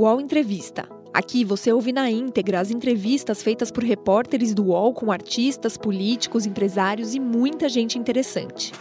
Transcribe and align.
UOL 0.00 0.18
Entrevista. 0.18 0.88
Aqui 1.12 1.44
você 1.44 1.70
ouve 1.70 1.92
na 1.92 2.10
íntegra 2.10 2.58
as 2.58 2.70
entrevistas 2.70 3.42
feitas 3.42 3.70
por 3.70 3.84
repórteres 3.84 4.54
do 4.54 4.68
UOL 4.68 4.94
com 4.94 5.12
artistas, 5.12 5.76
políticos, 5.76 6.46
empresários 6.46 7.14
e 7.14 7.20
muita 7.20 7.68
gente 7.68 7.98
interessante. 7.98 8.72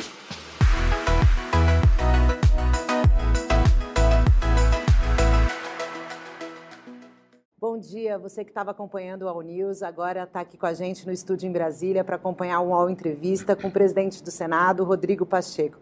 Bom 7.59 7.77
dia, 7.77 8.17
você 8.17 8.45
que 8.45 8.51
estava 8.51 8.71
acompanhando 8.71 9.23
o 9.23 9.27
All 9.27 9.41
News, 9.41 9.83
agora 9.83 10.23
está 10.23 10.39
aqui 10.39 10.57
com 10.57 10.67
a 10.67 10.73
gente 10.73 11.05
no 11.05 11.11
estúdio 11.11 11.49
em 11.49 11.51
Brasília 11.51 12.01
para 12.01 12.15
acompanhar 12.15 12.61
o 12.61 12.73
All 12.73 12.89
Entrevista 12.89 13.57
com 13.57 13.67
o 13.67 13.71
presidente 13.71 14.23
do 14.23 14.31
Senado, 14.31 14.85
Rodrigo 14.85 15.25
Pacheco. 15.25 15.79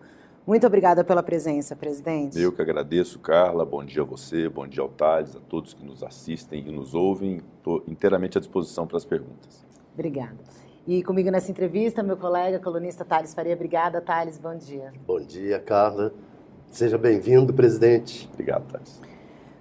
Muito 0.47 0.65
obrigada 0.65 1.03
pela 1.03 1.21
presença, 1.21 1.75
presidente. 1.75 2.39
Eu 2.39 2.53
que 2.53 2.61
agradeço, 2.61 3.19
Carla. 3.19 3.65
Bom 3.65 3.83
dia 3.83 4.01
a 4.01 4.05
você, 4.05 4.47
bom 4.47 4.65
dia 4.65 4.81
ao 4.81 4.87
Thales, 4.87 5.35
a 5.35 5.41
todos 5.41 5.73
que 5.73 5.85
nos 5.85 6.01
assistem 6.01 6.63
e 6.65 6.71
nos 6.71 6.95
ouvem. 6.95 7.41
Estou 7.57 7.83
inteiramente 7.85 8.37
à 8.37 8.39
disposição 8.39 8.87
para 8.87 8.95
as 8.95 9.03
perguntas. 9.03 9.65
Obrigada. 9.93 10.37
E 10.87 11.03
comigo 11.03 11.29
nessa 11.29 11.51
entrevista, 11.51 12.01
meu 12.01 12.15
colega, 12.15 12.59
colunista 12.59 13.03
Thales 13.03 13.33
Faria. 13.33 13.55
Obrigada, 13.55 13.99
Thales. 13.99 14.37
Bom 14.37 14.55
dia. 14.55 14.93
Bom 15.05 15.19
dia, 15.19 15.59
Carla. 15.59 16.13
Seja 16.71 16.97
bem-vindo, 16.97 17.53
presidente. 17.53 18.29
Obrigado, 18.31 18.71
Thales. 18.71 19.01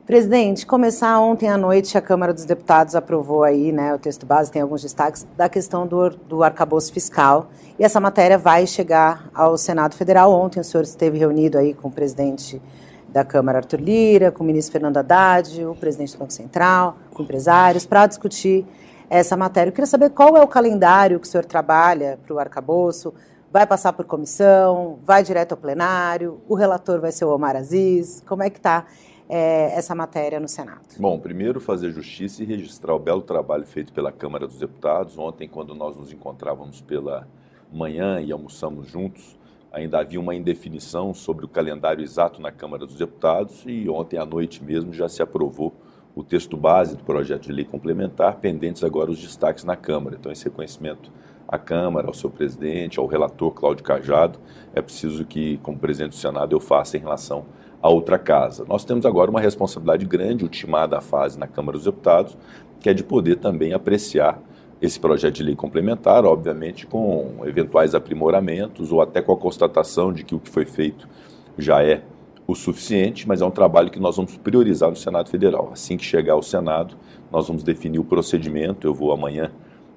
Presidente, 0.06 0.64
começar 0.64 1.18
ontem 1.18 1.48
à 1.48 1.58
noite, 1.58 1.98
a 1.98 2.00
Câmara 2.00 2.32
dos 2.32 2.44
Deputados 2.44 2.94
aprovou 2.94 3.42
aí, 3.42 3.72
né, 3.72 3.92
o 3.92 3.98
texto 3.98 4.24
base 4.24 4.52
tem 4.52 4.62
alguns 4.62 4.80
destaques, 4.80 5.26
da 5.36 5.48
questão 5.48 5.84
do, 5.84 6.10
do 6.10 6.44
arcabouço 6.44 6.92
fiscal. 6.92 7.48
E 7.76 7.82
essa 7.82 7.98
matéria 7.98 8.38
vai 8.38 8.68
chegar 8.68 9.28
ao 9.34 9.58
Senado 9.58 9.96
Federal. 9.96 10.30
Ontem 10.30 10.60
o 10.60 10.64
senhor 10.64 10.84
esteve 10.84 11.18
reunido 11.18 11.58
aí 11.58 11.74
com 11.74 11.88
o 11.88 11.90
presidente 11.90 12.62
da 13.08 13.24
Câmara, 13.24 13.58
Arthur 13.58 13.80
Lira, 13.80 14.30
com 14.30 14.44
o 14.44 14.46
ministro 14.46 14.70
Fernando 14.70 14.96
Haddad, 14.96 15.64
o 15.64 15.74
presidente 15.74 16.12
do 16.12 16.20
Banco 16.20 16.32
Central, 16.32 16.98
com 17.12 17.24
empresários, 17.24 17.84
para 17.84 18.06
discutir 18.06 18.64
essa 19.10 19.36
matéria. 19.36 19.70
Eu 19.70 19.74
queria 19.74 19.88
saber 19.88 20.10
qual 20.10 20.36
é 20.36 20.40
o 20.40 20.46
calendário 20.46 21.18
que 21.18 21.26
o 21.26 21.28
senhor 21.28 21.44
trabalha 21.44 22.16
para 22.24 22.32
o 22.32 22.38
arcabouço. 22.38 23.12
Vai 23.52 23.66
passar 23.66 23.92
por 23.92 24.04
comissão? 24.04 25.00
Vai 25.04 25.24
direto 25.24 25.50
ao 25.50 25.58
plenário? 25.58 26.40
O 26.48 26.54
relator 26.54 27.00
vai 27.00 27.10
ser 27.10 27.24
o 27.24 27.34
Omar 27.34 27.56
Aziz? 27.56 28.22
Como 28.24 28.44
é 28.44 28.50
que 28.50 28.58
está 28.58 28.84
é, 29.28 29.76
essa 29.76 29.94
matéria 29.94 30.38
no 30.38 30.48
Senado? 30.48 30.80
Bom, 30.98 31.18
primeiro 31.18 31.60
fazer 31.60 31.90
justiça 31.90 32.42
e 32.42 32.46
registrar 32.46 32.94
o 32.94 32.98
belo 32.98 33.22
trabalho 33.22 33.66
feito 33.66 33.92
pela 33.92 34.12
Câmara 34.12 34.46
dos 34.46 34.58
Deputados. 34.58 35.18
Ontem, 35.18 35.48
quando 35.48 35.74
nós 35.74 35.96
nos 35.96 36.12
encontrávamos 36.12 36.80
pela 36.80 37.26
manhã 37.72 38.20
e 38.20 38.30
almoçamos 38.30 38.88
juntos, 38.88 39.36
ainda 39.72 39.98
havia 39.98 40.20
uma 40.20 40.34
indefinição 40.34 41.12
sobre 41.12 41.44
o 41.44 41.48
calendário 41.48 42.02
exato 42.02 42.40
na 42.40 42.50
Câmara 42.50 42.86
dos 42.86 42.96
Deputados 42.96 43.62
e 43.66 43.88
ontem 43.88 44.16
à 44.16 44.24
noite 44.24 44.62
mesmo 44.62 44.92
já 44.92 45.08
se 45.08 45.22
aprovou 45.22 45.72
o 46.14 46.24
texto 46.24 46.56
base 46.56 46.96
do 46.96 47.04
projeto 47.04 47.42
de 47.42 47.52
lei 47.52 47.64
complementar, 47.64 48.36
pendentes 48.36 48.82
agora 48.82 49.10
os 49.10 49.20
destaques 49.20 49.64
na 49.64 49.76
Câmara. 49.76 50.16
Então, 50.18 50.32
esse 50.32 50.44
reconhecimento 50.44 51.12
à 51.46 51.58
Câmara, 51.58 52.06
ao 52.06 52.14
seu 52.14 52.30
presidente, 52.30 52.98
ao 52.98 53.06
relator 53.06 53.52
Cláudio 53.52 53.84
Cajado, 53.84 54.38
é 54.74 54.80
preciso 54.80 55.26
que, 55.26 55.58
como 55.58 55.78
presidente 55.78 56.12
do 56.12 56.16
Senado, 56.16 56.56
eu 56.56 56.60
faça 56.60 56.96
em 56.96 57.00
relação 57.00 57.44
a 57.86 57.88
outra 57.88 58.18
casa. 58.18 58.64
Nós 58.68 58.84
temos 58.84 59.06
agora 59.06 59.30
uma 59.30 59.40
responsabilidade 59.40 60.04
grande, 60.04 60.44
ultimada 60.44 60.98
a 60.98 61.00
fase 61.00 61.38
na 61.38 61.46
Câmara 61.46 61.78
dos 61.78 61.84
Deputados, 61.84 62.36
que 62.80 62.90
é 62.90 62.94
de 62.94 63.04
poder 63.04 63.36
também 63.36 63.72
apreciar 63.72 64.40
esse 64.82 65.00
projeto 65.00 65.34
de 65.34 65.42
lei 65.42 65.56
complementar, 65.56 66.24
obviamente 66.24 66.86
com 66.86 67.42
eventuais 67.44 67.94
aprimoramentos 67.94 68.92
ou 68.92 69.00
até 69.00 69.22
com 69.22 69.32
a 69.32 69.36
constatação 69.36 70.12
de 70.12 70.24
que 70.24 70.34
o 70.34 70.40
que 70.40 70.50
foi 70.50 70.66
feito 70.66 71.08
já 71.56 71.82
é 71.82 72.02
o 72.46 72.54
suficiente, 72.54 73.26
mas 73.26 73.40
é 73.40 73.46
um 73.46 73.50
trabalho 73.50 73.90
que 73.90 73.98
nós 73.98 74.16
vamos 74.16 74.36
priorizar 74.36 74.90
no 74.90 74.96
Senado 74.96 75.30
Federal. 75.30 75.70
Assim 75.72 75.96
que 75.96 76.04
chegar 76.04 76.34
ao 76.34 76.42
Senado, 76.42 76.96
nós 77.32 77.48
vamos 77.48 77.62
definir 77.62 77.98
o 77.98 78.04
procedimento. 78.04 78.86
Eu 78.86 78.94
vou 78.94 79.12
amanhã, 79.12 79.50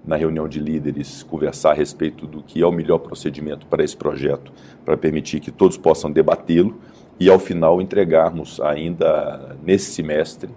na 0.06 0.16
reunião 0.16 0.48
de 0.48 0.60
líderes, 0.60 1.22
conversar 1.24 1.72
a 1.72 1.74
respeito 1.76 2.26
do 2.26 2.42
que 2.42 2.62
é 2.62 2.66
o 2.66 2.72
melhor 2.72 3.00
procedimento 3.00 3.68
para 3.68 3.84
esse 3.84 3.96
projeto, 3.96 4.52
para 4.86 4.98
permitir 4.98 5.40
que 5.40 5.52
todos 5.52 5.78
possam 5.78 6.12
debatê-lo 6.12 6.80
e, 7.20 7.30
ao 7.30 7.40
final, 7.40 7.82
entregarmos 7.82 8.60
ainda 8.62 9.56
nesse 9.64 9.92
semestre 9.92 10.50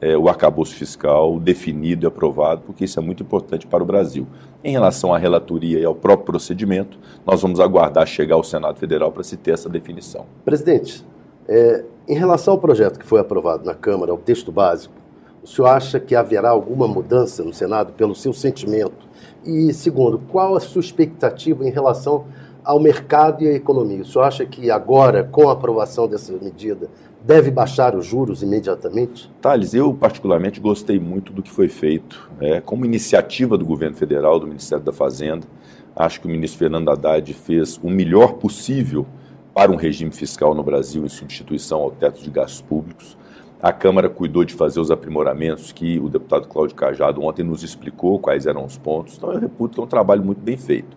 é, 0.00 0.16
o 0.16 0.28
arcabouço 0.28 0.74
fiscal 0.74 1.38
definido 1.40 2.04
e 2.04 2.08
aprovado, 2.08 2.62
porque 2.62 2.84
isso 2.84 2.98
é 2.98 3.02
muito 3.02 3.22
importante 3.22 3.66
para 3.66 3.82
o 3.82 3.86
Brasil. 3.86 4.26
Em 4.62 4.72
relação 4.72 5.12
à 5.12 5.18
relatoria 5.18 5.78
e 5.78 5.84
ao 5.84 5.94
próprio 5.94 6.26
procedimento, 6.26 6.98
nós 7.24 7.40
vamos 7.40 7.60
aguardar 7.60 8.06
chegar 8.06 8.36
ao 8.36 8.44
Senado 8.44 8.78
Federal 8.78 9.10
para 9.10 9.22
se 9.22 9.36
ter 9.36 9.52
essa 9.52 9.68
definição. 9.68 10.26
Presidente, 10.44 11.04
é, 11.48 11.84
em 12.08 12.14
relação 12.14 12.54
ao 12.54 12.60
projeto 12.60 12.98
que 12.98 13.06
foi 13.06 13.20
aprovado 13.20 13.64
na 13.64 13.74
Câmara, 13.74 14.12
o 14.12 14.18
texto 14.18 14.52
básico, 14.52 14.94
o 15.42 15.46
senhor 15.46 15.68
acha 15.68 16.00
que 16.00 16.14
haverá 16.14 16.50
alguma 16.50 16.88
mudança 16.88 17.44
no 17.44 17.54
Senado 17.54 17.92
pelo 17.92 18.14
seu 18.14 18.32
sentimento? 18.32 19.06
E, 19.44 19.72
segundo, 19.72 20.18
qual 20.18 20.56
a 20.56 20.60
sua 20.60 20.80
expectativa 20.80 21.64
em 21.64 21.70
relação 21.70 22.24
ao 22.66 22.80
mercado 22.80 23.44
e 23.44 23.48
à 23.48 23.52
economia? 23.52 24.02
O 24.02 24.04
senhor 24.04 24.24
acha 24.24 24.44
que 24.44 24.72
agora, 24.72 25.22
com 25.22 25.48
a 25.48 25.52
aprovação 25.52 26.08
dessa 26.08 26.32
medida, 26.32 26.90
deve 27.24 27.48
baixar 27.48 27.94
os 27.94 28.04
juros 28.04 28.42
imediatamente? 28.42 29.30
Thales, 29.40 29.72
eu 29.72 29.94
particularmente 29.94 30.58
gostei 30.58 30.98
muito 30.98 31.32
do 31.32 31.44
que 31.44 31.50
foi 31.50 31.68
feito. 31.68 32.28
É, 32.40 32.60
como 32.60 32.84
iniciativa 32.84 33.56
do 33.56 33.64
governo 33.64 33.96
federal, 33.96 34.40
do 34.40 34.48
Ministério 34.48 34.84
da 34.84 34.92
Fazenda, 34.92 35.46
acho 35.94 36.20
que 36.20 36.26
o 36.26 36.30
ministro 36.30 36.58
Fernando 36.58 36.90
Haddad 36.90 37.32
fez 37.32 37.78
o 37.82 37.88
melhor 37.88 38.34
possível 38.34 39.06
para 39.54 39.70
um 39.70 39.76
regime 39.76 40.10
fiscal 40.10 40.52
no 40.52 40.64
Brasil 40.64 41.04
em 41.06 41.08
substituição 41.08 41.80
ao 41.80 41.92
teto 41.92 42.20
de 42.20 42.30
gastos 42.30 42.60
públicos. 42.60 43.16
A 43.62 43.72
Câmara 43.72 44.10
cuidou 44.10 44.44
de 44.44 44.52
fazer 44.52 44.80
os 44.80 44.90
aprimoramentos 44.90 45.72
que 45.72 45.98
o 45.98 46.08
deputado 46.08 46.46
Cláudio 46.48 46.76
Cajado 46.76 47.22
ontem 47.22 47.42
nos 47.42 47.62
explicou 47.62 48.18
quais 48.18 48.44
eram 48.44 48.64
os 48.64 48.76
pontos. 48.76 49.16
Então, 49.16 49.32
eu 49.32 49.38
reputo 49.38 49.76
que 49.76 49.80
é 49.80 49.84
um 49.84 49.86
trabalho 49.86 50.22
muito 50.22 50.40
bem 50.40 50.56
feito. 50.56 50.96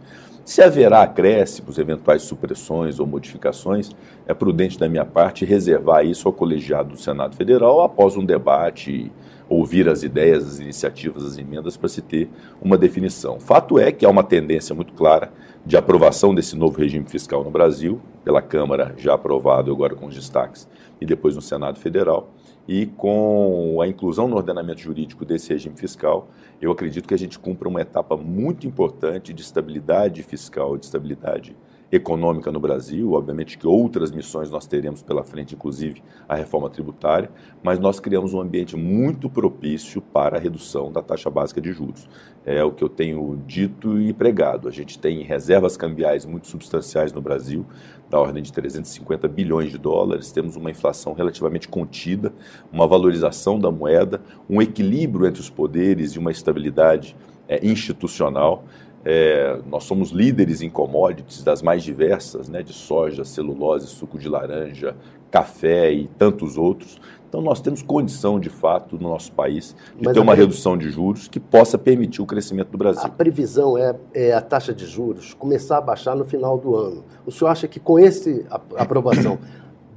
Se 0.50 0.64
haverá 0.64 1.04
acréscimos, 1.04 1.78
eventuais 1.78 2.24
supressões 2.24 3.00
ou 3.00 3.06
modificações, 3.06 3.92
é 4.26 4.34
prudente 4.34 4.80
da 4.80 4.90
minha 4.90 5.06
parte 5.06 5.46
reservar 5.46 6.04
isso 6.04 6.28
ao 6.28 6.34
colegiado 6.34 6.90
do 6.90 6.98
Senado 6.98 7.36
Federal 7.36 7.82
após 7.82 8.18
um 8.18 8.26
debate, 8.26 9.12
ouvir 9.48 9.88
as 9.88 10.02
ideias, 10.02 10.44
as 10.48 10.60
iniciativas, 10.60 11.24
as 11.24 11.38
emendas 11.38 11.78
para 11.78 11.88
se 11.88 12.02
ter 12.02 12.28
uma 12.60 12.80
definição. 12.80 13.40
Fato 13.40 13.78
é 13.78 13.92
que 13.92 14.04
há 14.04 14.10
uma 14.10 14.24
tendência 14.24 14.74
muito 14.74 14.92
clara 14.94 15.32
de 15.64 15.78
aprovação 15.78 16.34
desse 16.34 16.58
novo 16.58 16.80
regime 16.80 17.06
fiscal 17.08 17.44
no 17.44 17.52
Brasil, 17.52 18.02
pela 18.26 18.42
Câmara 18.42 18.96
já 18.98 19.14
aprovado 19.14 19.72
agora 19.72 19.94
com 19.94 20.08
os 20.08 20.16
destaques, 20.16 20.68
e 21.00 21.06
depois 21.06 21.36
no 21.36 21.44
Senado 21.44 21.78
Federal. 21.78 22.28
E 22.72 22.86
com 22.86 23.82
a 23.82 23.88
inclusão 23.88 24.28
no 24.28 24.36
ordenamento 24.36 24.80
jurídico 24.82 25.26
desse 25.26 25.50
regime 25.52 25.76
fiscal, 25.76 26.30
eu 26.62 26.72
acredito 26.72 27.08
que 27.08 27.16
a 27.16 27.18
gente 27.18 27.40
cumpra 27.40 27.68
uma 27.68 27.82
etapa 27.82 28.16
muito 28.16 28.68
importante 28.68 29.34
de 29.34 29.42
estabilidade 29.42 30.22
fiscal, 30.22 30.78
de 30.78 30.86
estabilidade 30.86 31.58
econômica 31.92 32.52
no 32.52 32.60
Brasil. 32.60 33.14
Obviamente 33.14 33.58
que 33.58 33.68
outras 33.68 34.12
missões 34.12 34.50
nós 34.50 34.68
teremos 34.68 35.02
pela 35.02 35.24
frente, 35.24 35.56
inclusive 35.56 36.04
a 36.28 36.36
reforma 36.36 36.70
tributária, 36.70 37.30
mas 37.64 37.80
nós 37.80 38.00
criamos 38.00 38.34
um 38.34 38.42
ambiente 38.42 38.76
muito 38.76 39.30
propício 39.30 40.02
para 40.02 40.38
a 40.38 40.40
redução 40.40 40.92
da 40.92 41.02
taxa 41.02 41.30
básica 41.30 41.60
de 41.60 41.72
juros. 41.72 42.08
É 42.46 42.64
o 42.64 42.72
que 42.72 42.84
eu 42.84 42.90
tenho 42.90 43.42
dito 43.46 44.00
e 44.00 44.14
pregado. 44.14 44.68
A 44.68 44.72
gente 44.72 44.98
tem 44.98 45.22
reservas 45.24 45.76
cambiais 45.76 46.26
muito 46.26 46.48
substanciais 46.48 47.12
no 47.12 47.22
Brasil, 47.22 47.66
da 48.10 48.20
ordem 48.20 48.42
de 48.42 48.52
350 48.52 49.28
bilhões 49.28 49.72
de 49.72 49.78
dólares, 49.78 50.32
temos 50.32 50.56
uma 50.56 50.72
inflação 50.72 51.14
relativamente 51.14 51.68
contida, 51.68 52.34
uma 52.72 52.88
valorização 52.88 53.60
da 53.60 53.70
moeda, 53.70 54.20
um 54.50 54.62
equilíbrio 54.62 55.28
entre 55.28 55.40
os 55.40 55.50
poderes 55.50 56.14
e 56.14 56.20
uma 56.20 56.32
estabilidade 56.32 57.16
é, 57.48 57.66
institucional. 57.66 58.64
É, 59.06 59.60
nós 59.66 59.86
somos 59.86 60.12
líderes 60.12 60.62
em 60.62 60.70
commodities 60.70 61.44
das 61.44 61.62
mais 61.62 61.84
diversas, 61.84 62.50
né, 62.50 62.62
de 62.62 62.74
soja, 62.74 63.24
celulose, 63.24 63.88
suco 63.88 64.18
de 64.18 64.28
laranja, 64.28 64.96
café 65.32 65.92
e 65.92 66.08
tantos 66.18 66.58
outros. 66.58 67.00
Então 67.28 67.42
nós 67.42 67.62
temos 67.62 67.84
condição, 67.84 68.40
de 68.40 68.50
fato, 68.50 68.98
no 68.98 69.08
nosso 69.08 69.32
país, 69.32 69.76
de 69.96 70.04
Mas 70.04 70.14
ter 70.14 70.20
uma 70.20 70.34
redução 70.34 70.76
de 70.76 70.90
juros 70.90 71.28
que 71.28 71.40
possa 71.40 71.78
permitir 71.78 72.22
o 72.24 72.26
crescimento 72.26 72.70
do 72.70 72.78
Brasil. 72.78 73.04
A 73.06 73.10
previsão 73.10 73.78
é, 73.78 73.96
é, 74.14 74.34
a 74.34 74.42
taxa 74.42 74.74
de 74.74 74.88
juros 74.88 75.36
começar 75.36 75.78
a 75.78 75.82
baixar 75.82 76.16
no 76.16 76.26
final 76.26 76.58
do 76.58 76.76
ano. 76.76 77.04
O 77.26 77.32
senhor 77.32 77.52
acha 77.52 77.68
que 77.68 77.80
com 77.80 78.00
esse 78.00 78.46
aprovação 78.76 79.38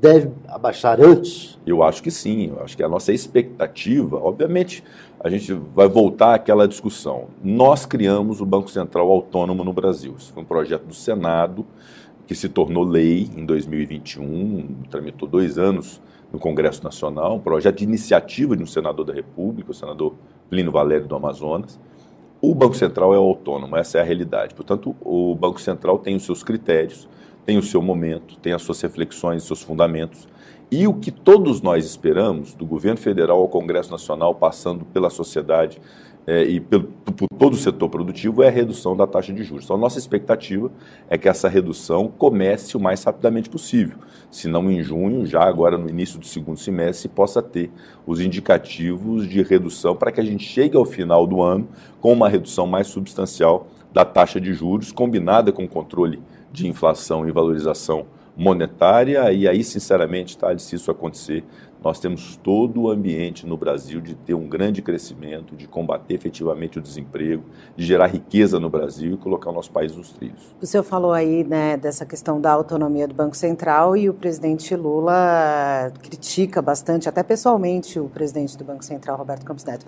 deve 0.03 0.33
abaixar 0.49 1.01
antes? 1.01 1.57
Eu 1.65 1.81
acho 1.81 2.03
que 2.03 2.11
sim. 2.11 2.49
Eu 2.49 2.65
acho 2.65 2.77
que 2.77 2.83
a 2.83 2.89
nossa 2.89 3.13
expectativa, 3.13 4.17
obviamente, 4.17 4.83
a 5.21 5.31
gente 5.31 5.53
vai 5.53 5.89
voltar 5.89 6.35
àquela 6.35 6.67
discussão. 6.67 7.29
Nós 7.43 7.87
criamos 7.87 8.41
o 8.41 8.45
Banco 8.45 8.69
Central 8.69 9.09
Autônomo 9.09 9.63
no 9.63 9.73
Brasil. 9.73 10.17
Isso 10.19 10.33
foi 10.33 10.43
um 10.43 10.47
projeto 10.47 10.87
do 10.87 10.95
Senado 10.95 11.65
que 12.27 12.35
se 12.35 12.49
tornou 12.49 12.83
lei 12.83 13.31
em 13.37 13.47
2021, 13.47 14.83
tramitou 14.91 15.29
dois 15.29 15.57
anos 15.57 16.03
no 16.33 16.39
Congresso 16.39 16.83
Nacional, 16.83 17.37
um 17.37 17.41
projeto 17.41 17.79
de 17.79 17.85
iniciativa 17.85 18.57
de 18.57 18.63
um 18.63 18.67
senador 18.67 19.05
da 19.05 19.13
República, 19.13 19.71
o 19.71 19.75
senador 19.75 20.15
Plínio 20.51 20.73
Valério 20.73 21.07
do 21.07 21.15
Amazonas. 21.15 21.79
O 22.41 22.57
Banco 22.57 22.75
Central 22.75 23.15
é 23.15 23.19
autônomo, 23.19 23.77
essa 23.77 23.99
é 23.99 24.01
a 24.01 24.05
realidade. 24.05 24.53
Portanto, 24.53 24.97
o 25.01 25.33
Banco 25.37 25.61
Central 25.61 26.01
tem 26.01 26.17
os 26.17 26.25
seus 26.25 26.43
critérios, 26.43 27.09
tem 27.45 27.59
o 27.59 27.63
seu 27.63 27.83
momento, 27.83 28.37
tem 28.37 28.53
as 28.53 28.63
suas 28.63 28.81
reflexões, 28.81 29.45
seus 29.45 29.63
fundamentos. 29.63 30.29
E 30.71 30.87
o 30.87 30.95
que 30.95 31.11
todos 31.11 31.61
nós 31.61 31.85
esperamos, 31.85 32.55
do 32.55 32.65
governo 32.65 32.99
federal 32.99 33.39
ao 33.39 33.49
Congresso 33.49 33.91
Nacional, 33.91 34.35
passando 34.35 34.87
pela 34.87 35.11
sociedade 35.11 35.79
é, 36.27 36.45
e 36.45 36.61
pelo, 36.61 36.85
por 36.85 37.29
todo 37.39 37.53
o 37.53 37.57
setor 37.57 37.91
produtivo, 37.91 38.43
é 38.43 38.49
a 38.49 38.51
redução 38.51 38.97
da 38.97 39.07
taxa 39.07 39.33
de 39.33 39.43
juros. 39.43 39.65
Então, 39.65 39.77
nossa 39.77 39.99
expectativa 39.99 40.71
é 41.11 41.19
que 41.19 41.29
essa 41.29 41.49
redução 41.49 42.09
comece 42.09 42.75
o 42.77 42.81
mais 42.81 43.05
rapidamente 43.05 43.51
possível. 43.51 43.99
Se 44.31 44.49
não 44.49 44.71
em 44.71 44.83
junho, 44.83 45.27
já 45.27 45.43
agora 45.43 45.77
no 45.77 45.91
início 45.91 46.19
do 46.19 46.25
segundo 46.25 46.59
semestre, 46.59 47.09
possa 47.09 47.43
ter 47.43 47.71
os 48.07 48.21
indicativos 48.21 49.29
de 49.29 49.43
redução 49.43 49.95
para 49.95 50.11
que 50.11 50.21
a 50.21 50.25
gente 50.25 50.45
chegue 50.45 50.77
ao 50.77 50.87
final 50.87 51.27
do 51.27 51.43
ano 51.43 51.69
com 52.01 52.13
uma 52.13 52.31
redução 52.31 52.67
mais 52.67 52.87
substancial 52.87 53.67
da 53.93 54.07
taxa 54.07 54.41
de 54.41 54.55
juros, 54.55 54.91
combinada 54.91 55.53
com 55.53 55.65
o 55.65 55.69
controle 55.69 56.23
de 56.53 56.69
inflação 56.69 57.27
e 57.27 57.33
valorização 57.33 58.07
monetária, 58.37 59.31
e 59.33 59.47
aí, 59.47 59.63
sinceramente, 59.63 60.39
tá, 60.39 60.57
se 60.59 60.77
isso 60.77 60.91
acontecer, 60.91 61.45
nós 61.85 61.99
temos 61.99 62.37
todo 62.37 62.83
o 62.83 62.91
ambiente 62.91 63.45
no 63.45 63.57
Brasil 63.57 64.01
de 64.01 64.15
ter 64.15 64.35
um 64.35 64.49
grande 64.49 64.81
crescimento, 64.81 65.57
de 65.57 65.67
combater 65.67 66.15
efetivamente 66.15 66.79
o 66.79 66.83
desemprego, 66.83 67.43
de 67.77 67.85
gerar 67.85 68.07
riqueza 68.07 68.61
no 68.61 68.71
Brasil 68.71 69.15
e 69.15 69.17
colocar 69.17 69.51
o 69.51 69.53
nosso 69.53 69.71
país 69.73 69.95
nos 69.97 70.13
trilhos. 70.13 70.55
O 70.61 70.67
senhor 70.67 70.85
falou 70.85 71.13
aí 71.13 71.43
né, 71.43 71.77
dessa 71.77 72.07
questão 72.07 72.41
da 72.41 72.53
autonomia 72.53 73.09
do 73.09 73.15
Banco 73.15 73.37
Central 73.37 73.97
e 73.97 74.09
o 74.09 74.15
presidente 74.15 74.77
Lula 74.77 75.93
critica 76.01 76.63
bastante, 76.63 77.09
até 77.09 77.23
pessoalmente, 77.23 77.99
o 77.99 78.09
presidente 78.09 78.57
do 78.57 78.65
Banco 78.65 78.85
Central, 78.85 79.17
Roberto 79.17 79.45
Campos 79.45 79.65
Neto. 79.65 79.85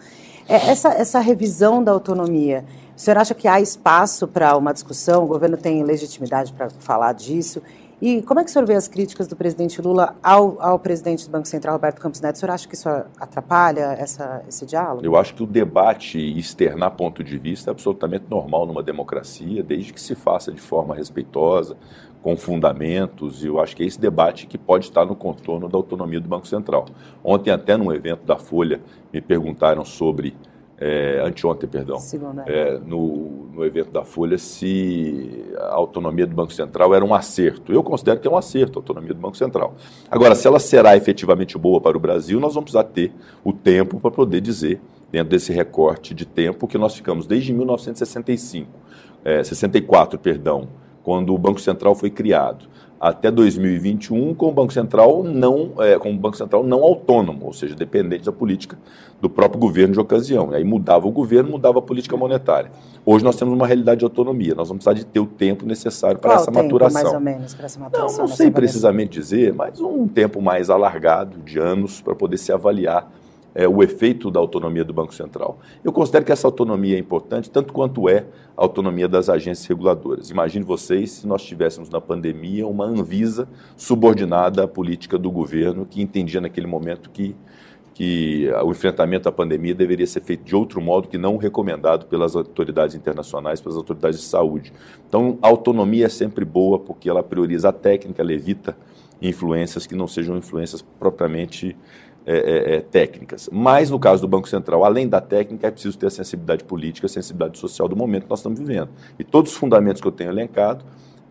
É, 0.49 0.55
essa, 0.55 0.88
essa 0.88 1.20
revisão 1.20 1.82
da 1.82 1.93
autonomia, 1.93 2.64
o 2.96 3.00
senhor 3.00 3.19
acha 3.19 3.35
que 3.35 3.49
há 3.49 3.61
espaço 3.61 4.29
para 4.29 4.56
uma 4.56 4.73
discussão? 4.73 5.25
O 5.25 5.26
governo 5.26 5.56
tem 5.56 5.82
legitimidade 5.82 6.52
para 6.52 6.70
falar 6.70 7.12
disso? 7.12 7.61
E 8.00 8.23
como 8.23 8.41
é 8.41 8.44
que 8.44 8.50
o 8.50 8.52
senhor 8.52 8.67
vê 8.67 8.75
as 8.75 8.87
críticas 8.87 9.26
do 9.26 9.35
presidente 9.35 9.81
Lula 9.81 10.14
ao, 10.23 10.61
ao 10.61 10.79
presidente 10.79 11.25
do 11.25 11.31
Banco 11.31 11.49
Central, 11.49 11.75
Roberto 11.75 12.00
Campos 12.00 12.20
Neto? 12.20 12.37
O 12.37 12.38
senhor 12.38 12.52
acha 12.52 12.69
que 12.69 12.75
isso 12.75 12.88
atrapalha 13.19 13.96
essa, 13.99 14.43
esse 14.49 14.67
diálogo? 14.67 15.05
Eu 15.05 15.17
acho 15.17 15.35
que 15.35 15.43
o 15.43 15.46
debate 15.46 16.19
e 16.19 16.38
externar 16.38 16.91
ponto 16.91 17.25
de 17.25 17.38
vista 17.38 17.70
é 17.70 17.73
absolutamente 17.73 18.26
normal 18.29 18.67
numa 18.67 18.82
democracia, 18.82 19.62
desde 19.62 19.93
que 19.93 20.00
se 20.00 20.14
faça 20.14 20.52
de 20.52 20.61
forma 20.61 20.94
respeitosa, 20.94 21.76
com 22.23 22.37
fundamentos, 22.37 23.44
e 23.44 23.47
eu 23.47 23.61
acho 23.61 23.76
que 23.76 23.82
é 23.82 23.87
esse 23.87 24.00
debate 24.00 24.47
que 24.47 24.56
pode 24.56 24.87
estar 24.87 25.05
no 25.05 25.14
contorno 25.14 25.69
da 25.69 25.76
autonomia 25.76 26.20
do 26.20 26.29
Banco 26.29 26.47
Central. 26.47 26.87
Ontem, 27.23 27.50
até 27.50 27.76
num 27.76 27.93
evento 27.93 28.25
da 28.25 28.38
Folha, 28.38 28.81
me 29.12 29.20
perguntaram 29.20 29.85
sobre 29.85 30.35
é, 30.79 31.23
anteontem, 31.25 31.69
perdão, 31.69 31.99
é, 32.47 32.79
no, 32.79 33.49
no 33.53 33.65
evento 33.65 33.91
da 33.91 34.05
Folha, 34.05 34.37
se 34.37 35.44
a 35.56 35.75
autonomia 35.75 36.26
do 36.26 36.35
Banco 36.35 36.53
Central 36.53 36.94
era 36.94 37.05
um 37.05 37.15
acerto. 37.15 37.73
Eu 37.73 37.82
considero 37.82 38.19
que 38.19 38.26
é 38.26 38.31
um 38.31 38.37
acerto 38.37 38.79
a 38.79 38.81
autonomia 38.81 39.15
do 39.15 39.21
Banco 39.21 39.37
Central. 39.37 39.75
Agora, 40.11 40.35
se 40.35 40.47
ela 40.47 40.59
será 40.59 40.97
efetivamente 40.97 41.56
boa 41.56 41.81
para 41.81 41.97
o 41.97 42.00
Brasil, 42.00 42.41
nós 42.41 42.55
vamos 42.55 42.71
precisar 42.71 42.85
ter 42.93 43.12
o 43.44 43.53
tempo 43.53 44.00
para 44.00 44.11
poder 44.11 44.41
dizer, 44.41 44.81
dentro 45.12 45.31
desse 45.31 45.53
recorte 45.53 46.12
de 46.12 46.26
tempo, 46.26 46.67
que 46.67 46.76
nós 46.76 46.94
ficamos 46.94 47.26
desde 47.26 47.53
1965, 47.53 48.69
é, 49.25 49.44
64, 49.44 50.19
perdão, 50.19 50.69
quando 51.03 51.32
o 51.32 51.38
Banco 51.38 51.61
Central 51.61 51.94
foi 51.94 52.11
criado 52.11 52.67
até 53.08 53.30
2021 53.30 54.34
com 54.34 54.48
o 54.48 54.52
Banco 54.52 54.72
Central 54.72 55.22
não 55.22 55.72
é, 55.78 55.98
com 55.98 56.10
o 56.10 56.16
Banco 56.16 56.38
Central 56.38 56.64
não 56.64 56.82
autônomo, 56.82 57.44
ou 57.44 57.52
seja, 57.52 57.74
dependente 57.74 58.24
da 58.24 58.32
política 58.32 58.78
do 59.20 59.28
próprio 59.28 59.60
governo 59.60 59.92
de 59.92 60.00
ocasião. 60.00 60.52
E 60.52 60.56
aí 60.56 60.64
mudava 60.64 61.06
o 61.06 61.10
governo, 61.10 61.50
mudava 61.50 61.80
a 61.80 61.82
política 61.82 62.16
monetária. 62.16 62.70
Hoje 63.04 63.22
nós 63.22 63.36
temos 63.36 63.52
uma 63.52 63.66
realidade 63.66 63.98
de 63.98 64.04
autonomia. 64.04 64.54
Nós 64.54 64.68
vamos 64.68 64.82
precisar 64.82 64.94
de 64.94 65.04
ter 65.04 65.20
o 65.20 65.26
tempo 65.26 65.66
necessário 65.66 66.18
para 66.18 66.30
Qual 66.30 66.40
essa 66.40 66.50
tempo, 66.50 66.62
maturação. 66.62 67.02
Mais 67.02 67.14
ou 67.14 67.20
menos 67.20 67.54
para 67.54 67.66
essa 67.66 67.78
maturação. 67.78 68.18
Não, 68.18 68.26
não 68.26 68.34
sei 68.34 68.50
precisamente 68.50 69.18
dizer, 69.18 69.52
mas 69.52 69.78
um 69.80 70.08
tempo 70.08 70.40
mais 70.40 70.70
alargado 70.70 71.38
de 71.42 71.58
anos 71.58 72.00
para 72.00 72.14
poder 72.14 72.38
se 72.38 72.52
avaliar 72.52 73.10
é, 73.54 73.68
o 73.68 73.82
efeito 73.82 74.30
da 74.30 74.40
autonomia 74.40 74.84
do 74.84 74.92
Banco 74.92 75.14
Central. 75.14 75.58
Eu 75.84 75.92
considero 75.92 76.24
que 76.24 76.32
essa 76.32 76.46
autonomia 76.46 76.96
é 76.96 76.98
importante, 76.98 77.50
tanto 77.50 77.72
quanto 77.72 78.08
é 78.08 78.26
a 78.56 78.62
autonomia 78.62 79.06
das 79.06 79.28
agências 79.28 79.66
reguladoras. 79.66 80.30
Imagine 80.30 80.64
vocês 80.64 81.12
se 81.12 81.26
nós 81.26 81.42
tivéssemos 81.44 81.88
na 81.88 82.00
pandemia 82.00 82.66
uma 82.66 82.84
Anvisa 82.84 83.48
subordinada 83.76 84.64
à 84.64 84.68
política 84.68 85.16
do 85.16 85.30
governo, 85.30 85.86
que 85.86 86.02
entendia 86.02 86.40
naquele 86.40 86.66
momento 86.66 87.10
que, 87.10 87.36
que 87.94 88.48
o 88.64 88.70
enfrentamento 88.72 89.28
à 89.28 89.32
pandemia 89.32 89.74
deveria 89.74 90.06
ser 90.06 90.20
feito 90.20 90.44
de 90.44 90.56
outro 90.56 90.80
modo 90.80 91.08
que 91.08 91.18
não 91.18 91.36
recomendado 91.36 92.06
pelas 92.06 92.34
autoridades 92.34 92.96
internacionais, 92.96 93.60
pelas 93.60 93.76
autoridades 93.76 94.18
de 94.18 94.26
saúde. 94.26 94.72
Então, 95.08 95.38
a 95.40 95.46
autonomia 95.46 96.06
é 96.06 96.08
sempre 96.08 96.44
boa 96.44 96.78
porque 96.78 97.08
ela 97.08 97.22
prioriza 97.22 97.68
a 97.68 97.72
técnica, 97.72 98.20
ela 98.20 98.32
evita 98.32 98.76
influências 99.22 99.86
que 99.86 99.94
não 99.94 100.06
sejam 100.06 100.36
influências 100.36 100.82
propriamente 100.82 101.76
é, 102.26 102.37
é, 102.37 102.76
é, 102.76 102.81
técnicas. 102.81 103.50
Mas 103.53 103.91
no 103.91 103.99
caso 103.99 104.23
do 104.23 104.29
Banco 104.29 104.49
Central, 104.49 104.85
além 104.85 105.09
da 105.09 105.21
técnica, 105.21 105.67
é 105.67 105.71
preciso 105.71 105.99
ter 105.99 106.06
a 106.06 106.11
sensibilidade 106.11 106.65
política, 106.65 107.06
a 107.06 107.09
sensibilidade 107.09 107.59
social 107.59 107.87
do 107.87 107.94
momento 107.94 108.25
que 108.25 108.31
nós 108.31 108.38
estamos 108.38 108.59
vivendo. 108.59 108.88
E 109.19 109.25
todos 109.25 109.53
os 109.53 109.59
fundamentos 109.59 110.00
que 110.00 110.09
eu 110.09 110.12
tenho 110.12 110.31
elencado, 110.31 110.85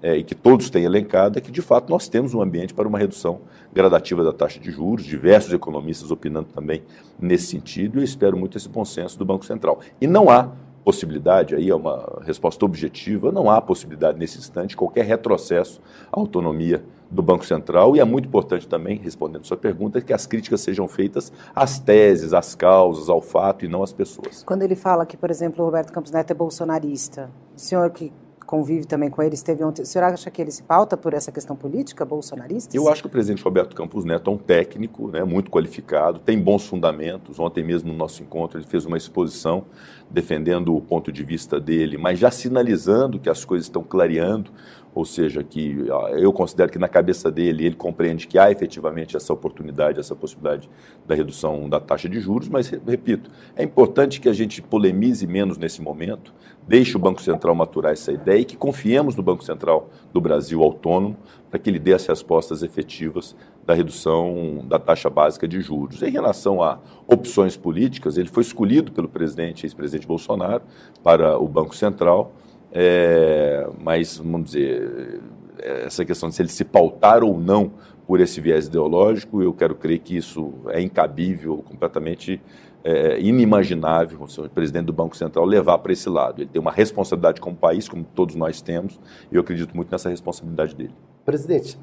é, 0.04 0.18
e 0.18 0.24
que 0.24 0.36
todos 0.36 0.70
têm 0.70 0.84
elencado, 0.84 1.40
é 1.40 1.42
que 1.42 1.50
de 1.50 1.62
fato 1.62 1.90
nós 1.90 2.08
temos 2.10 2.34
um 2.34 2.42
ambiente 2.42 2.74
para 2.74 2.88
uma 2.88 3.00
redução 3.00 3.40
gradativa 3.74 4.24
da 4.24 4.34
taxa 4.34 4.60
de 4.60 4.70
juros, 4.70 5.06
diversos 5.06 5.54
economistas 5.54 6.12
opinando 6.12 6.50
também 6.54 6.84
nesse 7.20 7.48
sentido, 7.48 7.98
e 7.98 8.02
eu 8.02 8.04
espero 8.04 8.38
muito 8.38 8.58
esse 8.58 8.68
bom 8.68 8.84
senso 8.84 9.18
do 9.18 9.24
Banco 9.24 9.46
Central. 9.46 9.80
E 10.02 10.06
não 10.06 10.30
há 10.30 10.52
possibilidade, 10.84 11.56
aí 11.56 11.70
é 11.70 11.76
uma 11.76 12.22
resposta 12.26 12.64
objetiva, 12.66 13.32
não 13.32 13.50
há 13.50 13.62
possibilidade 13.62 14.18
nesse 14.18 14.38
instante 14.38 14.76
qualquer 14.76 15.06
retrocesso 15.06 15.82
à 16.12 16.20
autonomia 16.20 16.84
do 17.10 17.22
Banco 17.22 17.46
Central 17.46 17.96
e 17.96 18.00
é 18.00 18.04
muito 18.04 18.28
importante 18.28 18.68
também, 18.68 18.98
respondendo 18.98 19.46
sua 19.46 19.56
pergunta, 19.56 20.02
que 20.02 20.12
as 20.12 20.26
críticas 20.26 20.62
sejam 20.62 20.88
feitas 20.88 21.32
às 21.56 21.80
teses, 21.80 22.34
às 22.34 22.56
causas, 22.56 23.08
ao 23.08 23.22
fato 23.22 23.64
e 23.64 23.68
não 23.68 23.84
às 23.84 23.94
pessoas. 23.94 24.44
Quando 24.44 24.64
ele 24.64 24.76
fala 24.76 25.06
que, 25.06 25.16
por 25.16 25.30
exemplo, 25.30 25.64
o 25.64 25.66
Roberto 25.66 25.94
Campos 25.94 26.12
Neto 26.12 26.32
é 26.32 26.34
bolsonarista, 26.34 27.30
o 27.56 27.60
senhor 27.60 27.90
que 27.92 28.12
convive 28.54 28.86
também 28.86 29.10
com 29.10 29.24
ele, 29.24 29.34
esteve 29.34 29.64
ontem. 29.64 29.82
O 29.82 29.86
senhor 29.86 30.06
acha 30.06 30.30
que 30.30 30.40
ele 30.40 30.52
se 30.52 30.62
pauta 30.62 30.96
por 30.96 31.16
essa 31.16 31.32
questão 31.32 31.56
política 31.56 32.06
bolsonarista? 32.06 32.78
Eu 32.78 32.88
acho 32.88 33.02
que 33.02 33.08
o 33.08 33.10
presidente 33.10 33.44
Roberto 33.44 33.76
Campos 33.76 34.06
Neto 34.06 34.30
é 34.30 34.34
um 34.36 34.38
técnico, 34.38 35.08
né, 35.08 35.24
muito 35.24 35.50
qualificado, 35.50 36.20
tem 36.20 36.40
bons 36.40 36.64
fundamentos. 36.64 37.40
Ontem 37.40 37.64
mesmo 37.64 37.92
no 37.92 37.98
nosso 37.98 38.22
encontro 38.22 38.60
ele 38.60 38.68
fez 38.68 38.86
uma 38.86 38.96
exposição 38.96 39.66
defendendo 40.08 40.76
o 40.76 40.80
ponto 40.80 41.12
de 41.12 41.24
vista 41.24 41.60
dele, 41.60 41.98
mas 41.98 42.20
já 42.20 42.30
sinalizando 42.30 43.20
que 43.20 43.28
as 43.28 43.44
coisas 43.44 43.66
estão 43.66 43.82
clareando, 43.82 44.52
ou 44.96 45.06
seja, 45.06 45.44
que 45.44 45.86
eu 46.18 46.32
considero 46.32 46.72
que 46.72 46.78
na 46.78 46.88
cabeça 46.88 47.32
dele 47.32 47.66
ele 47.66 47.76
compreende 47.76 48.28
que 48.28 48.38
há 48.38 48.52
efetivamente 48.52 49.18
essa 49.18 49.34
oportunidade, 49.34 50.00
essa 50.00 50.16
possibilidade 50.16 50.70
da 51.06 51.16
redução 51.16 51.68
da 51.68 51.80
taxa 51.80 52.08
de 52.08 52.20
juros, 52.20 52.48
mas 52.48 52.70
repito, 52.70 53.32
é 53.56 53.64
importante 53.64 54.22
que 54.22 54.30
a 54.30 54.34
gente 54.34 54.62
polemize 54.62 55.26
menos 55.26 55.58
nesse 55.58 55.82
momento, 55.82 56.34
deixe 56.68 56.96
o 56.96 57.00
Banco 57.00 57.22
Central 57.22 57.56
maturar 57.56 57.92
essa 57.92 58.12
ideia 58.12 58.40
e 58.40 58.46
que 58.46 58.56
confiemos 58.56 59.16
no 59.16 59.24
Banco 59.24 59.44
Central 59.44 59.90
do 60.14 60.22
Brasil 60.22 60.62
autônomo 60.62 61.18
para 61.50 61.60
que 61.60 61.70
ele 61.70 61.80
dê 61.80 61.94
as 61.94 62.06
respostas 62.06 62.64
efetivas 62.64 63.36
da 63.66 63.74
redução 63.74 64.64
da 64.68 64.80
taxa 64.80 65.10
básica 65.10 65.48
de 65.48 65.62
juros. 65.62 66.02
Em 66.02 66.12
relação 66.12 66.62
a 66.62 66.80
opções 67.08 67.56
políticas, 67.56 68.18
ele 68.18 68.30
foi 68.30 68.44
escolhido 68.44 68.92
pelo 68.92 69.08
presidente, 69.08 69.66
ex-presidente 69.66 70.08
Bolsonaro, 70.08 70.64
para 71.04 71.38
o 71.38 71.48
Banco 71.48 71.76
Central, 71.76 72.34
é, 72.74 73.70
mas, 73.80 74.18
vamos 74.18 74.52
dizer, 74.52 75.22
essa 75.60 76.04
questão 76.04 76.30
de 76.30 76.36
se 76.36 76.42
ele 76.42 76.50
se 76.50 76.66
pautar 76.66 77.24
ou 77.24 77.40
não 77.40 77.72
por 78.08 78.20
esse 78.20 78.42
viés 78.42 78.68
ideológico, 78.68 79.42
eu 79.42 79.54
quero 79.54 79.76
crer 79.76 80.00
que 80.00 80.18
isso 80.18 80.54
é 80.70 80.82
incabível, 80.82 81.58
completamente 81.58 82.42
é, 82.84 83.20
inimaginável 83.20 84.20
o 84.22 84.50
presidente 84.50 84.86
do 84.86 84.94
Banco 84.94 85.16
Central 85.16 85.46
levar 85.46 85.78
para 85.78 85.94
esse 85.94 86.10
lado. 86.10 86.42
Ele 86.42 86.50
tem 86.52 86.62
uma 86.62 86.72
responsabilidade 86.72 87.40
como 87.40 87.56
país, 87.56 87.88
como 87.88 88.04
todos 88.04 88.36
nós 88.36 88.62
temos, 88.62 89.00
e 89.32 89.36
eu 89.36 89.42
acredito 89.42 89.74
muito 89.76 89.92
nessa 89.92 90.10
responsabilidade 90.10 90.76
dele. 90.76 90.94
Presidente, 91.24 91.80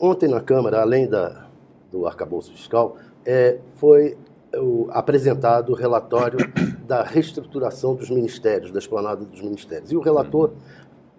ontem 0.00 0.28
na 0.28 0.40
Câmara, 0.40 0.80
além 0.80 1.08
da, 1.08 1.46
do 1.90 2.06
arcabouço 2.06 2.52
fiscal, 2.52 2.96
é, 3.24 3.58
foi 3.76 4.16
o, 4.56 4.88
apresentado 4.90 5.70
o 5.70 5.74
relatório 5.74 6.38
da 6.92 7.02
reestruturação 7.02 7.94
dos 7.94 8.10
ministérios, 8.10 8.70
da 8.70 8.78
esplanada 8.78 9.24
dos 9.24 9.40
ministérios. 9.40 9.90
E 9.90 9.96
o 9.96 10.00
relator 10.00 10.50
uhum. 10.50 10.56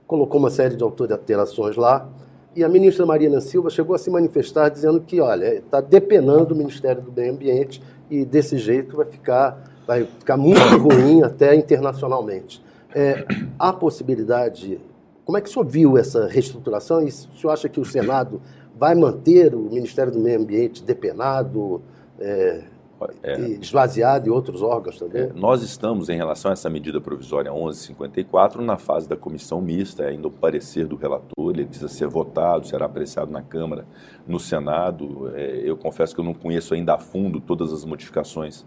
colocou 0.05 0.39
uma 0.39 0.51
série 0.51 0.75
de 0.75 0.83
alterações 0.83 1.75
lá, 1.75 2.07
e 2.55 2.63
a 2.63 2.69
ministra 2.69 3.07
Marina 3.07 3.41
Silva 3.41 3.71
chegou 3.71 3.95
a 3.95 3.97
se 3.97 4.11
manifestar 4.11 4.69
dizendo 4.69 5.01
que, 5.01 5.19
olha, 5.19 5.55
está 5.55 5.81
depenando 5.81 6.53
o 6.53 6.57
Ministério 6.57 7.01
do 7.01 7.11
Meio 7.11 7.33
Ambiente 7.33 7.81
e 8.07 8.23
desse 8.23 8.59
jeito 8.59 8.95
vai 8.95 9.07
ficar, 9.07 9.67
vai 9.87 10.05
ficar 10.05 10.37
muito 10.37 10.77
ruim 10.77 11.23
até 11.23 11.55
internacionalmente. 11.55 12.63
É, 12.93 13.25
há 13.57 13.73
possibilidade. 13.73 14.79
Como 15.25 15.39
é 15.39 15.41
que 15.41 15.49
o 15.49 15.51
senhor 15.51 15.65
viu 15.65 15.97
essa 15.97 16.27
reestruturação 16.27 17.01
e 17.01 17.05
o 17.05 17.11
senhor 17.11 17.51
acha 17.51 17.67
que 17.67 17.79
o 17.79 17.85
Senado 17.85 18.39
vai 18.77 18.93
manter 18.93 19.55
o 19.55 19.61
Ministério 19.61 20.11
do 20.11 20.19
Meio 20.19 20.39
Ambiente 20.39 20.83
depenado? 20.83 21.81
É, 22.19 22.61
é, 23.21 23.39
esvaziado 23.61 24.27
e 24.27 24.31
outros 24.31 24.61
órgãos 24.61 24.97
também? 24.97 25.23
É, 25.23 25.31
nós 25.33 25.61
estamos, 25.61 26.09
em 26.09 26.17
relação 26.17 26.51
a 26.51 26.53
essa 26.53 26.69
medida 26.69 26.99
provisória 26.99 27.51
1154, 27.51 28.61
na 28.61 28.77
fase 28.77 29.07
da 29.07 29.15
comissão 29.15 29.61
mista, 29.61 30.05
ainda 30.05 30.27
o 30.27 30.31
parecer 30.31 30.85
do 30.87 30.95
relator, 30.95 31.51
ele 31.53 31.65
precisa 31.65 31.87
ser 31.87 32.07
votado, 32.07 32.67
será 32.67 32.85
apreciado 32.85 33.31
na 33.31 33.41
Câmara, 33.41 33.85
no 34.27 34.39
Senado. 34.39 35.31
É, 35.35 35.61
eu 35.63 35.77
confesso 35.77 36.13
que 36.13 36.21
eu 36.21 36.25
não 36.25 36.33
conheço 36.33 36.73
ainda 36.73 36.95
a 36.95 36.97
fundo 36.97 37.39
todas 37.39 37.71
as 37.73 37.85
modificações 37.85 38.65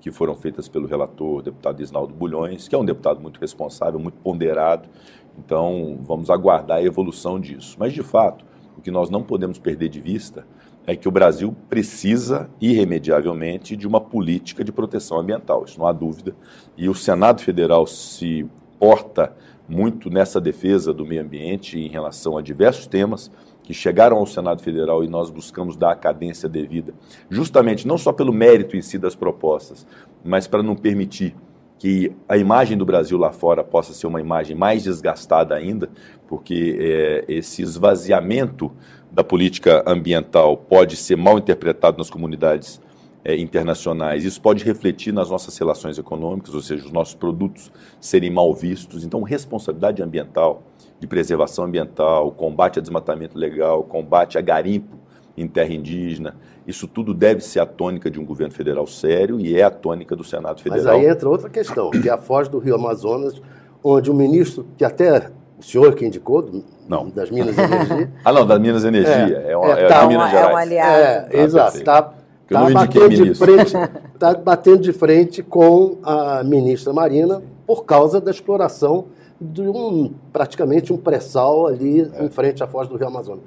que 0.00 0.12
foram 0.12 0.36
feitas 0.36 0.68
pelo 0.68 0.86
relator, 0.86 1.42
deputado 1.42 1.82
Isnaldo 1.82 2.14
Bulhões, 2.14 2.68
que 2.68 2.74
é 2.74 2.78
um 2.78 2.84
deputado 2.84 3.20
muito 3.20 3.40
responsável, 3.40 3.98
muito 3.98 4.18
ponderado. 4.18 4.88
Então, 5.36 5.98
vamos 6.02 6.30
aguardar 6.30 6.78
a 6.78 6.82
evolução 6.82 7.40
disso. 7.40 7.76
Mas, 7.78 7.92
de 7.92 8.02
fato, 8.02 8.44
o 8.76 8.80
que 8.80 8.90
nós 8.90 9.10
não 9.10 9.22
podemos 9.22 9.58
perder 9.58 9.88
de 9.88 10.00
vista 10.00 10.46
é 10.86 10.94
que 10.94 11.08
o 11.08 11.10
Brasil 11.10 11.54
precisa, 11.68 12.48
irremediavelmente, 12.60 13.76
de 13.76 13.86
uma 13.86 14.00
política 14.00 14.62
de 14.62 14.70
proteção 14.70 15.18
ambiental, 15.18 15.64
isso 15.64 15.78
não 15.78 15.86
há 15.86 15.92
dúvida. 15.92 16.34
E 16.76 16.88
o 16.88 16.94
Senado 16.94 17.42
Federal 17.42 17.86
se 17.86 18.46
porta 18.78 19.34
muito 19.68 20.08
nessa 20.08 20.40
defesa 20.40 20.94
do 20.94 21.04
meio 21.04 21.22
ambiente 21.22 21.78
em 21.78 21.88
relação 21.88 22.38
a 22.38 22.42
diversos 22.42 22.86
temas 22.86 23.30
que 23.64 23.74
chegaram 23.74 24.18
ao 24.18 24.26
Senado 24.26 24.62
Federal 24.62 25.02
e 25.02 25.08
nós 25.08 25.28
buscamos 25.28 25.76
dar 25.76 25.90
a 25.90 25.96
cadência 25.96 26.48
devida, 26.48 26.94
justamente 27.28 27.86
não 27.86 27.98
só 27.98 28.12
pelo 28.12 28.32
mérito 28.32 28.76
em 28.76 28.82
si 28.82 28.96
das 28.96 29.16
propostas, 29.16 29.84
mas 30.24 30.46
para 30.46 30.62
não 30.62 30.76
permitir 30.76 31.34
que 31.78 32.12
a 32.28 32.36
imagem 32.36 32.78
do 32.78 32.86
Brasil 32.86 33.18
lá 33.18 33.32
fora 33.32 33.64
possa 33.64 33.92
ser 33.92 34.06
uma 34.06 34.20
imagem 34.20 34.56
mais 34.56 34.84
desgastada 34.84 35.54
ainda, 35.54 35.90
porque 36.28 36.76
é, 36.78 37.24
esse 37.28 37.60
esvaziamento 37.60 38.72
da 39.16 39.24
política 39.24 39.82
ambiental 39.86 40.58
pode 40.58 40.94
ser 40.94 41.16
mal 41.16 41.38
interpretado 41.38 41.96
nas 41.96 42.10
comunidades 42.10 42.78
é, 43.24 43.34
internacionais. 43.34 44.26
Isso 44.26 44.38
pode 44.38 44.62
refletir 44.62 45.10
nas 45.10 45.30
nossas 45.30 45.56
relações 45.56 45.96
econômicas, 45.96 46.54
ou 46.54 46.60
seja, 46.60 46.84
os 46.84 46.92
nossos 46.92 47.14
produtos 47.14 47.72
serem 47.98 48.30
mal 48.30 48.54
vistos. 48.54 49.06
Então, 49.06 49.22
responsabilidade 49.22 50.02
ambiental, 50.02 50.64
de 51.00 51.06
preservação 51.06 51.64
ambiental, 51.64 52.30
combate 52.30 52.78
a 52.78 52.82
desmatamento 52.82 53.38
legal, 53.38 53.82
combate 53.84 54.36
a 54.36 54.42
garimpo 54.42 54.98
em 55.34 55.48
terra 55.48 55.72
indígena, 55.72 56.36
isso 56.66 56.86
tudo 56.86 57.14
deve 57.14 57.40
ser 57.40 57.60
a 57.60 57.66
tônica 57.66 58.10
de 58.10 58.20
um 58.20 58.24
governo 58.24 58.52
federal 58.52 58.86
sério 58.86 59.40
e 59.40 59.56
é 59.58 59.62
a 59.62 59.70
tônica 59.70 60.14
do 60.14 60.24
Senado 60.24 60.60
Federal. 60.60 60.84
Mas 60.84 60.94
aí 60.94 61.06
entra 61.06 61.26
outra 61.26 61.48
questão, 61.48 61.90
que 61.90 62.06
é 62.06 62.12
a 62.12 62.18
foz 62.18 62.48
do 62.48 62.58
Rio 62.58 62.74
Amazonas, 62.74 63.40
onde 63.82 64.10
o 64.10 64.14
ministro, 64.14 64.66
que 64.76 64.84
até 64.84 65.30
o 65.58 65.62
senhor 65.62 65.94
que 65.94 66.04
indicou, 66.04 66.62
não. 66.88 67.08
das 67.08 67.30
Minas 67.30 67.56
Energia. 67.56 68.12
ah, 68.24 68.32
não, 68.32 68.46
das 68.46 68.60
Minas 68.60 68.84
Energia. 68.84 69.42
É, 69.46 69.52
é, 69.52 69.56
uma, 69.56 69.72
é, 69.72 69.86
tá, 69.86 70.00
de 70.02 70.08
Minas 70.08 70.30
Gerais. 70.30 70.50
É 70.50 70.52
um 70.52 70.56
aliado. 70.56 71.00
É, 71.00 71.28
ah, 71.32 71.42
exato. 71.42 71.76
Está 71.78 72.02
tá 72.48 72.70
batendo, 72.70 73.24
de 73.24 73.34
frente, 73.34 73.72
tá 74.18 74.34
batendo 74.34 74.78
de 74.78 74.92
frente 74.92 75.42
com 75.42 75.98
a 76.02 76.44
ministra 76.44 76.92
Marina 76.92 77.42
por 77.66 77.84
causa 77.84 78.20
da 78.20 78.30
exploração 78.30 79.06
de 79.40 79.62
um, 79.62 80.14
praticamente 80.32 80.92
um 80.92 80.96
pré-sal 80.96 81.66
ali 81.66 82.00
é. 82.00 82.24
em 82.24 82.28
frente 82.28 82.62
à 82.62 82.66
foz 82.66 82.88
do 82.88 82.96
Rio 82.96 83.08
Amazonas. 83.08 83.44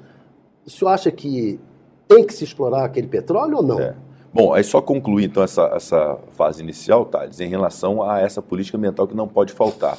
O 0.66 0.70
senhor 0.70 0.90
acha 0.90 1.10
que 1.10 1.58
tem 2.06 2.24
que 2.24 2.34
se 2.34 2.44
explorar 2.44 2.84
aquele 2.84 3.06
petróleo 3.06 3.58
ou 3.58 3.62
não? 3.62 3.80
É. 3.80 3.94
Bom, 4.32 4.54
aí 4.54 4.62
só 4.62 4.80
concluir 4.80 5.24
então 5.24 5.42
essa, 5.42 5.62
essa 5.74 6.16
fase 6.30 6.62
inicial, 6.62 7.04
Thales, 7.04 7.40
em 7.40 7.48
relação 7.48 8.00
a 8.08 8.20
essa 8.20 8.40
política 8.40 8.78
ambiental 8.78 9.08
que 9.08 9.14
não 9.14 9.26
pode 9.26 9.52
faltar. 9.52 9.98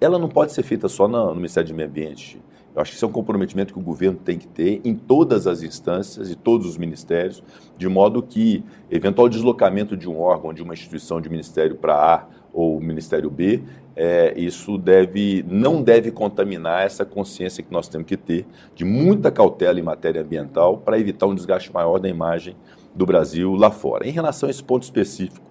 Ela 0.00 0.18
não 0.18 0.30
pode 0.30 0.52
ser 0.52 0.62
feita 0.62 0.88
só 0.88 1.06
no, 1.06 1.26
no 1.26 1.34
Ministério 1.34 1.68
do 1.68 1.74
Meio 1.74 1.86
Ambiente. 1.86 2.40
Eu 2.74 2.80
acho 2.80 2.90
que 2.90 2.96
isso 2.96 3.04
é 3.04 3.08
um 3.08 3.12
comprometimento 3.12 3.74
que 3.74 3.78
o 3.78 3.82
governo 3.82 4.18
tem 4.18 4.38
que 4.38 4.46
ter 4.46 4.80
em 4.82 4.94
todas 4.94 5.46
as 5.46 5.62
instâncias 5.62 6.30
e 6.30 6.34
todos 6.34 6.66
os 6.66 6.78
ministérios, 6.78 7.42
de 7.76 7.86
modo 7.86 8.22
que 8.22 8.64
eventual 8.90 9.28
deslocamento 9.28 9.94
de 9.94 10.08
um 10.08 10.18
órgão, 10.18 10.54
de 10.54 10.62
uma 10.62 10.72
instituição 10.72 11.20
de 11.20 11.28
ministério 11.28 11.76
para 11.76 11.94
A 11.94 12.26
ou 12.54 12.80
Ministério 12.80 13.30
B, 13.30 13.62
é, 13.94 14.32
isso 14.38 14.78
deve, 14.78 15.44
não 15.48 15.82
deve 15.82 16.10
contaminar 16.10 16.84
essa 16.84 17.04
consciência 17.04 17.62
que 17.62 17.72
nós 17.72 17.88
temos 17.88 18.06
que 18.06 18.16
ter 18.16 18.46
de 18.74 18.86
muita 18.86 19.30
cautela 19.30 19.78
em 19.78 19.82
matéria 19.82 20.22
ambiental 20.22 20.78
para 20.78 20.98
evitar 20.98 21.26
um 21.26 21.34
desgaste 21.34 21.72
maior 21.72 21.98
da 21.98 22.08
imagem 22.08 22.56
do 22.96 23.04
Brasil 23.04 23.54
lá 23.54 23.70
fora. 23.70 24.08
Em 24.08 24.10
relação 24.10 24.48
a 24.48 24.50
esse 24.50 24.64
ponto 24.64 24.82
específico, 24.82 25.44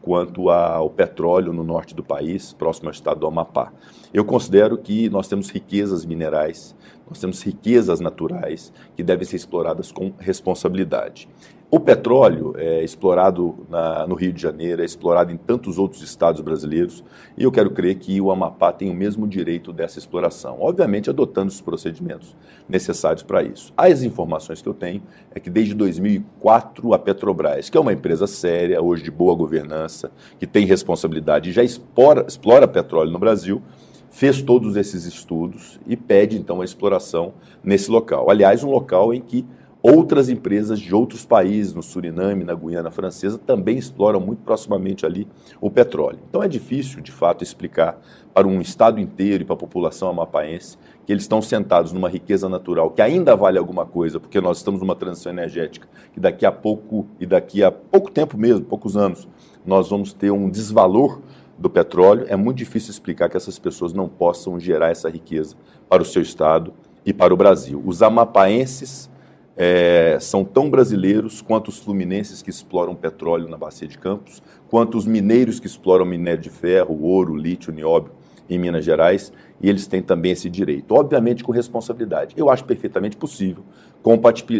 quanto 0.00 0.48
ao 0.50 0.88
petróleo 0.88 1.52
no 1.52 1.64
norte 1.64 1.94
do 1.94 2.02
país, 2.02 2.52
próximo 2.52 2.88
ao 2.88 2.92
estado 2.92 3.20
do 3.20 3.26
Amapá. 3.26 3.72
Eu 4.14 4.24
considero 4.24 4.78
que 4.78 5.08
nós 5.10 5.28
temos 5.28 5.50
riquezas 5.50 6.04
minerais, 6.04 6.74
nós 7.08 7.20
temos 7.20 7.42
riquezas 7.42 8.00
naturais 8.00 8.72
que 8.96 9.02
devem 9.02 9.24
ser 9.24 9.36
exploradas 9.36 9.90
com 9.90 10.12
responsabilidade. 10.18 11.28
O 11.74 11.80
petróleo 11.80 12.54
é 12.58 12.84
explorado 12.84 13.66
na, 13.66 14.06
no 14.06 14.14
Rio 14.14 14.30
de 14.30 14.42
Janeiro, 14.42 14.82
é 14.82 14.84
explorado 14.84 15.32
em 15.32 15.38
tantos 15.38 15.78
outros 15.78 16.02
estados 16.02 16.42
brasileiros, 16.42 17.02
e 17.34 17.44
eu 17.44 17.50
quero 17.50 17.70
crer 17.70 17.94
que 17.94 18.20
o 18.20 18.30
Amapá 18.30 18.70
tem 18.70 18.90
o 18.90 18.94
mesmo 18.94 19.26
direito 19.26 19.72
dessa 19.72 19.98
exploração, 19.98 20.58
obviamente 20.60 21.08
adotando 21.08 21.48
os 21.48 21.62
procedimentos 21.62 22.36
necessários 22.68 23.22
para 23.22 23.42
isso. 23.42 23.72
As 23.74 24.02
informações 24.02 24.60
que 24.60 24.68
eu 24.68 24.74
tenho 24.74 25.02
é 25.34 25.40
que 25.40 25.48
desde 25.48 25.72
2004 25.72 26.92
a 26.92 26.98
Petrobras, 26.98 27.70
que 27.70 27.78
é 27.78 27.80
uma 27.80 27.94
empresa 27.94 28.26
séria, 28.26 28.82
hoje 28.82 29.02
de 29.02 29.10
boa 29.10 29.34
governança, 29.34 30.12
que 30.38 30.46
tem 30.46 30.66
responsabilidade 30.66 31.48
e 31.48 31.52
já 31.54 31.64
explora, 31.64 32.26
explora 32.28 32.68
petróleo 32.68 33.10
no 33.10 33.18
Brasil, 33.18 33.62
fez 34.10 34.42
todos 34.42 34.76
esses 34.76 35.06
estudos 35.06 35.80
e 35.86 35.96
pede 35.96 36.36
então 36.36 36.60
a 36.60 36.66
exploração 36.66 37.32
nesse 37.64 37.90
local. 37.90 38.30
Aliás, 38.30 38.62
um 38.62 38.70
local 38.70 39.14
em 39.14 39.22
que 39.22 39.46
Outras 39.82 40.28
empresas 40.28 40.78
de 40.78 40.94
outros 40.94 41.26
países, 41.26 41.74
no 41.74 41.82
Suriname, 41.82 42.44
na 42.44 42.54
Guiana 42.54 42.92
Francesa, 42.92 43.36
também 43.36 43.76
exploram 43.76 44.20
muito 44.20 44.40
proximamente 44.44 45.04
ali 45.04 45.26
o 45.60 45.68
petróleo. 45.68 46.20
Então 46.28 46.40
é 46.40 46.46
difícil, 46.46 47.00
de 47.00 47.10
fato, 47.10 47.42
explicar 47.42 48.00
para 48.32 48.46
um 48.46 48.60
estado 48.60 49.00
inteiro 49.00 49.42
e 49.42 49.44
para 49.44 49.54
a 49.54 49.58
população 49.58 50.08
amapaense 50.08 50.78
que 51.04 51.12
eles 51.12 51.24
estão 51.24 51.42
sentados 51.42 51.92
numa 51.92 52.08
riqueza 52.08 52.48
natural 52.48 52.92
que 52.92 53.02
ainda 53.02 53.34
vale 53.34 53.58
alguma 53.58 53.84
coisa, 53.84 54.20
porque 54.20 54.40
nós 54.40 54.58
estamos 54.58 54.80
numa 54.80 54.94
transição 54.94 55.32
energética 55.32 55.88
que 56.12 56.20
daqui 56.20 56.46
a 56.46 56.52
pouco 56.52 57.08
e 57.18 57.26
daqui 57.26 57.64
a 57.64 57.72
pouco 57.72 58.08
tempo 58.08 58.38
mesmo, 58.38 58.64
poucos 58.64 58.96
anos, 58.96 59.28
nós 59.66 59.90
vamos 59.90 60.12
ter 60.12 60.30
um 60.30 60.48
desvalor 60.48 61.20
do 61.58 61.68
petróleo. 61.68 62.24
É 62.28 62.36
muito 62.36 62.58
difícil 62.58 62.92
explicar 62.92 63.28
que 63.28 63.36
essas 63.36 63.58
pessoas 63.58 63.92
não 63.92 64.08
possam 64.08 64.60
gerar 64.60 64.90
essa 64.90 65.10
riqueza 65.10 65.56
para 65.88 66.02
o 66.02 66.06
seu 66.06 66.22
estado 66.22 66.72
e 67.04 67.12
para 67.12 67.34
o 67.34 67.36
Brasil. 67.36 67.82
Os 67.84 68.00
amapaenses 68.00 69.10
é, 69.56 70.16
são 70.20 70.44
tão 70.44 70.70
brasileiros 70.70 71.40
quanto 71.42 71.68
os 71.68 71.78
fluminenses 71.78 72.42
que 72.42 72.50
exploram 72.50 72.94
petróleo 72.94 73.48
na 73.48 73.56
Bacia 73.56 73.86
de 73.86 73.98
Campos, 73.98 74.42
quanto 74.68 74.96
os 74.96 75.06
mineiros 75.06 75.60
que 75.60 75.66
exploram 75.66 76.04
minério 76.04 76.42
de 76.42 76.50
ferro, 76.50 77.02
ouro, 77.02 77.36
lítio, 77.36 77.72
nióbio 77.72 78.12
em 78.48 78.58
Minas 78.58 78.84
Gerais, 78.84 79.32
e 79.60 79.68
eles 79.68 79.86
têm 79.86 80.02
também 80.02 80.32
esse 80.32 80.50
direito, 80.50 80.94
obviamente 80.94 81.44
com 81.44 81.52
responsabilidade. 81.52 82.34
Eu 82.36 82.50
acho 82.50 82.64
perfeitamente 82.64 83.16
possível 83.16 83.64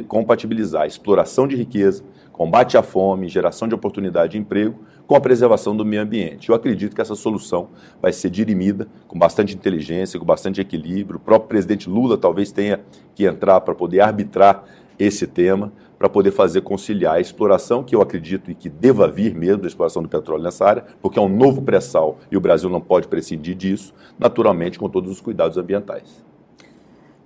compatibilizar 0.07 0.83
a 0.83 0.87
exploração 0.87 1.49
de 1.49 1.57
riqueza, 1.57 2.05
combate 2.31 2.77
à 2.77 2.83
fome, 2.83 3.29
geração 3.29 3.67
de 3.67 3.75
oportunidade 3.75 4.33
de 4.33 4.39
emprego, 4.39 4.79
com 5.05 5.17
a 5.17 5.21
preservação 5.21 5.77
do 5.77 5.85
meio 5.85 6.03
ambiente. 6.03 6.49
Eu 6.49 6.55
acredito 6.55 6.95
que 6.95 7.01
essa 7.01 7.17
solução 7.17 7.71
vai 8.01 8.13
ser 8.13 8.31
dirimida 8.31 8.87
com 9.09 9.19
bastante 9.19 9.55
inteligência, 9.55 10.19
com 10.19 10.25
bastante 10.25 10.61
equilíbrio. 10.61 11.19
O 11.19 11.21
próprio 11.21 11.49
presidente 11.49 11.91
Lula 11.91 12.17
talvez 12.17 12.53
tenha 12.53 12.81
que 13.15 13.27
entrar 13.27 13.61
para 13.63 13.75
poder 13.75 14.01
arbitrar 14.01 14.65
esse 15.03 15.27
tema 15.27 15.73
para 15.99 16.09
poder 16.09 16.33
fazer 16.33 16.63
conciliar 16.63 17.15
a 17.15 17.21
exploração, 17.21 17.85
que 17.85 17.95
eu 17.95 18.03
acredito 18.03 18.51
e 18.51 18.55
que 18.55 18.69
deva 18.69 19.07
vir 19.07 19.35
mesmo 19.35 19.63
da 19.63 19.69
exploração 19.69 20.03
do 20.03 20.09
petróleo 20.09 20.43
nessa 20.43 20.65
área, 20.65 20.85
porque 21.01 21.19
é 21.19 21.23
um 21.23 21.29
novo 21.29 21.63
pré-sal 21.63 22.19
e 22.31 22.37
o 22.37 22.41
Brasil 22.41 22.69
não 22.69 22.81
pode 22.81 23.07
prescindir 23.07 23.55
disso, 23.55 23.95
naturalmente 24.19 24.79
com 24.79 24.89
todos 24.89 25.11
os 25.11 25.21
cuidados 25.21 25.57
ambientais. 25.57 26.25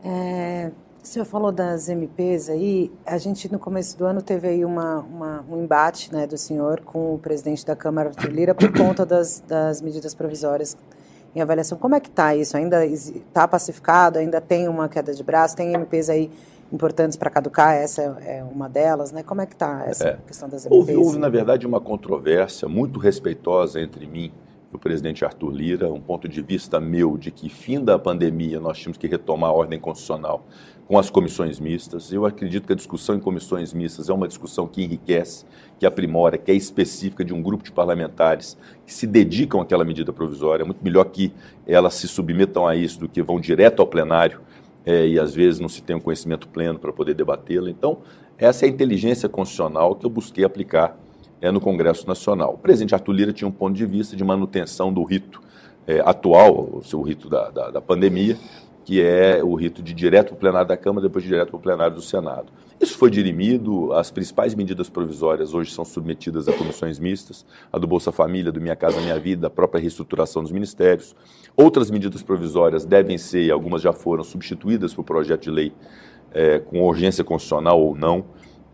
É, 0.04 0.70
o 1.02 1.06
senhor 1.06 1.24
falou 1.24 1.50
das 1.50 1.88
MPs 1.88 2.50
aí, 2.50 2.92
a 3.06 3.16
gente 3.16 3.50
no 3.50 3.58
começo 3.58 3.96
do 3.96 4.04
ano 4.04 4.20
teve 4.20 4.48
aí 4.48 4.64
uma, 4.64 4.98
uma, 4.98 5.44
um 5.48 5.62
embate 5.62 6.12
né, 6.12 6.26
do 6.26 6.36
senhor 6.36 6.80
com 6.80 7.14
o 7.14 7.18
presidente 7.18 7.64
da 7.64 7.74
Câmara, 7.74 8.10
Arthur 8.10 8.30
Lira, 8.30 8.54
por 8.54 8.70
conta 8.76 9.06
das, 9.06 9.40
das 9.46 9.80
medidas 9.80 10.14
provisórias 10.14 10.76
em 11.34 11.40
avaliação. 11.40 11.78
Como 11.78 11.94
é 11.94 12.00
que 12.00 12.08
está 12.08 12.34
isso? 12.34 12.56
Ainda 12.56 12.84
está 12.84 13.46
pacificado? 13.46 14.18
Ainda 14.18 14.40
tem 14.40 14.68
uma 14.68 14.88
queda 14.88 15.14
de 15.14 15.22
braço? 15.22 15.54
Tem 15.54 15.72
MPs 15.74 16.10
aí 16.10 16.30
importantes 16.72 17.16
para 17.16 17.30
caducar, 17.30 17.74
essa 17.74 18.02
é 18.02 18.42
uma 18.42 18.68
delas, 18.68 19.12
né? 19.12 19.22
Como 19.22 19.40
é 19.40 19.46
que 19.46 19.54
está 19.54 19.84
essa 19.86 20.08
é. 20.08 20.18
questão 20.26 20.48
das 20.48 20.66
MPs? 20.66 20.76
Houve, 20.76 20.96
houve, 20.96 21.18
na 21.18 21.28
verdade, 21.28 21.66
uma 21.66 21.80
controvérsia 21.80 22.68
muito 22.68 22.98
respeitosa 22.98 23.80
entre 23.80 24.06
mim 24.06 24.32
e 24.72 24.76
o 24.76 24.78
presidente 24.78 25.24
Arthur 25.24 25.50
Lira, 25.50 25.92
um 25.92 26.00
ponto 26.00 26.28
de 26.28 26.42
vista 26.42 26.80
meu 26.80 27.16
de 27.16 27.30
que, 27.30 27.48
fim 27.48 27.82
da 27.82 27.98
pandemia, 27.98 28.58
nós 28.58 28.78
tínhamos 28.78 28.98
que 28.98 29.06
retomar 29.06 29.50
a 29.50 29.52
ordem 29.52 29.78
constitucional 29.78 30.44
com 30.86 30.98
as 30.98 31.10
comissões 31.10 31.58
mistas. 31.58 32.12
Eu 32.12 32.24
acredito 32.24 32.66
que 32.66 32.72
a 32.72 32.76
discussão 32.76 33.16
em 33.16 33.20
comissões 33.20 33.72
mistas 33.72 34.08
é 34.08 34.12
uma 34.12 34.28
discussão 34.28 34.68
que 34.68 34.82
enriquece, 34.84 35.44
que 35.78 35.86
aprimora, 35.86 36.38
que 36.38 36.50
é 36.50 36.54
específica 36.54 37.24
de 37.24 37.34
um 37.34 37.42
grupo 37.42 37.64
de 37.64 37.72
parlamentares 37.72 38.56
que 38.84 38.94
se 38.94 39.06
dedicam 39.06 39.60
àquela 39.60 39.84
medida 39.84 40.12
provisória. 40.12 40.62
É 40.62 40.66
muito 40.66 40.82
melhor 40.82 41.04
que 41.06 41.32
elas 41.66 41.94
se 41.94 42.06
submetam 42.06 42.66
a 42.66 42.76
isso 42.76 43.00
do 43.00 43.08
que 43.08 43.22
vão 43.22 43.40
direto 43.40 43.80
ao 43.80 43.86
plenário 43.86 44.40
é, 44.86 45.06
e 45.06 45.18
às 45.18 45.34
vezes 45.34 45.58
não 45.58 45.68
se 45.68 45.82
tem 45.82 45.96
um 45.96 46.00
conhecimento 46.00 46.46
pleno 46.48 46.78
para 46.78 46.92
poder 46.92 47.12
debatê-la. 47.14 47.68
Então, 47.68 47.98
essa 48.38 48.64
é 48.64 48.68
a 48.68 48.70
inteligência 48.70 49.28
constitucional 49.28 49.96
que 49.96 50.06
eu 50.06 50.10
busquei 50.10 50.44
aplicar 50.44 50.96
é, 51.40 51.50
no 51.50 51.60
Congresso 51.60 52.06
Nacional. 52.06 52.54
O 52.54 52.58
presidente 52.58 52.94
Arthur 52.94 53.12
Lira 53.12 53.32
tinha 53.32 53.48
um 53.48 53.52
ponto 53.52 53.74
de 53.74 53.84
vista 53.84 54.14
de 54.14 54.22
manutenção 54.22 54.92
do 54.92 55.02
rito 55.02 55.42
é, 55.86 56.00
atual, 56.00 56.68
o 56.72 56.82
seu 56.84 57.02
rito 57.02 57.28
da, 57.28 57.50
da, 57.50 57.70
da 57.72 57.80
pandemia, 57.80 58.38
que 58.86 59.02
é 59.02 59.42
o 59.42 59.56
rito 59.56 59.82
de 59.82 59.92
direto 59.92 60.28
para 60.28 60.36
o 60.36 60.38
plenário 60.38 60.68
da 60.68 60.76
Câmara, 60.76 61.08
depois 61.08 61.24
de 61.24 61.28
direto 61.28 61.48
para 61.48 61.56
o 61.56 61.60
plenário 61.60 61.96
do 61.96 62.00
Senado. 62.00 62.52
Isso 62.80 62.96
foi 62.96 63.10
dirimido, 63.10 63.92
as 63.92 64.12
principais 64.12 64.54
medidas 64.54 64.88
provisórias 64.88 65.52
hoje 65.52 65.72
são 65.72 65.84
submetidas 65.84 66.46
a 66.46 66.52
comissões 66.52 67.00
mistas, 67.00 67.44
a 67.72 67.78
do 67.78 67.86
Bolsa 67.88 68.12
Família, 68.12 68.52
do 68.52 68.60
Minha 68.60 68.76
Casa 68.76 69.00
Minha 69.00 69.18
Vida, 69.18 69.48
a 69.48 69.50
própria 69.50 69.80
reestruturação 69.80 70.40
dos 70.40 70.52
ministérios. 70.52 71.16
Outras 71.56 71.90
medidas 71.90 72.22
provisórias 72.22 72.84
devem 72.84 73.18
ser, 73.18 73.50
algumas 73.50 73.82
já 73.82 73.92
foram, 73.92 74.22
substituídas 74.22 74.94
por 74.94 75.02
projeto 75.02 75.42
de 75.42 75.50
lei 75.50 75.72
é, 76.30 76.60
com 76.60 76.80
urgência 76.86 77.24
constitucional 77.24 77.82
ou 77.82 77.96
não. 77.96 78.24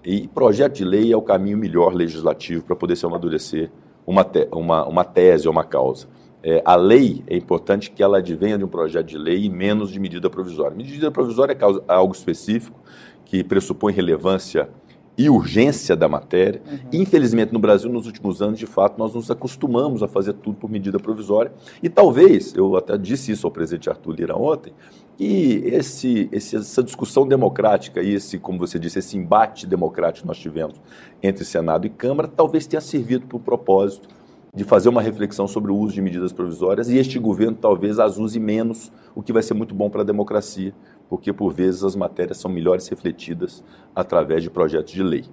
E 0.05 0.29
projeto 0.29 0.75
de 0.75 0.85
lei 0.85 1.11
é 1.11 1.17
o 1.17 1.23
caminho 1.23 1.57
melhor 1.57 1.95
legislativo 1.95 2.65
para 2.65 2.77
poder 2.77 2.97
se 2.97 3.07
amadurecer 3.07 3.71
uma, 4.07 4.25
te, 4.25 4.47
uma, 4.53 4.87
uma 4.87 5.05
tese 5.05 5.49
ou 5.49 5.53
uma 5.53 5.65
causa. 5.65 6.07
É, 6.43 6.61
a 6.65 6.75
lei 6.75 7.23
é 7.27 7.37
importante 7.37 7.91
que 7.91 8.03
ela 8.03 8.19
advenha 8.19 8.59
de 8.59 8.65
um 8.65 8.69
projeto 8.69 9.07
de 9.07 9.19
lei 9.19 9.45
e 9.45 9.49
menos 9.49 9.91
de 9.93 10.01
medida 10.01 10.29
provisória. 10.29 10.77
Medida 10.77 11.11
provisória 11.11 11.57
é 11.57 11.93
algo 11.93 12.13
específico 12.13 12.81
que 13.25 13.45
pressupõe 13.45 13.93
relevância 13.93 14.69
e 15.17 15.29
urgência 15.29 15.95
da 15.95 16.09
matéria. 16.09 16.63
Uhum. 16.67 16.79
Infelizmente, 16.93 17.53
no 17.53 17.59
Brasil, 17.59 17.91
nos 17.91 18.07
últimos 18.07 18.41
anos, 18.41 18.59
de 18.59 18.67
fato, 18.67 18.99
nós 18.99 19.15
nos 19.15 19.31
acostumamos 19.31 20.03
a 20.03 20.09
fazer 20.09 20.33
tudo 20.33 20.57
por 20.57 20.71
medida 20.71 20.99
provisória. 20.99 21.53
E 21.83 21.89
talvez, 21.89 22.55
eu 22.55 22.77
até 22.77 22.97
disse 22.97 23.31
isso 23.31 23.47
ao 23.47 23.51
presidente 23.51 23.91
Arthur 23.91 24.13
Lira 24.13 24.37
ontem, 24.37 24.73
que 25.17 25.63
esse, 25.67 26.29
esse, 26.33 26.57
essa 26.57 26.83
discussão 26.83 27.29
democrática 27.29 28.03
e 28.03 28.15
esse, 28.15 28.39
como 28.39 28.59
você 28.59 28.79
disse, 28.79 28.99
esse 28.99 29.17
embate 29.17 29.67
democrático 29.67 30.23
que 30.23 30.29
nós 30.29 30.39
tivemos 30.39 30.81
entre 31.23 31.45
Senado 31.45 31.87
e 31.87 31.91
Câmara, 31.91 32.27
talvez 32.27 32.67
tenha 32.67 32.81
servido 32.81 33.27
para 33.27 33.37
o 33.37 33.41
propósito 33.41 34.09
de 34.55 34.65
fazer 34.65 34.91
uma 34.91 35.01
reflexão 35.01 35.49
sobre 35.49 35.73
o 35.73 35.77
uso 35.77 35.95
de 35.95 36.03
medidas 36.03 36.31
provisórias 36.31 36.91
e 36.91 36.99
este 36.99 37.19
governo 37.19 37.57
talvez 37.59 37.99
as 37.99 38.19
use 38.19 38.39
menos, 38.39 38.93
o 39.15 39.23
que 39.23 39.33
vai 39.33 39.43
ser 39.43 39.55
muito 39.55 39.75
bom 39.75 39.89
para 39.89 40.03
a 40.03 40.05
democracia, 40.05 40.75
porque 41.09 41.33
por 41.33 41.55
vezes 41.55 41.83
as 41.83 41.97
matérias 41.97 42.37
são 42.37 42.51
melhores 42.51 42.87
refletidas 42.87 43.65
através 43.95 44.43
de 44.43 44.51
projetos 44.51 44.93
de 44.93 45.03
lei. 45.03 45.25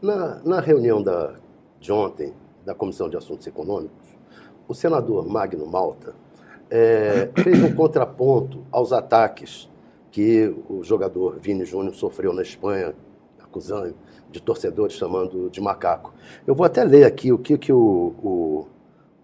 Na, 0.00 0.40
na 0.44 0.60
reunião 0.60 1.02
da, 1.02 1.34
de 1.80 1.90
ontem 1.90 2.32
da 2.64 2.72
Comissão 2.72 3.08
de 3.08 3.16
Assuntos 3.16 3.48
Econômicos, 3.48 4.06
o 4.68 4.74
senador 4.74 5.26
Magno 5.26 5.66
Malta 5.66 6.14
é, 6.70 7.30
fez 7.42 7.60
um 7.60 7.74
contraponto 7.74 8.64
aos 8.70 8.92
ataques 8.92 9.68
que 10.12 10.54
o 10.68 10.84
jogador 10.84 11.40
Vini 11.40 11.64
Júnior 11.64 11.96
sofreu 11.96 12.32
na 12.32 12.42
Espanha, 12.42 12.94
acusando 13.40 13.96
de 14.30 14.40
torcedores 14.40 14.96
chamando 14.96 15.48
de 15.50 15.60
macaco. 15.60 16.12
Eu 16.46 16.54
vou 16.54 16.64
até 16.64 16.84
ler 16.84 17.04
aqui 17.04 17.32
o 17.32 17.38
que, 17.38 17.56
que 17.56 17.72
o, 17.72 18.14
o 18.22 18.66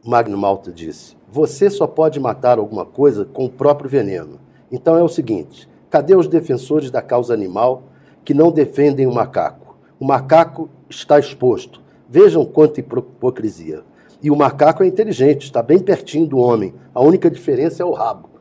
Magno 0.05 0.37
Malta 0.37 0.73
disse. 0.73 1.17
Você 1.31 1.69
só 1.71 1.87
pode 1.87 2.19
matar 2.21 2.59
alguma 2.59 2.85
coisa 2.85 3.25
com 3.25 3.45
o 3.45 3.51
próprio 3.51 3.89
veneno. 3.89 4.39
Então 4.71 4.97
é 4.97 5.03
o 5.03 5.09
seguinte: 5.09 5.69
cadê 5.91 6.15
os 6.15 6.29
defensores 6.29 6.91
da 6.91 7.03
causa 7.03 7.35
animal 7.35 7.85
que 8.25 8.35
não 8.35 8.51
defendem 8.51 9.07
o 9.07 9.15
macaco? 9.15 9.77
O 9.99 10.05
macaco 10.05 10.69
está 10.89 11.19
exposto. 11.19 11.83
Vejam 12.09 12.45
quanta 12.45 12.81
hipocrisia. 12.81 13.83
E 14.23 14.31
o 14.31 14.37
macaco 14.37 14.83
é 14.83 14.87
inteligente, 14.87 15.45
está 15.45 15.63
bem 15.63 15.79
pertinho 15.79 16.27
do 16.27 16.39
homem. 16.39 16.75
A 16.95 17.03
única 17.03 17.31
diferença 17.31 17.83
é 17.83 17.87
o 17.87 17.93
rabo 17.93 18.34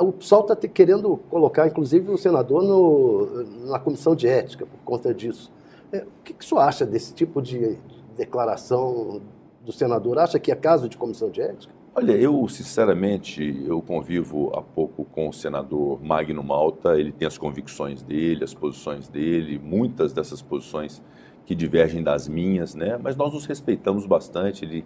o 0.00 0.12
PSOL 0.12 0.40
está 0.42 0.56
querendo 0.56 1.16
colocar, 1.30 1.66
inclusive, 1.66 2.10
o 2.10 2.16
senador 2.16 2.62
no, 2.62 3.44
na 3.68 3.78
comissão 3.78 4.14
de 4.14 4.26
ética 4.26 4.64
por 4.64 4.78
conta 4.84 5.12
disso. 5.12 5.52
É, 5.92 5.98
o 5.98 6.22
que, 6.24 6.32
que 6.32 6.44
o 6.44 6.48
senhor 6.48 6.62
acha 6.62 6.86
desse 6.86 7.12
tipo 7.12 7.42
de 7.42 7.78
declaração 8.16 9.20
do 9.64 9.72
senador? 9.72 10.18
Acha 10.18 10.38
que 10.38 10.50
é 10.50 10.54
caso 10.54 10.88
de 10.88 10.96
comissão 10.96 11.30
de 11.30 11.42
ética? 11.42 11.74
Olha, 11.94 12.12
eu 12.12 12.46
sinceramente, 12.48 13.64
eu 13.66 13.80
convivo 13.80 14.52
há 14.54 14.60
pouco 14.60 15.04
com 15.04 15.30
o 15.30 15.32
senador 15.32 16.02
Magno 16.02 16.42
Malta, 16.42 16.98
ele 16.98 17.10
tem 17.10 17.26
as 17.26 17.38
convicções 17.38 18.02
dele, 18.02 18.44
as 18.44 18.52
posições 18.52 19.08
dele, 19.08 19.58
muitas 19.58 20.12
dessas 20.12 20.42
posições 20.42 21.02
que 21.46 21.54
divergem 21.54 22.02
das 22.02 22.28
minhas, 22.28 22.74
né? 22.74 22.98
Mas 23.02 23.16
nós 23.16 23.32
nos 23.32 23.46
respeitamos 23.46 24.04
bastante, 24.04 24.64
ele, 24.64 24.84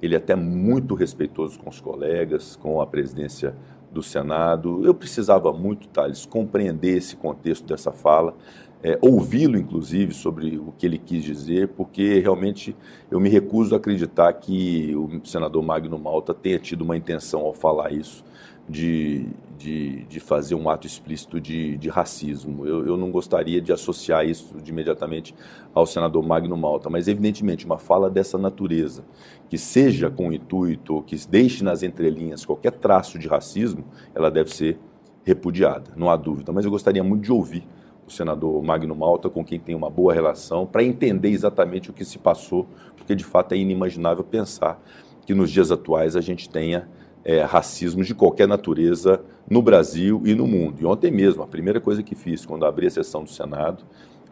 ele 0.00 0.14
é 0.14 0.18
até 0.18 0.36
muito 0.36 0.94
respeitoso 0.94 1.58
com 1.58 1.68
os 1.68 1.80
colegas, 1.80 2.54
com 2.54 2.80
a 2.80 2.86
presidência 2.86 3.56
do 3.92 4.02
Senado. 4.02 4.84
Eu 4.84 4.94
precisava 4.94 5.52
muito, 5.52 5.88
Thales, 5.88 6.26
compreender 6.26 6.96
esse 6.96 7.16
contexto 7.16 7.66
dessa 7.66 7.92
fala, 7.92 8.34
é, 8.82 8.98
ouvi-lo, 9.00 9.56
inclusive, 9.56 10.12
sobre 10.12 10.58
o 10.58 10.72
que 10.76 10.86
ele 10.86 10.98
quis 10.98 11.22
dizer, 11.22 11.68
porque 11.68 12.18
realmente 12.18 12.74
eu 13.10 13.20
me 13.20 13.28
recuso 13.28 13.74
a 13.74 13.78
acreditar 13.78 14.32
que 14.32 14.92
o 14.96 15.20
senador 15.24 15.62
Magno 15.62 15.98
Malta 15.98 16.34
tenha 16.34 16.58
tido 16.58 16.82
uma 16.82 16.96
intenção 16.96 17.42
ao 17.42 17.52
falar 17.52 17.92
isso 17.92 18.24
de, 18.68 19.26
de, 19.62 20.02
de 20.06 20.18
fazer 20.18 20.56
um 20.56 20.68
ato 20.68 20.88
explícito 20.88 21.40
de, 21.40 21.76
de 21.76 21.88
racismo. 21.88 22.66
Eu, 22.66 22.84
eu 22.84 22.96
não 22.96 23.12
gostaria 23.12 23.60
de 23.60 23.72
associar 23.72 24.26
isso 24.26 24.60
de 24.60 24.72
imediatamente 24.72 25.32
ao 25.72 25.86
senador 25.86 26.26
Magno 26.26 26.56
Malta, 26.56 26.90
mas 26.90 27.06
evidentemente 27.06 27.64
uma 27.64 27.78
fala 27.78 28.10
dessa 28.10 28.36
natureza, 28.36 29.04
que 29.48 29.56
seja 29.56 30.10
com 30.10 30.32
intuito, 30.32 31.02
que 31.06 31.16
deixe 31.28 31.62
nas 31.62 31.84
entrelinhas 31.84 32.44
qualquer 32.44 32.72
traço 32.72 33.20
de 33.20 33.28
racismo, 33.28 33.84
ela 34.12 34.32
deve 34.32 34.52
ser 34.52 34.80
repudiada, 35.24 35.92
não 35.94 36.10
há 36.10 36.16
dúvida. 36.16 36.50
Mas 36.50 36.64
eu 36.64 36.70
gostaria 36.70 37.04
muito 37.04 37.22
de 37.22 37.30
ouvir 37.30 37.64
o 38.04 38.10
senador 38.10 38.60
Magno 38.64 38.96
Malta, 38.96 39.30
com 39.30 39.44
quem 39.44 39.60
tem 39.60 39.76
uma 39.76 39.88
boa 39.88 40.12
relação, 40.12 40.66
para 40.66 40.82
entender 40.82 41.28
exatamente 41.28 41.88
o 41.88 41.92
que 41.92 42.04
se 42.04 42.18
passou, 42.18 42.66
porque 42.96 43.14
de 43.14 43.24
fato 43.24 43.52
é 43.52 43.56
inimaginável 43.56 44.24
pensar 44.24 44.82
que 45.24 45.34
nos 45.34 45.52
dias 45.52 45.70
atuais 45.70 46.16
a 46.16 46.20
gente 46.20 46.50
tenha 46.50 46.88
é, 47.24 47.42
racismo 47.42 48.02
de 48.02 48.12
qualquer 48.12 48.48
natureza 48.48 49.22
no 49.48 49.62
Brasil 49.62 50.22
e 50.24 50.34
no 50.34 50.46
mundo. 50.46 50.80
E 50.80 50.86
ontem 50.86 51.10
mesmo, 51.10 51.42
a 51.42 51.46
primeira 51.46 51.80
coisa 51.80 52.02
que 52.02 52.14
fiz 52.14 52.46
quando 52.46 52.64
abri 52.64 52.86
a 52.86 52.90
sessão 52.90 53.24
do 53.24 53.30
Senado 53.30 53.84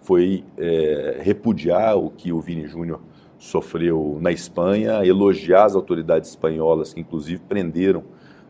foi 0.02 0.44
é, 0.56 1.20
repudiar 1.22 1.96
o 1.96 2.10
que 2.10 2.32
o 2.32 2.40
Vini 2.40 2.66
Júnior 2.66 3.00
sofreu 3.38 4.18
na 4.20 4.30
Espanha, 4.30 5.04
elogiar 5.04 5.64
as 5.64 5.74
autoridades 5.74 6.30
espanholas 6.30 6.92
que, 6.92 7.00
inclusive, 7.00 7.40
prenderam 7.48 8.04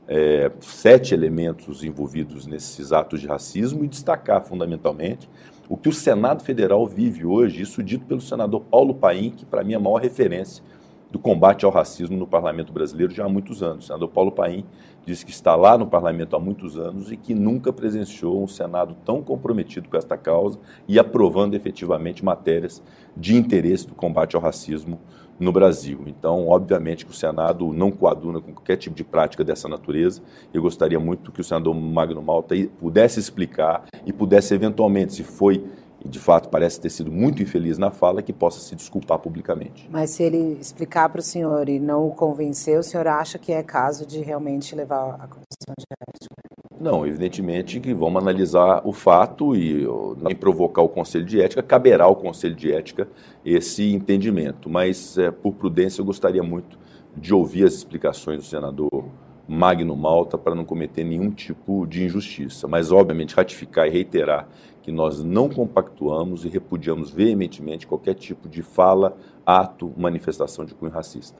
é, 0.08 0.50
sete 0.60 1.14
elementos 1.14 1.84
envolvidos 1.84 2.46
nesses 2.46 2.92
atos 2.92 3.20
de 3.20 3.28
racismo 3.28 3.84
e 3.84 3.88
destacar, 3.88 4.44
fundamentalmente, 4.44 5.28
o 5.68 5.76
que 5.76 5.88
o 5.88 5.92
Senado 5.92 6.42
Federal 6.42 6.84
vive 6.84 7.24
hoje, 7.24 7.62
isso 7.62 7.80
dito 7.80 8.04
pelo 8.04 8.20
senador 8.20 8.62
Paulo 8.62 8.92
Paim, 8.92 9.30
que 9.30 9.46
para 9.46 9.62
mim 9.62 9.74
é 9.74 9.76
a 9.76 9.80
maior 9.80 10.00
referência 10.00 10.64
do 11.10 11.18
combate 11.18 11.64
ao 11.64 11.70
racismo 11.70 12.16
no 12.16 12.26
parlamento 12.26 12.72
brasileiro 12.72 13.12
já 13.12 13.24
há 13.24 13.28
muitos 13.28 13.62
anos. 13.62 13.84
O 13.84 13.86
senador 13.88 14.08
Paulo 14.08 14.30
Paim 14.30 14.64
disse 15.04 15.24
que 15.24 15.32
está 15.32 15.56
lá 15.56 15.76
no 15.76 15.86
parlamento 15.86 16.36
há 16.36 16.38
muitos 16.38 16.78
anos 16.78 17.10
e 17.10 17.16
que 17.16 17.34
nunca 17.34 17.72
presenciou 17.72 18.42
um 18.42 18.46
Senado 18.46 18.96
tão 19.04 19.22
comprometido 19.22 19.88
com 19.88 19.96
esta 19.96 20.16
causa 20.16 20.58
e 20.86 20.98
aprovando 20.98 21.54
efetivamente 21.54 22.24
matérias 22.24 22.82
de 23.16 23.36
interesse 23.36 23.86
do 23.86 23.94
combate 23.94 24.36
ao 24.36 24.42
racismo 24.42 25.00
no 25.40 25.50
Brasil. 25.50 26.02
Então, 26.06 26.48
obviamente 26.48 27.06
que 27.06 27.10
o 27.10 27.14
Senado 27.14 27.72
não 27.72 27.90
coaduna 27.90 28.40
com 28.40 28.52
qualquer 28.52 28.76
tipo 28.76 28.94
de 28.94 29.02
prática 29.02 29.42
dessa 29.42 29.66
natureza. 29.66 30.20
Eu 30.52 30.60
gostaria 30.60 31.00
muito 31.00 31.32
que 31.32 31.40
o 31.40 31.44
senador 31.44 31.74
Magno 31.74 32.22
Malta 32.22 32.54
pudesse 32.78 33.18
explicar 33.18 33.86
e 34.04 34.12
pudesse 34.12 34.54
eventualmente, 34.54 35.14
se 35.14 35.24
foi 35.24 35.64
e 36.04 36.08
de 36.08 36.18
fato 36.18 36.48
parece 36.48 36.80
ter 36.80 36.90
sido 36.90 37.10
muito 37.10 37.42
infeliz 37.42 37.78
na 37.78 37.90
fala, 37.90 38.22
que 38.22 38.32
possa 38.32 38.60
se 38.60 38.74
desculpar 38.74 39.18
publicamente. 39.18 39.88
Mas 39.90 40.10
se 40.10 40.22
ele 40.22 40.58
explicar 40.60 41.08
para 41.08 41.20
o 41.20 41.22
senhor 41.22 41.68
e 41.68 41.78
não 41.78 42.06
o 42.06 42.10
convencer, 42.10 42.78
o 42.78 42.82
senhor 42.82 43.06
acha 43.06 43.38
que 43.38 43.52
é 43.52 43.62
caso 43.62 44.06
de 44.06 44.20
realmente 44.20 44.74
levar 44.74 45.14
a 45.14 45.26
comissão 45.26 45.74
de 45.78 45.86
ética? 46.08 46.50
Não, 46.80 47.06
evidentemente 47.06 47.78
que 47.78 47.92
vamos 47.92 48.22
analisar 48.22 48.80
o 48.86 48.92
fato 48.92 49.54
e 49.54 49.86
em 50.30 50.34
provocar 50.34 50.80
o 50.80 50.88
Conselho 50.88 51.26
de 51.26 51.38
Ética, 51.38 51.62
caberá 51.62 52.04
ao 52.04 52.16
Conselho 52.16 52.54
de 52.54 52.72
Ética 52.72 53.06
esse 53.44 53.92
entendimento. 53.92 54.70
Mas, 54.70 55.18
é, 55.18 55.30
por 55.30 55.52
prudência, 55.52 56.00
eu 56.00 56.06
gostaria 56.06 56.42
muito 56.42 56.78
de 57.14 57.34
ouvir 57.34 57.66
as 57.66 57.74
explicações 57.74 58.38
do 58.38 58.44
senador 58.44 59.04
Magno 59.46 59.94
Malta 59.94 60.38
para 60.38 60.54
não 60.54 60.64
cometer 60.64 61.04
nenhum 61.04 61.30
tipo 61.30 61.86
de 61.86 62.02
injustiça. 62.02 62.66
Mas, 62.66 62.90
obviamente, 62.90 63.34
ratificar 63.34 63.86
e 63.86 63.90
reiterar 63.90 64.48
que 64.90 64.92
nós 64.92 65.22
não 65.22 65.48
compactuamos 65.48 66.44
e 66.44 66.48
repudiamos 66.48 67.10
veementemente 67.10 67.86
qualquer 67.86 68.14
tipo 68.14 68.48
de 68.48 68.60
fala, 68.60 69.16
ato, 69.46 69.92
manifestação 69.96 70.64
de 70.64 70.74
cunho 70.74 70.90
racista. 70.90 71.38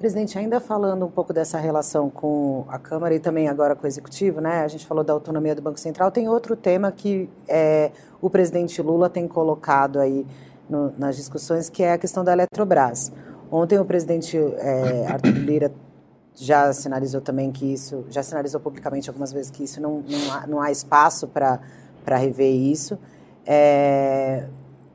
Presidente, 0.00 0.36
ainda 0.36 0.58
falando 0.58 1.06
um 1.06 1.10
pouco 1.10 1.32
dessa 1.32 1.58
relação 1.58 2.10
com 2.10 2.64
a 2.66 2.76
Câmara 2.80 3.14
e 3.14 3.20
também 3.20 3.48
agora 3.48 3.76
com 3.76 3.84
o 3.84 3.86
Executivo, 3.86 4.40
né? 4.40 4.62
A 4.62 4.68
gente 4.68 4.84
falou 4.84 5.04
da 5.04 5.12
autonomia 5.12 5.54
do 5.54 5.62
Banco 5.62 5.78
Central. 5.78 6.10
Tem 6.10 6.28
outro 6.28 6.56
tema 6.56 6.90
que 6.90 7.30
é, 7.46 7.92
o 8.20 8.28
presidente 8.28 8.82
Lula 8.82 9.08
tem 9.08 9.28
colocado 9.28 10.00
aí 10.00 10.26
no, 10.68 10.92
nas 10.98 11.14
discussões, 11.14 11.70
que 11.70 11.84
é 11.84 11.92
a 11.92 11.98
questão 11.98 12.24
da 12.24 12.32
Eletrobras. 12.32 13.12
Ontem 13.48 13.78
o 13.78 13.84
presidente 13.84 14.36
é, 14.36 15.06
Arthur 15.06 15.38
Lira 15.38 15.72
já 16.34 16.72
sinalizou 16.72 17.20
também 17.20 17.52
que 17.52 17.72
isso, 17.72 18.04
já 18.08 18.24
sinalizou 18.24 18.60
publicamente 18.60 19.08
algumas 19.08 19.32
vezes 19.32 19.52
que 19.52 19.62
isso 19.62 19.80
não, 19.80 20.02
não, 20.08 20.32
há, 20.32 20.46
não 20.48 20.60
há 20.60 20.72
espaço 20.72 21.28
para 21.28 21.60
para 22.04 22.16
rever 22.16 22.52
isso. 22.52 22.98
É, 23.46 24.46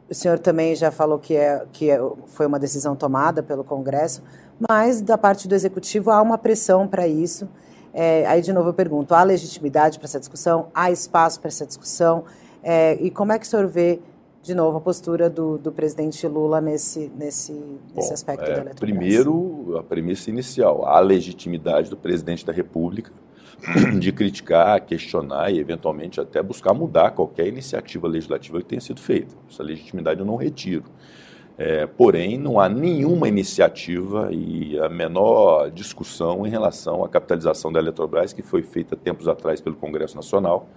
o 0.10 0.14
senhor 0.14 0.40
também 0.40 0.76
já 0.76 0.90
falou 0.90 1.20
que, 1.20 1.36
é, 1.36 1.66
que 1.72 1.90
é, 1.90 2.00
foi 2.28 2.46
uma 2.46 2.60
decisão 2.60 2.96
tomada 2.96 3.44
pelo 3.44 3.64
Congresso, 3.64 4.24
mas 4.70 5.02
da 5.02 5.18
parte 5.18 5.48
do 5.48 5.56
Executivo 5.56 6.12
há 6.12 6.22
uma 6.22 6.38
pressão 6.38 6.88
para 6.88 7.08
isso. 7.08 7.48
É, 7.94 8.26
aí, 8.26 8.42
de 8.42 8.54
novo, 8.54 8.70
eu 8.70 8.74
pergunto: 8.74 9.14
há 9.14 9.24
legitimidade 9.24 9.98
para 9.98 10.06
essa 10.06 10.20
discussão? 10.20 10.68
Há 10.74 10.92
espaço 10.92 11.40
para 11.40 11.50
essa 11.50 11.66
discussão? 11.66 12.24
É, 12.64 12.96
e 13.02 13.10
como 13.12 13.32
é 13.32 13.40
que 13.40 13.46
o 13.46 13.50
senhor 13.50 13.68
vê, 13.68 14.00
de 14.42 14.54
novo, 14.56 14.78
a 14.78 14.82
postura 14.82 15.30
do, 15.30 15.58
do 15.58 15.72
presidente 15.72 16.26
Lula 16.28 16.62
nesse, 16.62 17.12
nesse, 17.18 17.54
nesse 17.96 18.14
aspecto 18.14 18.44
é, 18.44 18.46
da 18.46 18.52
Eletrobras? 18.62 18.80
Primeiro, 18.80 19.78
a 19.78 19.84
premissa 19.84 20.30
inicial: 20.30 20.86
há 20.86 21.00
legitimidade 21.00 21.90
do 21.90 21.98
presidente 21.98 22.46
da 22.46 22.54
República 22.54 23.12
de 24.00 24.12
criticar, 24.12 24.80
questionar 24.86 25.52
e, 25.52 25.60
eventualmente, 25.60 26.20
até 26.20 26.42
buscar 26.42 26.74
mudar 26.74 27.12
qualquer 27.12 27.48
iniciativa 27.48 28.08
legislativa 28.08 28.60
que 28.60 28.66
tenha 28.66 28.82
sido 28.82 29.02
feita. 29.02 29.36
Essa 29.50 29.64
legitimidade 29.64 30.20
eu 30.20 30.26
não 30.26 30.36
retiro. 30.36 30.86
É, 31.58 31.88
porém, 31.88 32.38
não 32.38 32.60
há 32.60 32.70
nenhuma 32.70 33.28
iniciativa 33.28 34.30
e 34.32 34.78
a 34.80 34.88
menor 34.88 35.72
discussão 35.72 36.46
em 36.46 36.50
relação 36.50 37.04
à 37.04 37.10
capitalização 37.10 37.72
da 37.72 37.80
Eletrobras, 37.80 38.32
que 38.32 38.44
foi 38.44 38.62
feita 38.62 38.96
tempos 38.96 39.28
atrás 39.28 39.60
pelo 39.60 39.76
Congresso 39.76 40.16
Nacional 40.16 40.70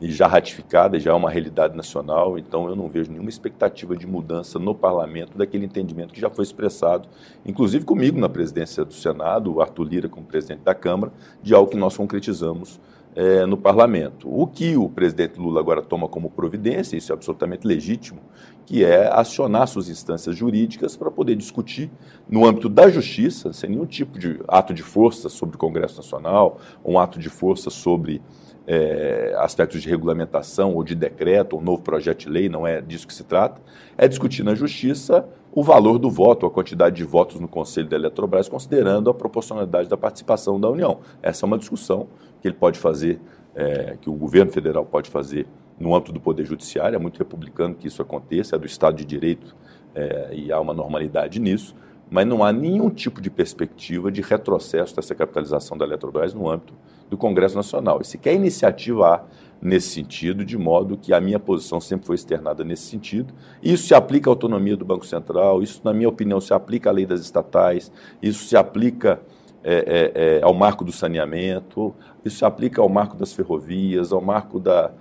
e 0.00 0.10
já 0.12 0.26
ratificada, 0.26 0.98
já 0.98 1.10
é 1.10 1.14
uma 1.14 1.30
realidade 1.30 1.76
nacional, 1.76 2.38
então 2.38 2.68
eu 2.68 2.76
não 2.76 2.88
vejo 2.88 3.10
nenhuma 3.10 3.28
expectativa 3.28 3.96
de 3.96 4.06
mudança 4.06 4.58
no 4.58 4.74
parlamento 4.74 5.36
daquele 5.36 5.64
entendimento 5.64 6.14
que 6.14 6.20
já 6.20 6.30
foi 6.30 6.44
expressado, 6.44 7.08
inclusive 7.44 7.84
comigo 7.84 8.18
na 8.18 8.28
presidência 8.28 8.84
do 8.84 8.94
Senado, 8.94 9.54
o 9.54 9.60
Arthur 9.60 9.84
Lira 9.84 10.08
como 10.08 10.24
presidente 10.24 10.60
da 10.60 10.74
Câmara, 10.74 11.12
de 11.42 11.52
algo 11.54 11.70
que 11.70 11.76
nós 11.76 11.96
concretizamos 11.96 12.80
é, 13.16 13.44
no 13.44 13.56
parlamento. 13.56 14.28
O 14.30 14.46
que 14.46 14.76
o 14.76 14.88
presidente 14.88 15.40
Lula 15.40 15.58
agora 15.58 15.82
toma 15.82 16.06
como 16.06 16.30
providência, 16.30 16.96
isso 16.96 17.10
é 17.10 17.14
absolutamente 17.14 17.66
legítimo, 17.66 18.20
que 18.64 18.84
é 18.84 19.08
acionar 19.12 19.66
suas 19.66 19.88
instâncias 19.88 20.36
jurídicas 20.36 20.96
para 20.96 21.10
poder 21.10 21.34
discutir 21.34 21.90
no 22.28 22.46
âmbito 22.46 22.68
da 22.68 22.88
justiça, 22.88 23.52
sem 23.52 23.70
nenhum 23.70 23.86
tipo 23.86 24.18
de 24.18 24.40
ato 24.46 24.72
de 24.72 24.82
força 24.84 25.28
sobre 25.28 25.56
o 25.56 25.58
Congresso 25.58 25.96
Nacional, 25.96 26.60
um 26.84 26.98
ato 26.98 27.18
de 27.18 27.28
força 27.28 27.70
sobre 27.70 28.22
é, 28.70 29.34
aspectos 29.38 29.80
de 29.80 29.88
regulamentação 29.88 30.74
ou 30.74 30.84
de 30.84 30.94
decreto 30.94 31.56
ou 31.56 31.62
novo 31.62 31.80
projeto 31.80 32.18
de 32.18 32.28
lei, 32.28 32.50
não 32.50 32.66
é 32.66 32.82
disso 32.82 33.06
que 33.06 33.14
se 33.14 33.24
trata, 33.24 33.58
é 33.96 34.06
discutir 34.06 34.42
na 34.42 34.54
Justiça 34.54 35.26
o 35.50 35.62
valor 35.62 35.98
do 35.98 36.10
voto, 36.10 36.44
a 36.44 36.50
quantidade 36.50 36.96
de 36.96 37.02
votos 37.02 37.40
no 37.40 37.48
Conselho 37.48 37.88
da 37.88 37.96
Eletrobras, 37.96 38.46
considerando 38.46 39.08
a 39.08 39.14
proporcionalidade 39.14 39.88
da 39.88 39.96
participação 39.96 40.60
da 40.60 40.68
União. 40.68 41.00
Essa 41.22 41.46
é 41.46 41.46
uma 41.46 41.56
discussão 41.56 42.08
que 42.42 42.46
ele 42.46 42.54
pode 42.54 42.78
fazer, 42.78 43.18
é, 43.54 43.96
que 43.98 44.10
o 44.10 44.12
governo 44.12 44.52
federal 44.52 44.84
pode 44.84 45.08
fazer 45.08 45.46
no 45.80 45.94
âmbito 45.94 46.12
do 46.12 46.20
Poder 46.20 46.44
Judiciário, 46.44 46.94
é 46.94 46.98
muito 46.98 47.16
republicano 47.16 47.74
que 47.74 47.86
isso 47.86 48.02
aconteça, 48.02 48.56
é 48.56 48.58
do 48.58 48.66
Estado 48.66 48.96
de 48.96 49.04
Direito 49.06 49.56
é, 49.94 50.28
e 50.34 50.52
há 50.52 50.60
uma 50.60 50.74
normalidade 50.74 51.40
nisso, 51.40 51.74
mas 52.10 52.26
não 52.26 52.42
há 52.42 52.52
nenhum 52.52 52.90
tipo 52.90 53.20
de 53.20 53.30
perspectiva 53.30 54.10
de 54.10 54.20
retrocesso 54.20 54.96
dessa 54.96 55.14
capitalização 55.14 55.76
da 55.76 55.84
Eletrobras 55.84 56.32
no 56.34 56.50
âmbito 56.50 56.74
do 57.08 57.16
Congresso 57.16 57.56
Nacional. 57.56 58.00
E 58.00 58.04
sequer 58.04 58.34
iniciativa 58.34 59.06
há 59.06 59.24
nesse 59.60 59.88
sentido, 59.88 60.44
de 60.44 60.56
modo 60.56 60.96
que 60.96 61.12
a 61.12 61.20
minha 61.20 61.38
posição 61.38 61.80
sempre 61.80 62.06
foi 62.06 62.14
externada 62.14 62.62
nesse 62.64 62.84
sentido. 62.84 63.34
Isso 63.62 63.88
se 63.88 63.94
aplica 63.94 64.30
à 64.30 64.32
autonomia 64.32 64.76
do 64.76 64.84
Banco 64.84 65.04
Central, 65.04 65.62
isso, 65.62 65.80
na 65.84 65.92
minha 65.92 66.08
opinião, 66.08 66.40
se 66.40 66.54
aplica 66.54 66.90
à 66.90 66.92
lei 66.92 67.04
das 67.04 67.20
estatais, 67.20 67.90
isso 68.22 68.44
se 68.44 68.56
aplica 68.56 69.20
é, 69.64 69.74
é, 69.74 70.38
é, 70.38 70.42
ao 70.42 70.54
marco 70.54 70.84
do 70.84 70.92
saneamento, 70.92 71.94
isso 72.24 72.38
se 72.38 72.44
aplica 72.44 72.80
ao 72.80 72.88
marco 72.88 73.16
das 73.16 73.32
ferrovias, 73.32 74.12
ao 74.12 74.20
marco 74.20 74.60
da, 74.60 74.92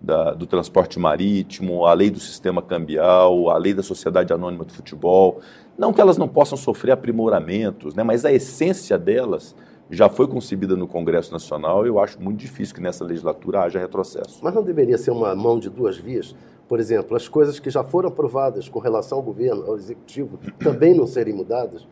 da, 0.00 0.32
do 0.32 0.46
transporte 0.46 0.98
marítimo, 0.98 1.84
à 1.84 1.92
lei 1.92 2.10
do 2.10 2.20
sistema 2.20 2.62
cambial, 2.62 3.50
à 3.50 3.58
lei 3.58 3.74
da 3.74 3.82
sociedade 3.82 4.32
anônima 4.32 4.64
do 4.64 4.72
futebol. 4.72 5.40
Não 5.76 5.92
que 5.92 6.00
elas 6.00 6.16
não 6.16 6.28
possam 6.28 6.56
sofrer 6.56 6.92
aprimoramentos, 6.92 7.94
né, 7.94 8.02
mas 8.02 8.24
a 8.24 8.32
essência 8.32 8.96
delas 8.96 9.54
já 9.90 10.08
foi 10.08 10.26
concebida 10.26 10.76
no 10.76 10.88
Congresso 10.88 11.32
Nacional 11.32 11.86
eu 11.86 11.98
acho 11.98 12.20
muito 12.20 12.38
difícil 12.38 12.74
que 12.74 12.80
nessa 12.80 13.04
legislatura 13.04 13.62
haja 13.62 13.78
retrocesso. 13.78 14.40
Mas 14.42 14.54
não 14.54 14.62
deveria 14.62 14.96
ser 14.96 15.10
uma 15.10 15.34
mão 15.34 15.58
de 15.58 15.68
duas 15.68 15.96
vias? 15.96 16.34
Por 16.66 16.80
exemplo, 16.80 17.16
as 17.16 17.28
coisas 17.28 17.60
que 17.60 17.68
já 17.68 17.84
foram 17.84 18.08
aprovadas 18.08 18.68
com 18.68 18.78
relação 18.78 19.18
ao 19.18 19.24
governo, 19.24 19.64
ao 19.66 19.76
executivo, 19.76 20.38
também 20.58 20.94
não 20.94 21.06
serem 21.06 21.34
mudadas? 21.34 21.86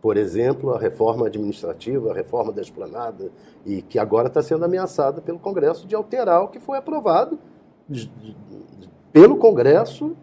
Por 0.00 0.16
exemplo, 0.16 0.74
a 0.74 0.78
reforma 0.78 1.26
administrativa, 1.26 2.10
a 2.10 2.14
reforma 2.14 2.52
da 2.52 2.60
esplanada, 2.60 3.32
e 3.64 3.82
que 3.82 3.98
agora 3.98 4.28
está 4.28 4.42
sendo 4.42 4.64
ameaçada 4.64 5.20
pelo 5.20 5.38
Congresso 5.38 5.86
de 5.86 5.94
alterar 5.94 6.42
o 6.42 6.48
que 6.48 6.60
foi 6.60 6.78
aprovado 6.78 7.38
pelo 9.12 9.36
Congresso 9.38 10.14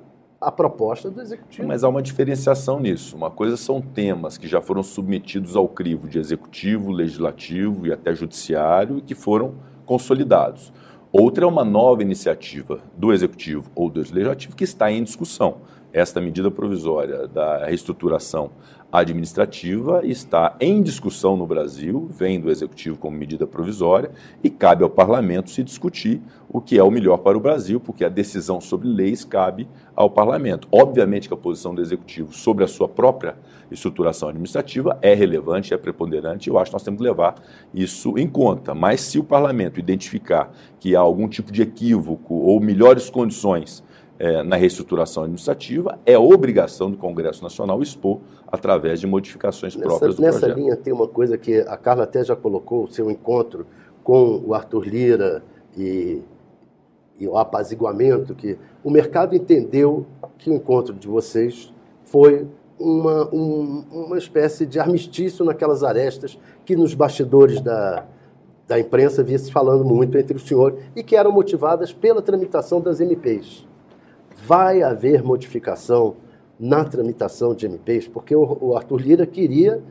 a 0.46 0.52
proposta 0.52 1.10
do 1.10 1.20
executivo. 1.20 1.68
Mas 1.68 1.84
há 1.84 1.90
uma 1.90 2.04
diferenciação 2.04 2.80
nisso. 2.80 3.16
Uma 3.16 3.32
coisa 3.32 3.58
são 3.58 3.82
temas 3.82 4.38
que 4.38 4.48
já 4.48 4.62
foram 4.62 4.84
submetidos 4.84 5.56
ao 5.56 5.68
crivo 5.68 6.08
de 6.08 6.20
executivo, 6.20 6.92
legislativo 6.92 7.88
e 7.88 7.92
até 7.92 8.14
judiciário 8.14 9.00
e 9.00 9.02
que 9.02 9.16
foram 9.16 9.56
consolidados. 9.88 10.72
Outra 11.12 11.46
é 11.46 11.48
uma 11.48 11.66
nova 11.66 12.04
iniciativa 12.04 12.80
do 12.96 13.12
executivo 13.12 13.72
ou 13.74 13.90
do 13.90 14.02
legislativo 14.02 14.56
que 14.56 14.64
está 14.64 14.92
em 14.92 15.04
discussão. 15.04 15.62
Esta 15.92 16.22
medida 16.22 16.52
provisória 16.52 17.28
da 17.28 17.66
reestruturação 17.66 18.52
administrativa 19.00 20.02
está 20.06 20.56
em 20.60 20.82
discussão 20.82 21.36
no 21.36 21.46
Brasil, 21.46 22.08
vem 22.10 22.40
do 22.40 22.50
Executivo 22.50 22.98
como 22.98 23.18
medida 23.18 23.46
provisória, 23.46 24.12
e 24.44 24.50
cabe 24.50 24.84
ao 24.84 24.90
Parlamento 24.90 25.50
se 25.50 25.64
discutir 25.64 26.22
o 26.50 26.62
que 26.62 26.78
é 26.78 26.84
o 26.84 26.92
melhor 26.92 27.18
para 27.18 27.38
o 27.38 27.42
Brasil, 27.42 27.80
porque 27.80 28.06
a 28.06 28.10
decisão 28.10 28.62
sobre 28.62 28.88
leis 28.88 29.26
cabe 29.26 29.68
ao 29.96 30.10
Parlamento. 30.10 30.68
Obviamente 30.72 31.28
que 31.28 31.34
a 31.34 31.38
posição 31.38 31.76
do 31.76 31.82
Executivo 31.82 32.34
sobre 32.34 32.64
a 32.64 32.68
sua 32.68 32.88
própria 32.88 33.36
estruturação 33.70 34.30
administrativa 34.30 34.98
é 35.02 35.14
relevante, 35.14 35.74
é 35.74 35.78
preponderante, 35.78 36.50
e 36.50 36.52
eu 36.52 36.58
acho 36.58 36.72
que 36.72 36.76
nós 36.76 36.84
temos 36.84 37.00
que 37.00 37.04
levar 37.04 37.36
isso 37.74 38.18
em 38.18 38.28
conta. 38.28 38.74
Mas 38.74 39.02
se 39.02 39.20
o 39.20 39.24
Parlamento 39.24 39.80
identificar 39.80 40.52
que 40.80 40.96
há 40.96 41.00
algum 41.00 41.28
tipo 41.28 41.52
de 41.52 41.62
equívoco 41.62 42.36
ou 42.36 42.60
melhores 42.60 43.10
condições 43.10 43.84
é, 44.18 44.44
na 44.44 44.56
reestruturação 44.56 45.24
administrativa, 45.24 46.00
é 46.06 46.18
obrigação 46.18 46.90
do 46.90 46.98
Congresso 46.98 47.44
Nacional 47.44 47.82
expor 47.82 48.20
através 48.48 49.00
de 49.00 49.08
modificações 49.08 49.76
nessa, 49.76 49.88
próprias 49.88 50.16
do 50.16 50.22
nessa 50.22 50.40
projeto. 50.40 50.58
Nessa 50.58 50.62
linha 50.62 50.78
tem 50.78 50.94
uma 50.94 51.08
coisa 51.08 51.38
que 51.38 51.60
a 51.60 51.78
Carla 51.78 52.04
até 52.04 52.24
já 52.24 52.36
colocou, 52.36 52.86
o 52.86 52.88
seu 52.88 53.12
encontro 53.12 53.66
com 54.04 54.42
o 54.46 54.54
Arthur 54.54 54.88
Lira 54.88 55.44
e, 55.78 56.22
e 57.20 57.28
o 57.28 57.38
apaziguamento, 57.38 58.34
que 58.34 58.58
o 58.84 58.90
mercado 58.90 59.36
entendeu 59.36 60.06
que 60.38 60.50
o 60.50 60.54
encontro 60.54 60.94
de 60.94 61.08
vocês 61.08 61.74
foi 62.06 62.48
uma, 62.80 63.28
um, 63.34 63.84
uma 63.92 64.18
espécie 64.18 64.66
de 64.66 64.80
armistício 64.80 65.44
naquelas 65.44 65.84
arestas 65.84 66.38
que 66.64 66.76
nos 66.76 66.94
bastidores 66.94 67.60
da, 67.62 68.06
da 68.68 68.80
imprensa 68.80 69.24
via 69.24 69.40
se 69.40 69.52
falando 69.52 69.84
muito 69.84 70.18
entre 70.18 70.38
o 70.38 70.40
senhor 70.40 70.78
e 70.96 71.04
que 71.04 71.16
eram 71.16 71.32
motivadas 71.32 71.92
pela 71.92 72.22
tramitação 72.22 72.80
das 72.80 73.00
MPs 73.00 73.66
vai 74.36 74.84
haver 74.84 75.24
modificação 75.24 76.16
na 76.60 76.84
tramitação 76.86 77.54
de 77.54 77.66
MPs, 77.66 78.08
porque 78.08 78.36
o, 78.36 78.76
Arthur 78.76 79.02
Lira 79.02 79.26
queria, 79.26 79.82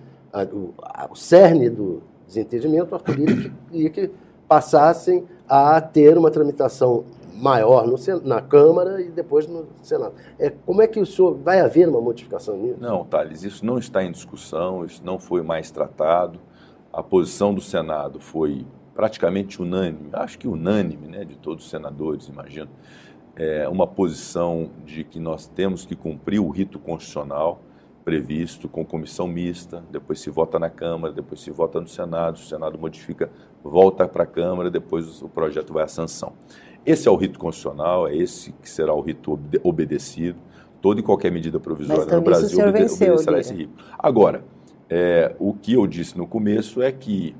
o, 0.52 0.72
o, 1.10 1.14
cerne 1.14 1.68
do 1.68 2.02
desentendimento, 2.26 2.92
o 2.92 2.94
Arthur 2.94 3.18
Lira 3.18 3.52
queria 3.70 3.90
que 3.90 4.10
passassem 4.48 5.24
a 5.48 5.80
ter 5.80 6.16
uma 6.16 6.30
tramitação 6.30 7.04
maior 7.34 7.86
no, 7.86 7.96
na 8.24 8.40
Câmara 8.40 9.00
e 9.00 9.10
depois 9.10 9.46
no 9.46 9.66
Senado. 9.82 10.14
É, 10.38 10.50
como 10.50 10.80
é 10.80 10.86
que 10.86 11.00
o 11.00 11.06
senhor 11.06 11.34
vai 11.34 11.60
haver 11.60 11.88
uma 11.88 12.00
modificação 12.00 12.56
nisso? 12.56 12.78
Não, 12.80 13.04
Thales, 13.04 13.42
isso 13.42 13.66
não 13.66 13.78
está 13.78 14.02
em 14.02 14.12
discussão, 14.12 14.84
isso 14.84 15.02
não 15.04 15.18
foi 15.18 15.42
mais 15.42 15.70
tratado. 15.70 16.38
A 16.92 17.02
posição 17.02 17.52
do 17.52 17.60
Senado 17.60 18.20
foi 18.20 18.64
praticamente 18.94 19.60
unânime, 19.60 20.08
acho 20.12 20.38
que 20.38 20.46
unânime, 20.46 21.08
né, 21.08 21.24
de 21.24 21.36
todos 21.36 21.64
os 21.64 21.70
senadores, 21.70 22.28
imagino, 22.28 22.70
é, 23.36 23.68
uma 23.68 23.86
posição 23.86 24.70
de 24.84 25.04
que 25.04 25.18
nós 25.18 25.46
temos 25.46 25.84
que 25.84 25.96
cumprir 25.96 26.40
o 26.40 26.48
rito 26.50 26.78
constitucional 26.78 27.60
previsto 28.04 28.68
com 28.68 28.84
comissão 28.84 29.26
mista, 29.26 29.82
depois 29.90 30.20
se 30.20 30.28
vota 30.28 30.58
na 30.58 30.68
Câmara, 30.68 31.12
depois 31.12 31.40
se 31.40 31.50
vota 31.50 31.80
no 31.80 31.88
Senado, 31.88 32.36
o 32.36 32.40
Senado 32.40 32.78
modifica, 32.78 33.30
volta 33.62 34.06
para 34.06 34.24
a 34.24 34.26
Câmara, 34.26 34.70
depois 34.70 35.22
o 35.22 35.28
projeto 35.28 35.72
vai 35.72 35.84
à 35.84 35.88
sanção. 35.88 36.34
Esse 36.84 37.08
é 37.08 37.10
o 37.10 37.16
rito 37.16 37.38
constitucional, 37.38 38.06
é 38.06 38.14
esse 38.14 38.52
que 38.52 38.68
será 38.68 38.92
o 38.92 39.00
rito 39.00 39.40
obedecido. 39.62 40.38
Toda 40.82 41.00
e 41.00 41.02
qualquer 41.02 41.32
medida 41.32 41.58
provisória 41.58 42.14
no 42.14 42.20
Brasil 42.20 42.58
obede 42.58 42.82
venceu, 42.82 43.14
obedecerá 43.14 43.40
esse 43.40 43.54
rito. 43.54 43.72
Agora, 43.98 44.44
é, 44.90 45.34
o 45.38 45.54
que 45.54 45.72
eu 45.72 45.86
disse 45.86 46.18
no 46.18 46.26
começo 46.26 46.82
é 46.82 46.92
que, 46.92 47.34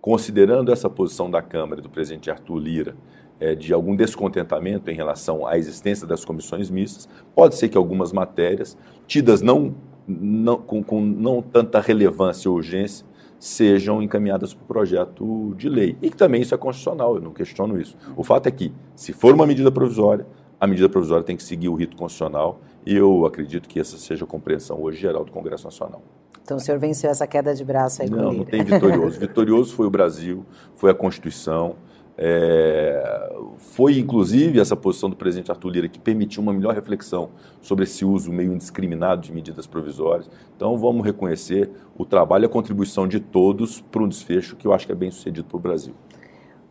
considerando 0.00 0.72
essa 0.72 0.90
posição 0.90 1.30
da 1.30 1.40
Câmara 1.40 1.80
do 1.80 1.88
presidente 1.88 2.32
Arthur 2.32 2.58
Lira, 2.58 2.96
é, 3.40 3.54
de 3.54 3.72
algum 3.72 3.96
descontentamento 3.96 4.90
em 4.90 4.94
relação 4.94 5.46
à 5.46 5.56
existência 5.56 6.06
das 6.06 6.24
comissões 6.24 6.70
mistas. 6.70 7.08
Pode 7.34 7.56
ser 7.56 7.68
que 7.68 7.78
algumas 7.78 8.12
matérias, 8.12 8.76
tidas 9.06 9.40
não, 9.40 9.74
não 10.06 10.58
com, 10.58 10.82
com 10.82 11.00
não 11.00 11.40
tanta 11.40 11.80
relevância 11.80 12.50
ou 12.50 12.56
urgência, 12.56 13.06
sejam 13.38 14.02
encaminhadas 14.02 14.52
para 14.52 14.62
o 14.62 14.66
projeto 14.66 15.54
de 15.56 15.68
lei. 15.68 15.96
E 16.02 16.10
que 16.10 16.16
também 16.16 16.42
isso 16.42 16.54
é 16.54 16.58
constitucional, 16.58 17.14
eu 17.16 17.22
não 17.22 17.32
questiono 17.32 17.80
isso. 17.80 17.96
O 18.14 18.22
fato 18.22 18.46
é 18.46 18.50
que, 18.50 18.70
se 18.94 19.14
for 19.14 19.34
uma 19.34 19.46
medida 19.46 19.72
provisória, 19.72 20.26
a 20.60 20.66
medida 20.66 20.90
provisória 20.90 21.24
tem 21.24 21.36
que 21.36 21.42
seguir 21.42 21.70
o 21.70 21.74
rito 21.74 21.96
constitucional 21.96 22.60
e 22.84 22.94
eu 22.94 23.24
acredito 23.24 23.66
que 23.66 23.80
essa 23.80 23.96
seja 23.96 24.24
a 24.24 24.28
compreensão 24.28 24.82
hoje 24.82 25.00
geral 25.00 25.24
do 25.24 25.32
Congresso 25.32 25.64
Nacional. 25.64 26.02
Então 26.42 26.58
o 26.58 26.60
senhor 26.60 26.78
venceu 26.78 27.10
essa 27.10 27.26
queda 27.26 27.54
de 27.54 27.64
braço 27.64 28.02
aí 28.02 28.10
Não, 28.10 28.32
não 28.32 28.44
tem 28.44 28.62
vitorioso. 28.62 29.16
vitorioso 29.20 29.74
foi 29.74 29.86
o 29.86 29.90
Brasil, 29.90 30.44
foi 30.74 30.90
a 30.90 30.94
Constituição, 30.94 31.76
é, 32.22 33.32
foi, 33.56 33.98
inclusive, 33.98 34.60
essa 34.60 34.76
posição 34.76 35.08
do 35.08 35.16
presidente 35.16 35.50
Arthur 35.50 35.70
Lira 35.70 35.88
que 35.88 35.98
permitiu 35.98 36.42
uma 36.42 36.52
melhor 36.52 36.74
reflexão 36.74 37.30
sobre 37.62 37.84
esse 37.84 38.04
uso 38.04 38.30
meio 38.30 38.52
indiscriminado 38.52 39.22
de 39.22 39.32
medidas 39.32 39.66
provisórias. 39.66 40.28
Então, 40.54 40.76
vamos 40.76 41.02
reconhecer 41.02 41.70
o 41.96 42.04
trabalho 42.04 42.44
e 42.44 42.46
a 42.46 42.48
contribuição 42.50 43.08
de 43.08 43.20
todos 43.20 43.80
para 43.80 44.02
um 44.02 44.08
desfecho 44.08 44.54
que 44.54 44.66
eu 44.66 44.74
acho 44.74 44.84
que 44.84 44.92
é 44.92 44.94
bem 44.94 45.10
sucedido 45.10 45.48
para 45.48 45.56
o 45.56 45.60
Brasil. 45.60 45.94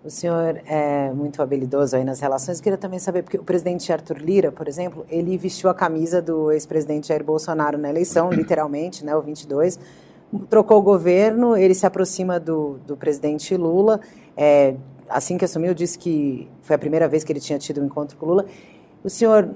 O 0.06 0.10
senhor 0.12 0.62
é 0.68 1.12
muito 1.12 1.42
habilidoso 1.42 1.96
aí 1.96 2.04
nas 2.04 2.20
relações. 2.20 2.60
Eu 2.60 2.64
queria 2.64 2.78
também 2.78 3.00
saber, 3.00 3.24
porque 3.24 3.38
o 3.38 3.44
presidente 3.44 3.92
Arthur 3.92 4.18
Lira, 4.20 4.52
por 4.52 4.68
exemplo, 4.68 5.04
ele 5.10 5.36
vestiu 5.36 5.68
a 5.68 5.74
camisa 5.74 6.22
do 6.22 6.52
ex-presidente 6.52 7.08
Jair 7.08 7.24
Bolsonaro 7.24 7.76
na 7.76 7.90
eleição, 7.90 8.30
literalmente, 8.32 9.04
né, 9.04 9.16
o 9.16 9.22
22, 9.22 9.80
trocou 10.48 10.78
o 10.78 10.82
governo, 10.84 11.58
ele 11.58 11.74
se 11.74 11.88
aproxima 11.88 12.40
do, 12.40 12.78
do 12.86 12.96
presidente 12.96 13.58
Lula, 13.58 14.00
é, 14.38 14.76
assim 15.10 15.38
que 15.38 15.45
assumiu, 15.45 15.74
disse 15.74 15.98
que 15.98 16.50
foi 16.62 16.76
a 16.76 16.80
primeira 16.80 17.08
vez 17.08 17.24
que 17.24 17.32
ele 17.32 17.39
tinha 17.39 17.58
tido 17.58 17.82
um 17.82 17.86
encontro 17.86 18.17
com 18.17 18.26
Lula. 18.26 18.45
O 19.04 19.10
senhor 19.10 19.50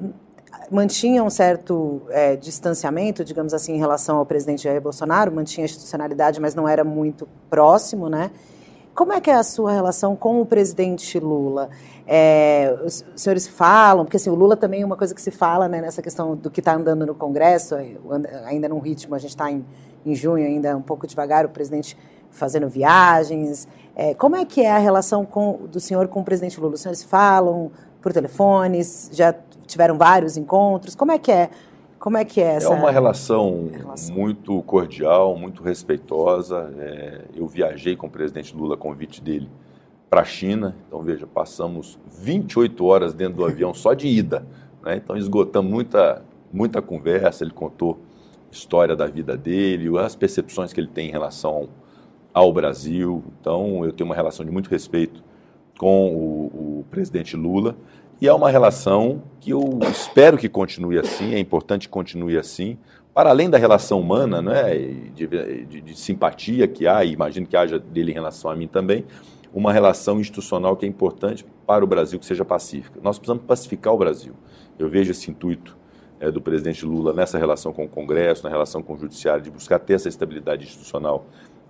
mantinha 0.71 1.23
um 1.23 1.29
certo 1.29 2.01
é, 2.09 2.35
distanciamento, 2.35 3.23
digamos 3.23 3.53
assim, 3.53 3.73
em 3.73 3.77
relação 3.77 4.17
ao 4.17 4.25
presidente 4.25 4.63
Jair 4.63 4.81
Bolsonaro, 4.81 5.31
mantinha 5.31 5.63
a 5.63 5.67
institucionalidade, 5.67 6.39
mas 6.39 6.55
não 6.55 6.67
era 6.67 6.83
muito 6.83 7.27
próximo, 7.49 8.09
né? 8.09 8.31
Como 8.95 9.11
é 9.11 9.19
que 9.19 9.31
é 9.31 9.33
a 9.33 9.43
sua 9.43 9.71
relação 9.71 10.15
com 10.15 10.39
o 10.39 10.45
presidente 10.45 11.19
Lula? 11.19 11.69
É, 12.05 12.77
os, 12.85 13.03
senhores 13.15 13.47
falam, 13.47 14.05
porque 14.05 14.17
assim, 14.17 14.29
o 14.29 14.35
Lula 14.35 14.55
também 14.55 14.83
é 14.83 14.85
uma 14.85 14.95
coisa 14.95 15.15
que 15.15 15.21
se 15.21 15.31
fala 15.31 15.67
né, 15.67 15.81
nessa 15.81 15.99
questão 15.99 16.35
do 16.35 16.51
que 16.51 16.59
está 16.59 16.75
andando 16.75 17.03
no 17.03 17.15
Congresso, 17.15 17.75
ainda 18.45 18.69
num 18.69 18.77
ritmo, 18.77 19.15
a 19.15 19.17
gente 19.17 19.31
está 19.31 19.51
em, 19.51 19.65
em 20.05 20.13
junho, 20.13 20.45
ainda 20.45 20.77
um 20.77 20.81
pouco 20.81 21.07
devagar, 21.07 21.43
o 21.43 21.49
presidente 21.49 21.97
fazendo 22.33 22.67
viagens. 22.67 23.67
É, 23.95 24.13
como 24.13 24.35
é 24.35 24.43
que 24.43 24.61
é 24.61 24.71
a 24.71 24.79
relação 24.79 25.25
com, 25.25 25.61
do 25.71 25.79
senhor 25.79 26.07
com 26.07 26.19
o 26.19 26.23
presidente 26.23 26.59
Lula? 26.59 26.73
Os 26.73 26.81
senhores 26.81 27.03
falam 27.03 27.71
por 28.01 28.11
telefones, 28.11 29.09
já 29.13 29.33
tiveram 29.65 29.97
vários 29.97 30.35
encontros? 30.35 30.95
Como 30.95 31.11
é 31.11 31.17
que 31.17 31.31
é? 31.31 31.49
Como 31.99 32.17
é 32.17 32.25
que 32.25 32.41
é 32.41 32.55
essa? 32.55 32.67
É 32.67 32.69
uma 32.69 32.91
relação, 32.91 33.69
relação. 33.71 34.13
muito 34.13 34.61
cordial, 34.63 35.37
muito 35.37 35.63
respeitosa. 35.63 36.73
É, 36.77 37.21
eu 37.33 37.47
viajei 37.47 37.95
com 37.95 38.07
o 38.07 38.09
presidente 38.09 38.53
Lula 38.53 38.75
convite 38.75 39.21
dele 39.21 39.49
para 40.09 40.19
a 40.21 40.25
China. 40.25 40.75
Então, 40.85 41.01
veja, 41.01 41.25
passamos 41.25 41.97
28 42.19 42.83
horas 42.83 43.13
dentro 43.13 43.35
do 43.35 43.45
avião 43.45 43.73
só 43.73 43.93
de 43.93 44.07
ida. 44.07 44.45
Né? 44.83 44.97
Então, 44.97 45.15
esgotamos 45.15 45.71
muita, 45.71 46.21
muita 46.51 46.81
conversa. 46.81 47.45
Ele 47.45 47.53
contou 47.53 47.97
história 48.51 48.97
da 48.97 49.07
vida 49.07 49.37
dele, 49.37 49.97
as 49.97 50.15
percepções 50.15 50.73
que 50.73 50.79
ele 50.81 50.87
tem 50.87 51.07
em 51.07 51.11
relação 51.11 51.69
ao 52.33 52.51
Brasil. 52.51 53.23
Então, 53.39 53.85
eu 53.85 53.91
tenho 53.91 54.09
uma 54.09 54.15
relação 54.15 54.45
de 54.45 54.51
muito 54.51 54.69
respeito 54.69 55.23
com 55.77 56.13
o, 56.13 56.79
o, 56.79 56.85
presidente 56.89 57.35
Lula. 57.35 57.75
E 58.21 58.27
é 58.27 58.33
uma 58.33 58.49
relação 58.49 59.21
que 59.39 59.51
eu 59.51 59.79
espero 59.91 60.37
que 60.37 60.47
continue 60.47 60.97
assim, 60.97 61.33
é 61.33 61.39
importante 61.39 61.87
que 61.87 61.93
continue 61.93 62.37
assim, 62.37 62.77
para 63.13 63.29
além 63.29 63.49
da 63.49 63.57
relação 63.57 63.99
humana, 63.99 64.41
né, 64.41 64.75
de, 65.13 65.27
de, 65.27 65.81
de 65.81 65.99
simpatia 65.99 66.67
que 66.67 66.87
há, 66.87 67.03
e 67.03 67.11
imagino 67.11 67.45
que 67.45 67.55
haja 67.55 67.77
dele 67.77 68.11
em 68.11 68.13
relação 68.13 68.49
a 68.49 68.55
mim 68.55 68.67
também, 68.67 69.05
uma 69.53 69.71
relação 69.71 70.19
institucional 70.19 70.75
que 70.75 70.85
é 70.85 70.89
importante 70.89 71.45
para 71.67 71.83
o 71.83 71.87
Brasil 71.87 72.19
que 72.19 72.25
seja 72.25 72.43
pacífica. 72.43 72.99
Nós 73.03 73.19
precisamos 73.19 73.43
pacificar 73.45 73.93
o 73.93 73.97
Brasil. 73.97 74.33
Eu 74.79 74.89
vejo 74.89 75.11
esse 75.11 75.29
intuito 75.29 75.77
é, 76.19 76.31
do 76.31 76.41
presidente 76.41 76.85
Lula 76.85 77.13
nessa 77.13 77.37
relação 77.37 77.71
com 77.71 77.83
o 77.83 77.89
Congresso, 77.89 78.43
na 78.43 78.49
relação 78.49 78.81
com 78.81 78.93
o 78.93 78.97
Judiciário, 78.97 79.43
de 79.43 79.51
buscar 79.51 79.77
ter 79.79 79.93
essa 79.93 80.09
estabilidade 80.09 80.63
institucional 80.63 81.25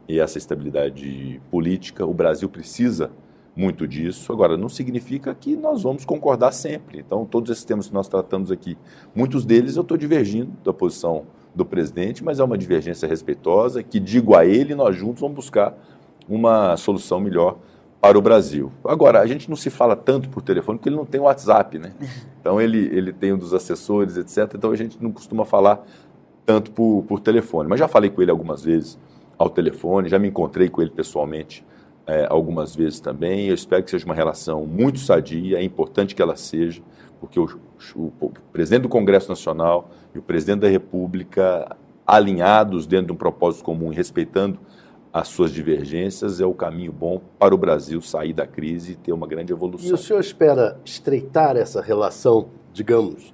e 0.07 0.19
essa 0.19 0.37
estabilidade 0.37 1.41
política. 1.49 2.05
O 2.05 2.13
Brasil 2.13 2.49
precisa 2.49 3.11
muito 3.55 3.87
disso. 3.87 4.31
Agora, 4.33 4.57
não 4.57 4.69
significa 4.69 5.33
que 5.33 5.55
nós 5.55 5.83
vamos 5.83 6.05
concordar 6.05 6.51
sempre. 6.51 6.99
Então, 6.99 7.25
todos 7.25 7.51
esses 7.51 7.63
temas 7.63 7.87
que 7.87 7.93
nós 7.93 8.07
tratamos 8.07 8.51
aqui, 8.51 8.77
muitos 9.15 9.45
deles 9.45 9.75
eu 9.75 9.83
estou 9.83 9.97
divergindo 9.97 10.51
da 10.63 10.73
posição 10.73 11.23
do 11.53 11.63
presidente, 11.63 12.23
mas 12.23 12.39
é 12.39 12.43
uma 12.43 12.57
divergência 12.57 13.07
respeitosa 13.07 13.83
que 13.83 13.99
digo 13.99 14.35
a 14.35 14.45
ele, 14.45 14.73
nós 14.73 14.95
juntos 14.95 15.21
vamos 15.21 15.35
buscar 15.35 15.77
uma 16.27 16.75
solução 16.77 17.19
melhor 17.19 17.57
para 18.01 18.17
o 18.17 18.21
Brasil. 18.21 18.71
Agora, 18.83 19.21
a 19.21 19.25
gente 19.25 19.49
não 19.49 19.55
se 19.55 19.69
fala 19.69 19.95
tanto 19.95 20.29
por 20.29 20.41
telefone 20.41 20.77
porque 20.77 20.89
ele 20.89 20.95
não 20.95 21.05
tem 21.05 21.21
o 21.21 21.25
WhatsApp, 21.25 21.79
né? 21.79 21.93
Então, 22.43 22.59
ele, 22.59 22.89
ele 22.91 23.13
tem 23.13 23.31
um 23.31 23.37
dos 23.37 23.53
assessores, 23.53 24.17
etc. 24.17 24.53
Então, 24.55 24.71
a 24.71 24.75
gente 24.75 25.01
não 25.01 25.13
costuma 25.13 25.45
falar 25.45 25.81
tanto 26.45 26.71
por, 26.71 27.05
por 27.07 27.21
telefone. 27.21 27.69
Mas 27.69 27.79
já 27.79 27.87
falei 27.87 28.09
com 28.09 28.21
ele 28.21 28.31
algumas 28.31 28.61
vezes 28.61 28.99
ao 29.43 29.49
telefone, 29.49 30.09
já 30.09 30.17
me 30.17 30.29
encontrei 30.29 30.69
com 30.69 30.81
ele 30.81 30.91
pessoalmente 30.91 31.65
é, 32.07 32.25
algumas 32.29 32.75
vezes 32.75 32.99
também. 32.99 33.47
Eu 33.47 33.55
espero 33.55 33.83
que 33.83 33.91
seja 33.91 34.05
uma 34.05 34.15
relação 34.15 34.65
muito 34.65 34.99
sadia, 34.99 35.59
é 35.59 35.63
importante 35.63 36.15
que 36.15 36.21
ela 36.21 36.35
seja, 36.35 36.81
porque 37.19 37.39
o, 37.39 37.47
o, 37.95 38.11
o 38.21 38.31
presidente 38.51 38.83
do 38.83 38.89
Congresso 38.89 39.29
Nacional 39.29 39.89
e 40.15 40.19
o 40.19 40.21
presidente 40.21 40.61
da 40.61 40.69
República, 40.69 41.75
alinhados 42.07 42.87
dentro 42.87 43.07
de 43.07 43.13
um 43.13 43.17
propósito 43.17 43.63
comum 43.63 43.91
e 43.91 43.95
respeitando 43.95 44.59
as 45.11 45.27
suas 45.27 45.51
divergências, 45.51 46.41
é 46.41 46.45
o 46.45 46.53
caminho 46.53 46.91
bom 46.91 47.21
para 47.37 47.53
o 47.53 47.57
Brasil 47.57 48.01
sair 48.01 48.33
da 48.33 48.47
crise 48.47 48.93
e 48.93 48.95
ter 48.95 49.11
uma 49.11 49.27
grande 49.27 49.53
evolução. 49.53 49.87
E 49.87 49.93
o 49.93 49.97
senhor 49.97 50.19
espera 50.19 50.79
estreitar 50.83 51.55
essa 51.55 51.81
relação, 51.81 52.47
digamos, 52.73 53.33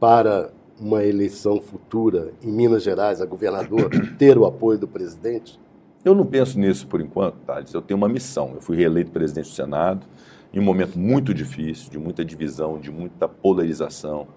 para 0.00 0.50
uma 0.80 1.04
eleição 1.04 1.60
futura 1.60 2.32
em 2.42 2.50
Minas 2.50 2.82
Gerais, 2.82 3.20
a 3.20 3.26
governador, 3.26 3.90
ter 4.18 4.38
o 4.38 4.46
apoio 4.46 4.78
do 4.78 4.88
presidente? 4.88 5.58
Eu 6.04 6.14
não 6.14 6.24
penso 6.24 6.58
nisso 6.58 6.86
por 6.86 7.00
enquanto, 7.00 7.36
Thales. 7.46 7.74
Eu 7.74 7.82
tenho 7.82 7.98
uma 7.98 8.08
missão. 8.08 8.52
Eu 8.54 8.60
fui 8.60 8.76
reeleito 8.76 9.10
presidente 9.10 9.50
do 9.50 9.54
Senado 9.54 10.06
em 10.52 10.60
um 10.60 10.62
momento 10.62 10.98
muito 10.98 11.34
difícil, 11.34 11.90
de 11.90 11.98
muita 11.98 12.24
divisão, 12.24 12.78
de 12.78 12.90
muita 12.90 13.28
polarização, 13.28 14.28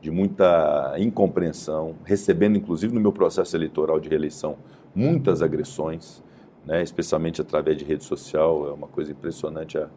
de 0.00 0.10
muita 0.10 0.94
incompreensão, 0.98 1.94
recebendo, 2.04 2.56
inclusive 2.56 2.92
no 2.92 3.00
meu 3.00 3.12
processo 3.12 3.54
eleitoral 3.56 4.00
de 4.00 4.08
reeleição, 4.08 4.56
muitas 4.94 5.42
agressões, 5.42 6.22
né, 6.66 6.82
especialmente 6.82 7.40
através 7.40 7.76
de 7.76 7.84
rede 7.84 8.02
social. 8.02 8.68
É 8.68 8.72
uma 8.72 8.88
coisa 8.88 9.12
impressionante 9.12 9.78
a, 9.78 9.88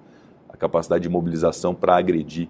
a 0.49 0.57
capacidade 0.57 1.03
de 1.03 1.09
mobilização 1.09 1.73
para 1.73 1.97
agredir 1.97 2.49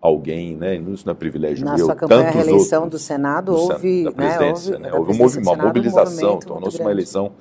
alguém, 0.00 0.56
né? 0.56 0.76
Isso 0.76 1.06
não 1.06 1.12
é 1.12 1.14
privilégio 1.14 1.64
Na 1.64 1.76
meu. 1.76 1.86
sua 1.86 1.94
campanha 1.94 2.30
reeleição 2.30 2.84
outros, 2.84 3.02
do 3.02 3.04
Senado 3.04 3.52
do 3.52 3.58
houve, 3.58 4.04
da 4.04 4.12
presidência, 4.12 4.78
né? 4.78 4.92
Houve, 4.92 5.12
né? 5.12 5.22
houve 5.22 5.38
uma, 5.38 5.52
Senado, 5.52 5.66
mobilização, 5.66 6.34
um 6.34 6.38
tornou-se 6.38 6.80
uma 6.80 6.90
eleição 6.90 7.32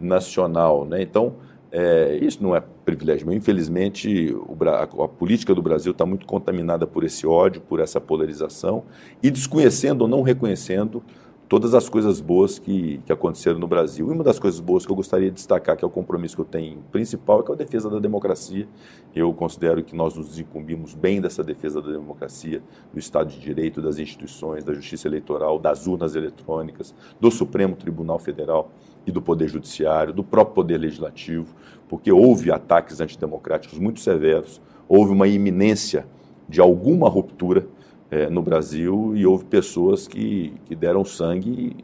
nacional, 0.00 0.84
né? 0.84 1.02
Então 1.02 1.34
é, 1.72 2.18
isso 2.20 2.42
não 2.42 2.54
é 2.54 2.62
privilégio 2.84 3.26
meu. 3.26 3.36
Infelizmente, 3.36 4.34
a, 4.66 4.82
a, 4.82 5.08
política 5.08 5.54
do 5.54 5.62
Brasil 5.62 5.92
está 5.92 6.04
muito 6.04 6.26
contaminada 6.26 6.86
por 6.86 7.04
esse 7.04 7.26
ódio, 7.26 7.60
por 7.60 7.78
essa 7.78 8.00
polarização 8.00 8.84
e 9.22 9.30
desconhecendo 9.30 10.02
ou 10.02 10.08
não 10.08 10.22
reconhecendo 10.22 11.02
todas 11.50 11.74
as 11.74 11.88
coisas 11.88 12.20
boas 12.20 12.60
que, 12.60 12.98
que 13.04 13.12
aconteceram 13.12 13.58
no 13.58 13.66
Brasil. 13.66 14.08
E 14.08 14.14
uma 14.14 14.22
das 14.22 14.38
coisas 14.38 14.60
boas 14.60 14.86
que 14.86 14.92
eu 14.92 14.94
gostaria 14.94 15.28
de 15.30 15.34
destacar, 15.34 15.76
que 15.76 15.84
é 15.84 15.86
o 15.86 15.90
compromisso 15.90 16.36
que 16.36 16.42
eu 16.42 16.46
tenho 16.46 16.78
principal, 16.92 17.40
é 17.40 17.42
que 17.42 17.50
é 17.50 17.54
a 17.54 17.58
defesa 17.58 17.90
da 17.90 17.98
democracia. 17.98 18.68
Eu 19.12 19.34
considero 19.34 19.82
que 19.82 19.96
nós 19.96 20.14
nos 20.14 20.38
incumbimos 20.38 20.94
bem 20.94 21.20
dessa 21.20 21.42
defesa 21.42 21.82
da 21.82 21.90
democracia, 21.90 22.62
do 22.92 23.00
Estado 23.00 23.30
de 23.30 23.40
Direito, 23.40 23.82
das 23.82 23.98
instituições, 23.98 24.62
da 24.62 24.72
justiça 24.72 25.08
eleitoral, 25.08 25.58
das 25.58 25.88
urnas 25.88 26.14
eletrônicas, 26.14 26.94
do 27.20 27.32
Supremo 27.32 27.74
Tribunal 27.74 28.20
Federal 28.20 28.70
e 29.04 29.10
do 29.10 29.20
Poder 29.20 29.48
Judiciário, 29.48 30.12
do 30.12 30.22
próprio 30.22 30.54
Poder 30.54 30.78
Legislativo, 30.78 31.52
porque 31.88 32.12
houve 32.12 32.52
ataques 32.52 33.00
antidemocráticos 33.00 33.76
muito 33.76 33.98
severos, 33.98 34.62
houve 34.88 35.10
uma 35.10 35.26
iminência 35.26 36.06
de 36.48 36.60
alguma 36.60 37.08
ruptura 37.08 37.66
é, 38.10 38.28
no 38.28 38.42
Brasil 38.42 39.12
e 39.14 39.26
houve 39.26 39.44
pessoas 39.44 40.08
que, 40.08 40.54
que 40.64 40.74
deram 40.74 41.04
sangue 41.04 41.76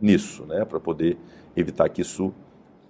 nisso, 0.00 0.44
né, 0.46 0.64
para 0.64 0.78
poder 0.78 1.16
evitar 1.56 1.88
que 1.88 2.02
isso 2.02 2.32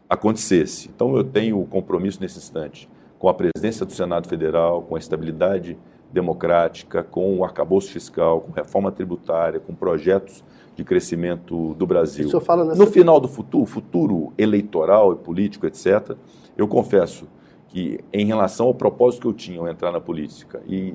acontecesse. 0.09 0.91
Então 0.95 1.17
eu 1.17 1.25
tenho 1.25 1.61
o 1.61 1.67
compromisso 1.67 2.21
nesse 2.21 2.39
instante 2.39 2.89
com 3.19 3.29
a 3.29 3.35
presidência 3.35 3.85
do 3.85 3.93
Senado 3.93 4.27
Federal, 4.27 4.83
com 4.83 4.97
a 4.97 4.99
estabilidade 4.99 5.77
democrática, 6.11 7.03
com 7.03 7.39
o 7.39 7.45
arcabouço 7.45 7.93
fiscal, 7.93 8.41
com 8.41 8.51
reforma 8.51 8.91
tributária, 8.91 9.61
com 9.61 9.75
projetos 9.75 10.43
de 10.75 10.83
crescimento 10.83 11.75
do 11.75 11.87
Brasil. 11.87 12.25
Nessa... 12.65 12.75
No 12.75 12.87
final 12.87 13.21
do 13.21 13.29
futuro, 13.29 13.67
futuro 13.67 14.33
eleitoral 14.39 15.13
e 15.13 15.17
político, 15.17 15.67
etc., 15.67 16.17
eu 16.57 16.67
confesso 16.67 17.29
que, 17.69 18.01
em 18.11 18.25
relação 18.25 18.67
ao 18.67 18.75
propósito 18.75 19.21
que 19.21 19.29
eu 19.29 19.35
tinha 19.35 19.61
ao 19.61 19.69
entrar 19.69 19.93
na 19.93 20.01
política, 20.01 20.63
e 20.67 20.95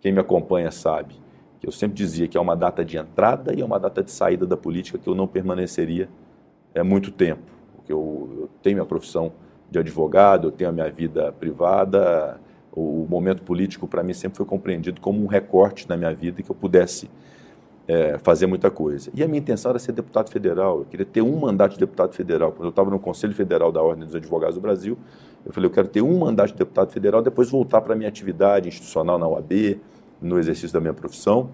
quem 0.00 0.12
me 0.12 0.20
acompanha 0.20 0.70
sabe, 0.70 1.16
que 1.60 1.66
eu 1.66 1.72
sempre 1.72 1.96
dizia 1.96 2.28
que 2.28 2.36
é 2.36 2.40
uma 2.40 2.54
data 2.56 2.84
de 2.84 2.96
entrada 2.96 3.54
e 3.54 3.60
é 3.60 3.64
uma 3.64 3.78
data 3.78 4.02
de 4.02 4.10
saída 4.10 4.46
da 4.46 4.56
política 4.56 4.98
que 4.98 5.08
eu 5.08 5.14
não 5.14 5.26
permaneceria 5.26 6.08
é, 6.74 6.82
muito 6.82 7.10
tempo. 7.10 7.42
Porque 7.74 7.92
eu, 7.92 8.28
eu 8.38 8.50
tenho 8.62 8.76
minha 8.76 8.86
profissão 8.86 9.32
de 9.70 9.78
advogado, 9.78 10.48
eu 10.48 10.52
tenho 10.52 10.70
a 10.70 10.72
minha 10.72 10.90
vida 10.90 11.32
privada, 11.32 12.40
o 12.72 13.06
momento 13.08 13.42
político 13.42 13.88
para 13.88 14.02
mim 14.02 14.12
sempre 14.12 14.36
foi 14.36 14.46
compreendido 14.46 15.00
como 15.00 15.22
um 15.22 15.26
recorte 15.26 15.88
na 15.88 15.96
minha 15.96 16.14
vida 16.14 16.42
que 16.42 16.50
eu 16.50 16.54
pudesse 16.54 17.10
é, 17.88 18.18
fazer 18.18 18.46
muita 18.46 18.70
coisa. 18.70 19.10
E 19.14 19.22
a 19.22 19.26
minha 19.26 19.38
intenção 19.38 19.70
era 19.70 19.78
ser 19.78 19.92
deputado 19.92 20.30
federal, 20.30 20.80
eu 20.80 20.84
queria 20.84 21.06
ter 21.06 21.22
um 21.22 21.38
mandato 21.38 21.72
de 21.72 21.78
deputado 21.78 22.14
federal. 22.14 22.52
Quando 22.52 22.64
eu 22.64 22.70
estava 22.70 22.90
no 22.90 22.98
Conselho 22.98 23.34
Federal 23.34 23.72
da 23.72 23.80
Ordem 23.80 24.04
dos 24.04 24.14
Advogados 24.14 24.56
do 24.56 24.60
Brasil, 24.60 24.98
eu 25.44 25.52
falei, 25.52 25.68
eu 25.68 25.72
quero 25.72 25.88
ter 25.88 26.02
um 26.02 26.18
mandato 26.18 26.48
de 26.48 26.58
deputado 26.58 26.92
federal, 26.92 27.22
depois 27.22 27.48
voltar 27.48 27.80
para 27.80 27.94
a 27.94 27.96
minha 27.96 28.08
atividade 28.08 28.68
institucional 28.68 29.18
na 29.18 29.28
UAB, 29.28 29.80
no 30.26 30.38
exercício 30.38 30.72
da 30.72 30.80
minha 30.80 30.92
profissão. 30.92 31.50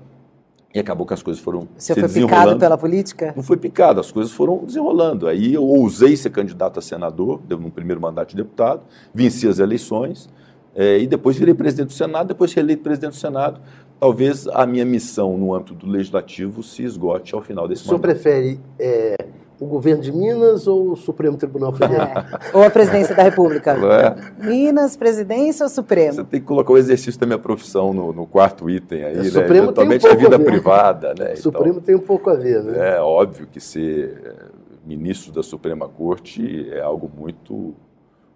E 0.74 0.78
acabou 0.78 1.06
que 1.06 1.12
as 1.12 1.22
coisas 1.22 1.42
foram 1.42 1.68
Você 1.76 1.94
foi 1.94 2.08
picado 2.08 2.58
pela 2.58 2.78
política? 2.78 3.34
Não 3.36 3.42
foi 3.42 3.58
picado, 3.58 4.00
as 4.00 4.10
coisas 4.10 4.32
foram 4.32 4.64
desenrolando. 4.64 5.28
Aí 5.28 5.52
eu 5.52 5.62
ousei 5.62 6.16
ser 6.16 6.30
candidato 6.30 6.78
a 6.78 6.82
senador, 6.82 7.40
deu 7.46 7.58
no 7.58 7.70
primeiro 7.70 8.00
mandato 8.00 8.30
de 8.30 8.36
deputado, 8.36 8.82
venci 9.12 9.46
as 9.46 9.58
eleições, 9.58 10.30
é, 10.74 10.98
e 10.98 11.06
depois 11.06 11.36
virei 11.36 11.52
presidente 11.52 11.88
do 11.88 11.92
Senado, 11.92 12.28
depois 12.28 12.54
reeleito 12.54 12.82
presidente 12.82 13.12
do 13.12 13.18
Senado. 13.18 13.60
Talvez 14.00 14.48
a 14.48 14.66
minha 14.66 14.84
missão 14.84 15.36
no 15.36 15.54
âmbito 15.54 15.74
do 15.74 15.86
legislativo 15.86 16.62
se 16.62 16.82
esgote 16.82 17.34
ao 17.34 17.42
final 17.42 17.68
desse 17.68 17.86
mandato. 17.86 18.02
O 18.02 18.06
senhor 18.06 18.14
prefere 18.14 18.60
é, 18.78 19.14
o 19.62 19.66
governo 19.66 20.02
de 20.02 20.10
Minas 20.10 20.66
ou 20.66 20.90
o 20.90 20.96
Supremo 20.96 21.36
Tribunal 21.36 21.72
Federal? 21.72 22.08
É. 22.08 22.56
Ou 22.56 22.64
a 22.64 22.70
presidência 22.70 23.14
da 23.14 23.22
República? 23.22 23.76
É. 23.92 24.46
Minas, 24.46 24.96
presidência 24.96 25.64
ou 25.64 25.68
Supremo? 25.68 26.14
Você 26.14 26.24
tem 26.24 26.40
que 26.40 26.46
colocar 26.46 26.72
o 26.72 26.78
exercício 26.78 27.20
da 27.20 27.26
minha 27.26 27.38
profissão 27.38 27.92
no, 27.92 28.12
no 28.12 28.26
quarto 28.26 28.70
item 28.70 29.04
aí, 29.04 29.14
o 29.14 29.18
né? 29.18 29.24
Supremo 29.24 29.64
Eventualmente 29.64 30.02
tem 30.02 30.10
um 30.10 30.14
pouco 30.14 30.26
a 30.26 30.30
vida 30.30 30.36
a 30.36 30.52
privada, 30.52 31.14
né? 31.18 31.32
O 31.34 31.36
Supremo 31.36 31.70
então, 31.70 31.82
tem 31.82 31.94
um 31.94 32.00
pouco 32.00 32.30
a 32.30 32.34
ver, 32.34 32.62
né? 32.62 32.96
É 32.96 33.00
óbvio 33.00 33.46
que 33.46 33.60
ser 33.60 34.36
ministro 34.84 35.32
da 35.32 35.42
Suprema 35.42 35.88
Corte 35.88 36.68
é 36.72 36.80
algo 36.80 37.10
muito 37.14 37.74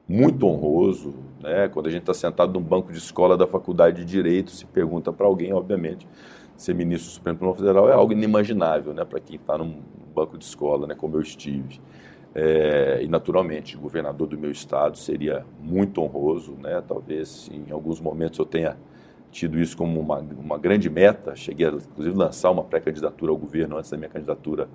muito 0.09 0.47
honroso, 0.47 1.15
né? 1.43 1.69
Quando 1.69 1.89
a 1.89 1.91
gente 1.91 2.03
está 2.03 2.15
sentado 2.15 2.53
num 2.53 2.65
banco 2.65 2.93
de 2.93 2.99
escola 2.99 3.37
da 3.37 3.47
Faculdade 3.47 4.05
de 4.05 4.05
Direito, 4.05 4.53
se 4.53 4.65
pergunta 4.65 5.12
para 5.12 5.27
alguém, 5.27 5.53
obviamente, 5.53 6.07
ser 6.57 6.75
ministro 6.75 7.11
do 7.11 7.14
Supremo 7.14 7.38
Tribunal 7.38 7.57
Federal 7.57 7.88
é 7.88 7.92
algo 7.92 8.12
inimaginável, 8.12 8.95
né? 8.95 9.05
Para 9.05 9.21
quem 9.21 9.37
está 9.37 9.59
num 9.59 9.81
banco 10.14 10.38
de 10.38 10.45
escola, 10.45 10.87
né? 10.87 10.95
Como 10.95 11.16
eu 11.16 11.21
estive. 11.21 11.81
É, 12.35 13.01
e 13.03 13.09
naturalmente, 13.09 13.77
governador 13.77 14.27
do 14.29 14.38
meu 14.38 14.51
estado 14.51 14.99
seria 14.99 15.45
muito 15.61 16.01
honroso, 16.03 16.55
né? 16.62 16.83
Talvez 16.87 17.51
em 17.53 17.71
alguns 17.73 18.01
momentos 18.01 18.38
eu 18.38 18.47
tenha 18.47 18.77
tido 19.31 19.59
isso 19.59 19.77
como 19.77 20.01
uma, 20.01 20.19
uma 20.19 20.59
grande 20.59 20.88
meta. 20.88 21.35
Cheguei 21.35 21.66
a, 21.66 21.71
inclusive, 21.71 22.16
lançar 22.16 22.51
uma 22.51 22.64
pré-candidatura 22.64 23.33
ao 23.33 23.37
governo 23.37 23.77
antes 23.77 23.90
da 23.90 23.97
minha 23.97 24.11
candidatura 24.11 24.69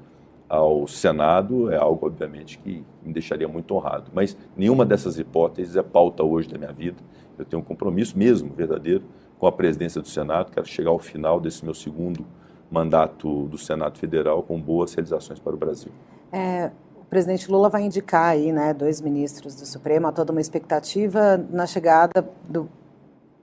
ao 0.51 0.85
Senado 0.85 1.71
é 1.71 1.77
algo, 1.77 2.05
obviamente, 2.05 2.57
que 2.57 2.83
me 3.01 3.13
deixaria 3.13 3.47
muito 3.47 3.73
honrado. 3.73 4.11
Mas 4.13 4.37
nenhuma 4.57 4.85
dessas 4.85 5.17
hipóteses 5.17 5.77
é 5.77 5.81
pauta 5.81 6.23
hoje 6.23 6.49
da 6.49 6.57
minha 6.57 6.73
vida. 6.73 6.97
Eu 7.39 7.45
tenho 7.45 7.61
um 7.61 7.65
compromisso 7.65 8.17
mesmo, 8.17 8.53
verdadeiro, 8.53 9.01
com 9.41 9.47
a 9.47 9.51
presidência 9.51 9.99
do 9.99 10.07
Senado. 10.07 10.51
Quero 10.51 10.67
chegar 10.67 10.91
ao 10.91 10.99
final 10.99 11.41
desse 11.41 11.65
meu 11.65 11.73
segundo 11.73 12.23
mandato 12.69 13.47
do 13.47 13.57
Senado 13.57 13.97
Federal 13.97 14.43
com 14.43 14.61
boas 14.61 14.93
realizações 14.93 15.39
para 15.39 15.55
o 15.55 15.57
Brasil. 15.57 15.91
É, 16.31 16.69
o 16.95 17.03
presidente 17.05 17.49
Lula 17.49 17.67
vai 17.67 17.81
indicar 17.81 18.25
aí, 18.25 18.51
né, 18.51 18.71
dois 18.71 19.01
ministros 19.01 19.55
do 19.55 19.65
Supremo, 19.65 20.05
há 20.05 20.11
toda 20.11 20.31
uma 20.31 20.39
expectativa 20.39 21.43
na 21.49 21.65
chegada 21.65 22.23
do 22.47 22.69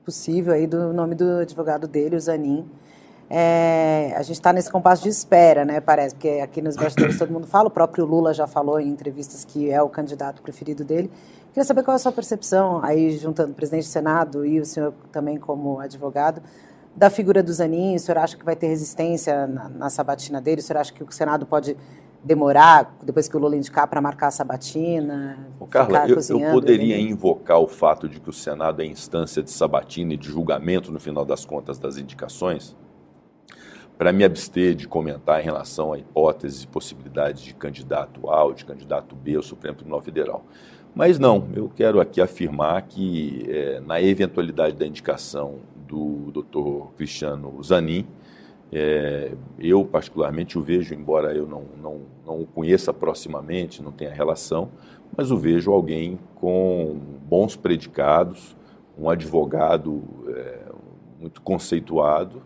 possível 0.05 0.55
aí 0.55 0.69
do 0.69 0.93
nome 0.93 1.17
do 1.17 1.41
advogado 1.41 1.89
dele, 1.89 2.15
o 2.15 2.21
Zanin 2.21 2.65
é, 3.31 4.15
a 4.17 4.23
gente 4.23 4.37
está 4.37 4.53
nesse 4.55 4.71
compasso 4.71 5.03
de 5.03 5.11
espera, 5.11 5.65
né? 5.65 5.81
Parece, 5.81 6.15
porque 6.15 6.41
aqui 6.43 6.63
nos 6.63 6.77
bastidores 6.77 7.19
todo 7.19 7.31
mundo 7.31 7.47
fala, 7.47 7.69
o 7.69 7.71
próprio 7.71 8.07
Lula 8.07 8.33
já 8.33 8.47
falou 8.47 8.81
em 8.81 8.89
entrevistas 8.89 9.45
que 9.45 9.71
é 9.71 9.83
o 9.83 9.89
candidato 9.89 10.41
preferido 10.41 10.83
dele. 10.83 11.11
Queria 11.53 11.65
saber 11.65 11.83
qual 11.83 11.95
é 11.95 11.97
a 11.97 11.99
sua 11.99 12.13
percepção, 12.13 12.81
aí 12.85 13.17
juntando 13.19 13.53
o 13.53 13.55
presidente 13.55 13.85
do 13.85 13.91
Senado 13.91 14.45
e 14.45 14.61
o 14.61 14.65
senhor 14.65 14.93
também 15.11 15.39
como 15.39 15.81
advogado, 15.81 16.43
da 16.95 17.11
figura 17.11 17.43
do 17.43 17.53
Zanin. 17.53 17.97
O 17.97 17.99
senhor 17.99 18.19
acha 18.19 18.37
que 18.37 18.45
vai 18.45 18.55
ter 18.55 18.69
resistência 18.69 19.47
na, 19.47 19.69
na 19.69 19.91
sabatina 19.91 20.41
dele? 20.41 20.61
O 20.61 20.65
senhor 20.65 20.81
acha 20.81 20.93
que 20.93 21.03
o 21.03 21.11
Senado 21.11 21.47
pode 21.47 21.77
demorar, 22.23 22.97
depois 23.03 23.29
que 23.29 23.37
o 23.37 23.41
Lula 23.41 23.57
indicar, 23.57 23.87
para 23.89 24.01
marcar 24.01 24.29
a 24.29 24.31
sabatina? 24.31 25.39
Ô, 25.59 25.67
Carla, 25.67 26.07
eu, 26.09 26.19
eu, 26.19 26.51
poderia 26.53 26.99
invocar 26.99 27.59
o 27.59 27.67
fato 27.67 28.09
de 28.09 28.21
que 28.21 28.29
o 28.29 28.33
Senado 28.33 28.83
é 28.83 28.85
instância 28.85 29.43
de 29.43 29.51
sabatina 29.51 30.15
e 30.15 30.17
de 30.17 30.29
julgamento, 30.29 30.93
no 30.93 31.01
final 31.01 31.25
das 31.25 31.45
contas, 31.45 31.79
das 31.79 31.97
indicações? 31.97 32.77
para 33.99 34.13
me 34.13 34.23
abster 34.25 34.77
de 34.77 34.87
comentar 34.87 35.41
em 35.41 35.45
relação 35.45 35.93
a 35.93 35.99
hipóteses 35.99 36.63
e 36.63 36.67
possibilidades 36.69 37.43
de 37.43 37.53
candidato 37.53 38.31
A 38.31 38.45
ou 38.45 38.55
de 38.55 38.65
candidato 38.65 39.17
B 39.17 39.35
ao 39.35 39.43
Supremo 39.43 39.75
Tribunal 39.75 40.01
Federal. 40.01 40.45
Mas 40.95 41.19
não, 41.19 41.49
eu 41.55 41.71
quero 41.75 42.01
aqui 42.01 42.21
afirmar 42.21 42.83
que, 42.83 43.45
é, 43.49 43.81
na 43.81 44.01
eventualidade 44.01 44.77
da 44.77 44.87
indicação 44.87 45.57
do 45.87 46.33
Dr. 46.33 46.93
Cristiano 46.97 47.63
Zanin, 47.63 48.07
é, 48.71 49.33
eu 49.59 49.85
particularmente 49.85 50.59
o 50.59 50.63
vejo, 50.63 50.95
embora 50.95 51.35
eu 51.35 51.47
não, 51.47 51.65
não, 51.81 52.01
não 52.27 52.41
o 52.41 52.47
conheça 52.47 52.93
proximamente, 52.93 53.83
não 53.83 53.93
tenha 53.93 54.13
relação, 54.13 54.71
mas 55.17 55.31
o 55.31 55.37
vejo 55.37 55.73
alguém 55.73 56.19
com 56.35 56.99
bons 57.27 57.57
predicados, 57.57 58.57
um 58.99 59.09
advogado 59.09 60.03
é, 60.29 60.59
muito 61.19 61.41
conceituado 61.41 62.43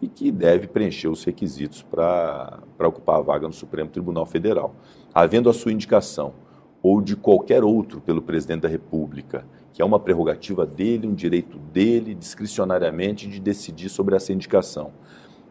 e 0.00 0.08
que 0.08 0.30
deve 0.30 0.66
preencher 0.66 1.08
os 1.08 1.24
requisitos 1.24 1.82
para 1.82 2.60
ocupar 2.78 3.18
a 3.18 3.22
vaga 3.22 3.46
no 3.46 3.52
Supremo 3.52 3.90
Tribunal 3.90 4.26
Federal. 4.26 4.74
Havendo 5.12 5.48
a 5.48 5.54
sua 5.54 5.72
indicação 5.72 6.34
ou 6.82 7.00
de 7.00 7.16
qualquer 7.16 7.64
outro 7.64 8.00
pelo 8.00 8.22
presidente 8.22 8.62
da 8.62 8.68
República, 8.68 9.44
que 9.72 9.82
é 9.82 9.84
uma 9.84 9.98
prerrogativa 10.00 10.64
dele, 10.64 11.06
um 11.06 11.14
direito 11.14 11.58
dele, 11.58 12.14
discricionariamente, 12.14 13.28
de 13.28 13.40
decidir 13.40 13.88
sobre 13.88 14.16
essa 14.16 14.32
indicação, 14.32 14.92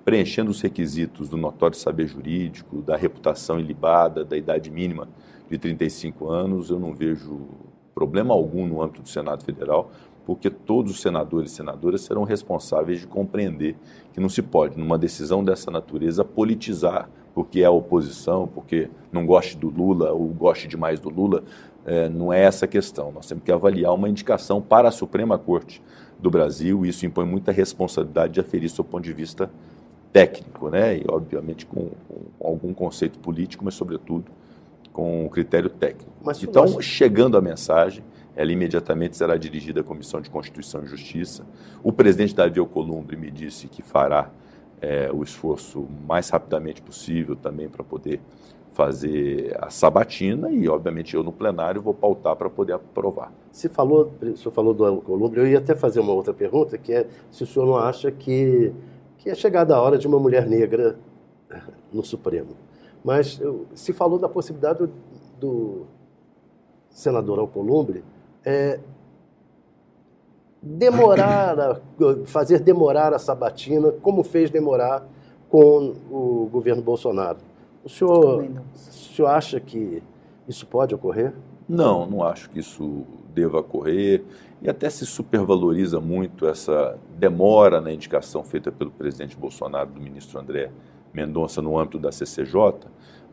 preenchendo 0.03 0.51
os 0.51 0.61
requisitos 0.61 1.29
do 1.29 1.37
notório 1.37 1.77
saber 1.77 2.07
jurídico, 2.07 2.81
da 2.81 2.95
reputação 2.95 3.59
ilibada, 3.59 4.23
da 4.23 4.37
idade 4.37 4.69
mínima 4.69 5.07
de 5.49 5.57
35 5.57 6.29
anos, 6.29 6.69
eu 6.69 6.79
não 6.79 6.93
vejo 6.93 7.47
problema 7.93 8.33
algum 8.33 8.65
no 8.65 8.81
âmbito 8.81 9.01
do 9.01 9.09
Senado 9.09 9.43
Federal 9.43 9.91
porque 10.25 10.49
todos 10.49 10.91
os 10.91 11.01
senadores 11.01 11.51
e 11.51 11.55
senadoras 11.55 12.01
serão 12.01 12.23
responsáveis 12.23 12.99
de 12.99 13.07
compreender 13.07 13.75
que 14.11 14.19
não 14.19 14.27
se 14.27 14.41
pode, 14.41 14.77
numa 14.77 14.97
decisão 14.97 15.43
dessa 15.43 15.69
natureza, 15.69 16.25
politizar 16.25 17.09
porque 17.35 17.61
é 17.61 17.65
a 17.65 17.71
oposição, 17.71 18.47
porque 18.47 18.89
não 19.11 19.25
goste 19.25 19.57
do 19.57 19.69
Lula 19.69 20.13
ou 20.13 20.27
goste 20.29 20.69
demais 20.69 21.01
do 21.01 21.09
Lula. 21.09 21.43
É, 21.85 22.07
não 22.07 22.31
é 22.31 22.41
essa 22.41 22.63
a 22.63 22.67
questão. 22.67 23.11
Nós 23.11 23.27
temos 23.27 23.43
que 23.43 23.51
avaliar 23.51 23.93
uma 23.93 24.07
indicação 24.07 24.61
para 24.61 24.87
a 24.87 24.91
Suprema 24.91 25.37
Corte 25.37 25.83
do 26.17 26.31
Brasil 26.31 26.85
e 26.85 26.89
isso 26.89 27.05
impõe 27.05 27.25
muita 27.25 27.51
responsabilidade 27.51 28.33
de 28.33 28.39
aferir 28.39 28.69
seu 28.69 28.85
ponto 28.85 29.03
de 29.03 29.11
vista 29.11 29.51
técnico, 30.13 30.69
né? 30.69 30.97
e 30.97 31.03
obviamente 31.09 31.65
com, 31.65 31.89
com 32.07 32.47
algum 32.47 32.73
conceito 32.73 33.19
político, 33.19 33.65
mas 33.65 33.75
sobretudo 33.75 34.31
com 34.93 35.27
critério 35.29 35.69
técnico. 35.69 36.09
Mas, 36.23 36.41
então, 36.41 36.79
chegando 36.79 37.37
a 37.37 37.41
mensagem, 37.41 38.01
ela 38.33 38.49
imediatamente 38.49 39.17
será 39.17 39.35
dirigida 39.35 39.81
à 39.81 39.83
Comissão 39.83 40.21
de 40.21 40.29
Constituição 40.29 40.85
e 40.85 40.87
Justiça. 40.87 41.45
O 41.83 41.91
presidente 41.91 42.33
Davi 42.33 42.61
Alcolumbre 42.61 43.17
me 43.17 43.29
disse 43.29 43.67
que 43.67 43.81
fará 43.81 44.31
é, 44.85 45.11
o 45.11 45.23
esforço 45.23 45.87
mais 46.07 46.29
rapidamente 46.29 46.79
possível 46.79 47.35
também 47.35 47.67
para 47.67 47.83
poder 47.83 48.21
fazer 48.71 49.57
a 49.59 49.69
sabatina 49.69 50.51
e, 50.51 50.67
obviamente, 50.69 51.15
eu 51.15 51.23
no 51.23 51.31
plenário 51.31 51.81
vou 51.81 51.93
pautar 51.93 52.35
para 52.35 52.49
poder 52.49 52.73
aprovar. 52.73 53.33
Se 53.51 53.67
falou, 53.67 54.13
o 54.21 54.37
senhor 54.37 54.51
falou 54.51 54.73
do 54.73 54.85
Alcolumbre, 54.85 55.39
eu 55.39 55.47
ia 55.47 55.57
até 55.57 55.73
fazer 55.73 56.01
uma 56.01 56.13
outra 56.13 56.33
pergunta, 56.33 56.77
que 56.77 56.93
é 56.93 57.07
se 57.31 57.43
o 57.43 57.47
senhor 57.47 57.65
não 57.65 57.77
acha 57.77 58.11
que, 58.11 58.71
que 59.17 59.29
é 59.29 59.33
chegada 59.33 59.75
a 59.75 59.81
hora 59.81 59.97
de 59.97 60.05
uma 60.07 60.19
mulher 60.19 60.45
negra 60.45 60.97
no 61.91 62.03
Supremo. 62.03 62.49
Mas 63.03 63.41
se 63.73 63.93
falou 63.93 64.19
da 64.19 64.29
possibilidade 64.29 64.79
do, 64.79 64.91
do 65.39 65.85
senador 66.89 67.39
Alcolumbre 67.39 68.03
é, 68.43 68.79
demorar, 70.65 71.59
a, 71.59 71.79
fazer 72.25 72.59
demorar 72.59 73.13
a 73.13 73.19
sabatina, 73.19 73.91
como 74.01 74.23
fez 74.23 74.49
demorar 74.49 75.07
com 75.47 75.93
o 76.09 76.49
governo 76.51 76.81
Bolsonaro. 76.81 77.37
O 77.83 77.89
senhor, 77.89 78.43
o 78.43 78.75
senhor 78.75 79.27
acha 79.27 79.59
que 79.59 80.01
isso 80.47 80.65
pode 80.65 80.95
ocorrer? 80.95 81.33
Não, 81.69 82.07
não 82.07 82.23
acho 82.23 82.49
que 82.49 82.59
isso 82.59 83.05
deva 83.33 83.59
ocorrer. 83.59 84.23
E 84.61 84.69
até 84.69 84.89
se 84.89 85.05
supervaloriza 85.05 85.99
muito 85.99 86.47
essa 86.47 86.97
demora 87.17 87.79
na 87.79 87.93
indicação 87.93 88.43
feita 88.43 88.71
pelo 88.71 88.89
presidente 88.89 89.37
Bolsonaro 89.37 89.91
do 89.91 90.01
ministro 90.01 90.39
André 90.39 90.71
Mendonça 91.13 91.61
no 91.61 91.77
âmbito 91.77 91.99
da 91.99 92.11
CCJ, 92.11 92.55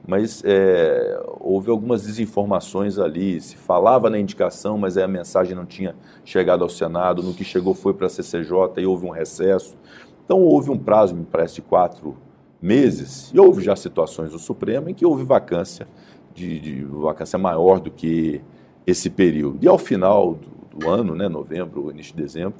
mas 0.06 0.42
é, 0.44 1.20
houve 1.38 1.70
algumas 1.70 2.02
desinformações 2.02 2.98
ali. 2.98 3.40
Se 3.40 3.56
falava 3.56 4.10
na 4.10 4.18
indicação, 4.18 4.76
mas 4.76 4.98
a 4.98 5.06
mensagem 5.06 5.54
não 5.54 5.64
tinha 5.64 5.94
chegado 6.24 6.64
ao 6.64 6.68
Senado. 6.68 7.22
No 7.22 7.32
que 7.32 7.44
chegou 7.44 7.72
foi 7.74 7.94
para 7.94 8.06
a 8.06 8.10
CCJ 8.10 8.78
e 8.78 8.86
houve 8.86 9.06
um 9.06 9.10
recesso. 9.10 9.76
Então 10.24 10.40
houve 10.40 10.70
um 10.70 10.78
prazo, 10.78 11.14
me 11.14 11.24
parece, 11.24 11.56
de 11.56 11.62
quatro 11.62 12.16
meses. 12.60 13.30
E 13.32 13.38
houve 13.38 13.62
já 13.62 13.76
situações 13.76 14.32
do 14.32 14.38
Supremo 14.38 14.88
em 14.88 14.94
que 14.94 15.06
houve 15.06 15.24
vacância, 15.24 15.86
de, 16.34 16.58
de 16.58 16.84
vacância 16.84 17.38
maior 17.38 17.78
do 17.78 17.90
que 17.90 18.40
esse 18.86 19.08
período. 19.08 19.58
E 19.62 19.68
ao 19.68 19.78
final 19.78 20.34
do, 20.34 20.78
do 20.78 20.88
ano, 20.88 21.14
né, 21.14 21.28
novembro, 21.28 21.90
início 21.90 22.14
de 22.16 22.22
dezembro, 22.22 22.54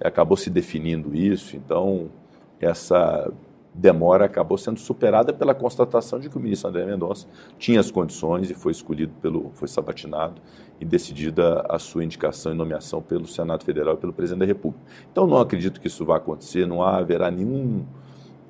acabou 0.00 0.36
se 0.36 0.50
definindo 0.50 1.14
isso, 1.14 1.56
então 1.56 2.08
essa 2.60 3.30
demora 3.74 4.24
acabou 4.24 4.58
sendo 4.58 4.80
superada 4.80 5.32
pela 5.32 5.54
constatação 5.54 6.18
de 6.18 6.28
que 6.28 6.36
o 6.36 6.40
ministro 6.40 6.68
André 6.68 6.84
Mendonça 6.84 7.26
tinha 7.58 7.78
as 7.78 7.90
condições 7.90 8.50
e 8.50 8.54
foi 8.54 8.72
escolhido 8.72 9.12
pelo, 9.20 9.50
foi 9.54 9.68
sabatinado 9.68 10.40
e 10.80 10.84
decidida 10.84 11.64
a 11.68 11.78
sua 11.78 12.04
indicação 12.04 12.52
e 12.52 12.54
nomeação 12.56 13.02
pelo 13.02 13.26
Senado 13.26 13.64
Federal 13.64 13.94
e 13.94 13.96
pelo 13.98 14.12
Presidente 14.12 14.40
da 14.40 14.46
República. 14.46 14.84
Então 15.10 15.26
não 15.26 15.38
acredito 15.38 15.80
que 15.80 15.86
isso 15.86 16.04
vá 16.04 16.16
acontecer, 16.16 16.66
não 16.66 16.82
haverá 16.82 17.30
nenhum 17.30 17.84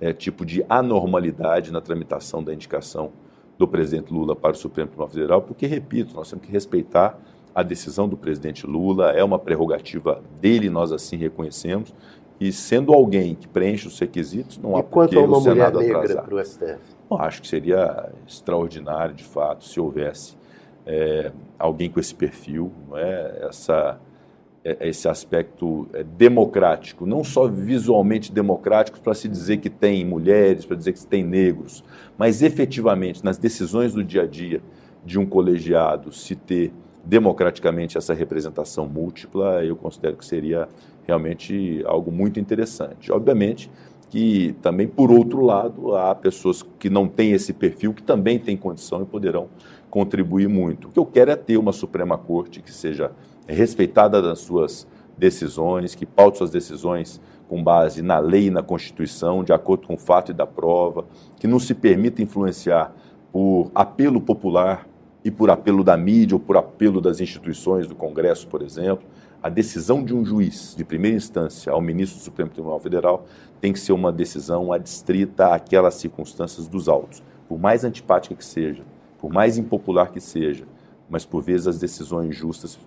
é, 0.01 0.13
tipo 0.13 0.45
de 0.45 0.65
anormalidade 0.69 1.73
na 1.73 1.81
tramitação 1.81 2.43
da 2.43 2.55
indicação 2.55 3.13
do 3.59 3.67
presidente 3.67 4.13
Lula 4.13 4.37
para 4.37 4.53
o 4.53 4.55
Supremo 4.55 4.89
Tribunal 4.89 5.11
Federal, 5.11 5.43
porque, 5.43 5.67
repito, 5.67 6.15
nós 6.15 6.31
temos 6.31 6.47
que 6.47 6.53
respeitar 6.53 7.19
a 7.53 7.63
decisão 7.63 8.09
do 8.09 8.17
presidente 8.17 8.65
Lula, 8.65 9.11
é 9.11 9.25
uma 9.25 9.39
prerrogativa 9.39 10.23
dele, 10.41 10.71
nós 10.71 10.93
assim 10.93 11.17
reconhecemos, 11.17 11.93
e 12.41 12.53
sendo 12.53 12.93
alguém 12.93 13.35
que 13.35 13.49
preenche 13.49 13.89
os 13.89 13.99
requisitos, 13.99 14.59
não 14.59 14.77
e 14.77 14.81
há 14.81 14.83
por 14.83 15.09
que 15.09 15.17
o 15.17 15.41
Senado 15.41 15.81
mulher 15.81 15.97
atrasar. 15.97 16.25
para 16.25 16.35
o 16.35 16.45
STF? 16.45 16.79
Bom, 17.09 17.17
acho 17.21 17.43
que 17.43 17.49
seria 17.49 18.11
extraordinário, 18.27 19.15
de 19.15 19.25
fato, 19.25 19.65
se 19.65 19.81
houvesse 19.81 20.37
é, 20.87 21.33
alguém 21.59 21.91
com 21.91 21.99
esse 21.99 22.15
perfil, 22.15 22.73
não 22.89 22.97
é? 22.97 23.47
Essa, 23.49 23.99
é, 24.65 24.89
esse 24.89 25.09
aspecto 25.09 25.89
é, 25.93 26.05
democrático, 26.05 27.07
não 27.07 27.25
só 27.25 27.49
visualmente 27.49 28.31
democrático 28.31 29.01
para 29.01 29.15
se 29.15 29.29
dizer 29.29 29.59
que 29.59 29.71
tem 29.71 30.05
mulheres, 30.05 30.65
para 30.65 30.77
dizer 30.77 30.93
que 30.93 31.07
tem 31.07 31.25
negros, 31.25 31.83
mas 32.17 32.43
efetivamente 32.43 33.25
nas 33.25 33.37
decisões 33.37 33.93
do 33.93 34.05
dia 34.05 34.23
a 34.23 34.27
dia 34.27 34.63
de 35.05 35.19
um 35.19 35.27
colegiado 35.27 36.13
se 36.13 36.35
ter 36.35 36.73
democraticamente 37.05 37.97
essa 37.97 38.13
representação 38.13 38.87
múltipla, 38.87 39.65
eu 39.65 39.75
considero 39.75 40.17
que 40.17 40.25
seria 40.25 40.69
realmente 41.09 41.83
algo 41.87 42.13
muito 42.13 42.39
interessante. 42.39 43.11
Obviamente 43.11 43.71
que 44.11 44.55
também, 44.63 44.87
por 44.89 45.11
outro 45.11 45.43
lado, 45.43 45.95
há 45.95 46.15
pessoas 46.15 46.63
que 46.79 46.89
não 46.89 47.07
têm 47.07 47.33
esse 47.33 47.53
perfil, 47.53 47.93
que 47.93 48.03
também 48.03 48.39
têm 48.39 48.57
condição 48.57 49.03
e 49.03 49.05
poderão 49.05 49.49
contribuir 49.91 50.49
muito. 50.49 50.89
O 50.89 50.91
que 50.91 50.99
eu 50.99 51.05
quero 51.05 51.31
é 51.31 51.37
ter 51.37 51.59
uma 51.59 51.73
Suprema 51.73 52.17
Corte 52.17 52.63
que 52.63 52.73
seja 52.73 53.11
respeitada 53.47 54.23
nas 54.23 54.39
suas 54.39 54.87
decisões, 55.17 55.95
que 55.95 56.07
paute 56.07 56.39
suas 56.39 56.51
decisões 56.51 57.21
com 57.49 57.63
base 57.63 58.01
na 58.01 58.19
lei 58.19 58.47
e 58.47 58.51
na 58.51 58.63
Constituição, 58.63 59.45
de 59.45 59.53
acordo 59.53 59.87
com 59.87 59.95
o 59.95 59.99
fato 59.99 60.31
e 60.31 60.35
da 60.35 60.47
prova, 60.47 61.05
que 61.39 61.47
não 61.47 61.59
se 61.59 61.75
permita 61.75 62.23
influenciar 62.23 62.95
por 63.31 63.71
apelo 63.75 64.23
popular 64.23 64.87
e 65.23 65.31
por 65.31 65.51
apelo 65.51 65.85
da 65.85 65.99
mídia 65.99 66.35
ou 66.35 66.41
por 66.41 66.57
apelo 66.57 66.99
das 66.99 67.21
instituições 67.21 67.87
do 67.87 67.95
Congresso, 67.95 68.49
por 68.49 68.63
exemplo, 68.63 69.07
a 69.43 69.49
decisão 69.49 70.05
de 70.05 70.15
um 70.15 70.25
juiz 70.25 70.75
de 70.77 70.85
primeira 70.85 71.17
instância 71.17 71.73
ao 71.73 71.81
ministro 71.81 72.19
do 72.19 72.25
Supremo 72.25 72.51
Tribunal 72.51 72.81
Federal 72.81 73.25
tem 73.61 73.73
que 73.73 73.79
ser 73.79 73.93
uma 73.93 74.13
decisão 74.13 74.73
adstrita 74.73 75.55
àquelas 75.55 75.95
circunstâncias 75.95 76.67
dos 76.67 76.89
autos, 76.89 77.23
por 77.49 77.59
mais 77.59 77.85
antipática 77.85 78.35
que 78.35 78.45
seja, 78.45 78.83
por 79.19 79.33
mais 79.33 79.57
impopular 79.57 80.11
que 80.11 80.21
seja, 80.21 80.65
mas 81.09 81.25
por 81.25 81.43
vezes 81.43 81.67
as 81.67 81.79
decisões 81.79 82.37
justas 82.37 82.79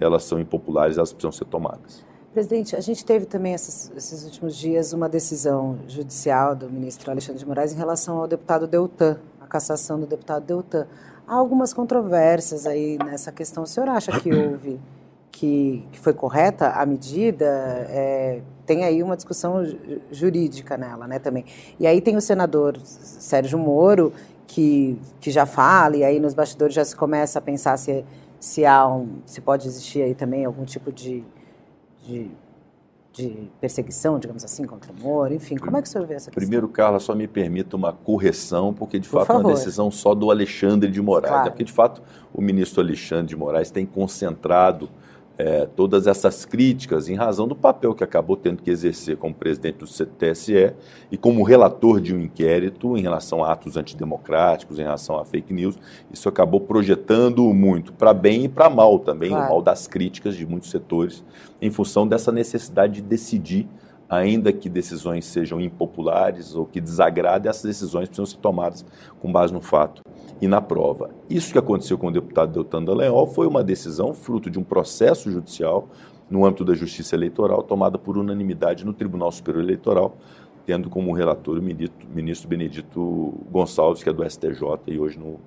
elas 0.00 0.24
são 0.24 0.38
impopulares, 0.38 0.96
elas 0.96 1.12
precisam 1.12 1.32
ser 1.32 1.44
tomadas. 1.46 2.04
Presidente, 2.32 2.76
a 2.76 2.80
gente 2.80 3.04
teve 3.04 3.26
também 3.26 3.54
esses, 3.54 3.90
esses 3.96 4.24
últimos 4.24 4.56
dias 4.56 4.92
uma 4.92 5.08
decisão 5.08 5.78
judicial 5.88 6.54
do 6.54 6.70
ministro 6.70 7.10
Alexandre 7.10 7.40
de 7.40 7.46
Moraes 7.46 7.72
em 7.72 7.76
relação 7.76 8.18
ao 8.18 8.28
deputado 8.28 8.66
Deltan, 8.66 9.18
a 9.40 9.46
cassação 9.46 9.98
do 9.98 10.06
deputado 10.06 10.44
Deltan. 10.44 10.86
Há 11.26 11.34
algumas 11.34 11.74
controvérsias 11.74 12.66
aí 12.66 12.96
nessa 12.98 13.32
questão. 13.32 13.64
O 13.64 13.66
senhor 13.66 13.88
acha 13.88 14.12
que 14.20 14.32
houve, 14.32 14.78
que, 15.30 15.84
que 15.92 15.98
foi 15.98 16.12
correta 16.12 16.70
a 16.70 16.84
medida? 16.84 17.44
É, 17.88 18.40
tem 18.66 18.84
aí 18.84 19.02
uma 19.02 19.16
discussão 19.16 19.62
jurídica 20.10 20.76
nela, 20.76 21.06
né, 21.06 21.18
também. 21.18 21.44
E 21.78 21.86
aí 21.86 22.00
tem 22.00 22.16
o 22.16 22.20
senador 22.20 22.78
Sérgio 22.84 23.58
Moro, 23.58 24.12
que, 24.46 24.98
que 25.20 25.30
já 25.30 25.46
fala, 25.46 25.96
e 25.96 26.04
aí 26.04 26.20
nos 26.20 26.34
bastidores 26.34 26.74
já 26.74 26.84
se 26.84 26.94
começa 26.94 27.38
a 27.38 27.42
pensar 27.42 27.76
se, 27.76 28.04
se 28.40 28.64
há 28.64 28.86
um, 28.86 29.20
se 29.26 29.40
pode 29.40 29.66
existir 29.66 30.02
aí 30.02 30.14
também 30.14 30.44
algum 30.44 30.64
tipo 30.64 30.92
de, 30.92 31.24
de 32.06 32.30
de 33.18 33.50
perseguição, 33.60 34.16
digamos 34.18 34.44
assim, 34.44 34.64
contra 34.64 34.92
o 34.92 34.94
Moro, 34.94 35.34
enfim, 35.34 35.56
como 35.56 35.76
é 35.76 35.82
que 35.82 35.88
o 35.88 35.90
senhor 35.90 36.06
vê 36.06 36.14
essa 36.14 36.30
questão? 36.30 36.40
Primeiro, 36.40 36.68
Carla, 36.68 37.00
só 37.00 37.16
me 37.16 37.26
permita 37.26 37.74
uma 37.76 37.92
correção, 37.92 38.72
porque 38.72 38.98
de 38.98 39.08
Por 39.08 39.18
fato 39.18 39.26
favor. 39.26 39.42
é 39.42 39.46
uma 39.46 39.54
decisão 39.54 39.90
só 39.90 40.14
do 40.14 40.30
Alexandre 40.30 40.88
de 40.88 41.02
Moraes, 41.02 41.28
claro. 41.28 41.44
né? 41.46 41.50
porque 41.50 41.64
de 41.64 41.72
fato 41.72 42.00
o 42.32 42.40
ministro 42.40 42.80
Alexandre 42.80 43.26
de 43.26 43.36
Moraes 43.36 43.72
tem 43.72 43.84
concentrado 43.84 44.88
é, 45.38 45.66
todas 45.66 46.08
essas 46.08 46.44
críticas 46.44 47.08
em 47.08 47.14
razão 47.14 47.46
do 47.46 47.54
papel 47.54 47.94
que 47.94 48.02
acabou 48.02 48.36
tendo 48.36 48.60
que 48.60 48.70
exercer 48.70 49.16
como 49.16 49.32
presidente 49.32 49.78
do 49.78 49.86
TSE 49.86 50.72
e 51.12 51.16
como 51.16 51.44
relator 51.44 52.00
de 52.00 52.12
um 52.12 52.20
inquérito 52.20 52.98
em 52.98 53.00
relação 53.00 53.44
a 53.44 53.52
atos 53.52 53.76
antidemocráticos, 53.76 54.80
em 54.80 54.82
relação 54.82 55.16
a 55.16 55.24
fake 55.24 55.54
news. 55.54 55.78
Isso 56.12 56.28
acabou 56.28 56.60
projetando 56.60 57.44
muito 57.54 57.92
para 57.92 58.12
bem 58.12 58.44
e 58.44 58.48
para 58.48 58.68
mal 58.68 58.98
também, 58.98 59.30
claro. 59.30 59.46
o 59.46 59.48
mal 59.48 59.62
das 59.62 59.86
críticas 59.86 60.34
de 60.34 60.44
muitos 60.44 60.70
setores, 60.70 61.24
em 61.62 61.70
função 61.70 62.06
dessa 62.06 62.32
necessidade 62.32 62.94
de 62.94 63.02
decidir 63.02 63.68
ainda 64.08 64.52
que 64.52 64.68
decisões 64.68 65.26
sejam 65.26 65.60
impopulares 65.60 66.54
ou 66.54 66.64
que 66.64 66.80
desagradem, 66.80 67.50
essas 67.50 67.64
decisões 67.64 68.08
precisam 68.08 68.26
ser 68.26 68.38
tomadas 68.38 68.84
com 69.20 69.30
base 69.30 69.52
no 69.52 69.60
fato 69.60 70.02
e 70.40 70.48
na 70.48 70.60
prova. 70.60 71.10
Isso 71.28 71.52
que 71.52 71.58
aconteceu 71.58 71.98
com 71.98 72.08
o 72.08 72.12
deputado 72.12 72.52
Deltan 72.52 72.82
Dallagnol 72.82 73.26
foi 73.26 73.46
uma 73.46 73.62
decisão 73.62 74.14
fruto 74.14 74.48
de 74.48 74.58
um 74.58 74.64
processo 74.64 75.30
judicial 75.30 75.88
no 76.30 76.44
âmbito 76.44 76.64
da 76.64 76.74
justiça 76.74 77.14
eleitoral 77.14 77.62
tomada 77.62 77.98
por 77.98 78.16
unanimidade 78.16 78.84
no 78.84 78.92
Tribunal 78.92 79.30
Superior 79.32 79.62
Eleitoral, 79.62 80.16
tendo 80.64 80.90
como 80.90 81.12
relator 81.12 81.58
o 81.58 81.62
ministro 81.62 82.48
Benedito 82.48 83.34
Gonçalves, 83.50 84.02
que 84.02 84.08
é 84.08 84.12
do 84.12 84.28
STJ 84.28 84.78
e 84.86 84.98
hoje 84.98 85.18
no, 85.18 85.40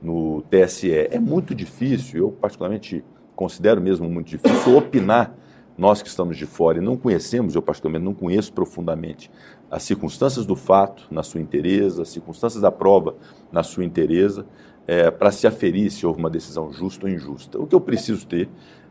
no 0.00 0.42
TSE. 0.42 0.90
É 0.90 1.18
muito 1.18 1.54
difícil, 1.54 2.20
eu 2.20 2.32
particularmente 2.32 3.04
considero 3.36 3.80
mesmo 3.80 4.08
muito 4.08 4.28
difícil 4.28 4.76
opinar 4.76 5.36
nós 5.76 6.02
que 6.02 6.08
estamos 6.08 6.36
de 6.36 6.46
fora 6.46 6.78
e 6.78 6.80
não 6.80 6.96
conhecemos, 6.96 7.54
eu 7.54 7.62
particularmente 7.62 8.04
não 8.04 8.14
conheço 8.14 8.52
profundamente 8.52 9.30
as 9.70 9.82
circunstâncias 9.82 10.44
do 10.44 10.54
fato 10.54 11.06
na 11.10 11.22
sua 11.22 11.40
inteireza, 11.40 12.02
as 12.02 12.10
circunstâncias 12.10 12.60
da 12.60 12.70
prova 12.70 13.16
na 13.50 13.62
sua 13.62 13.84
inteireza, 13.84 14.44
é, 14.86 15.10
para 15.10 15.30
se 15.30 15.46
aferir 15.46 15.90
se 15.90 16.06
houve 16.06 16.18
uma 16.18 16.28
decisão 16.28 16.70
justa 16.72 17.06
ou 17.06 17.12
injusta. 17.12 17.58
O 17.58 17.66
que 17.66 17.74
eu 17.74 17.80
preciso 17.80 18.26
ter 18.26 18.48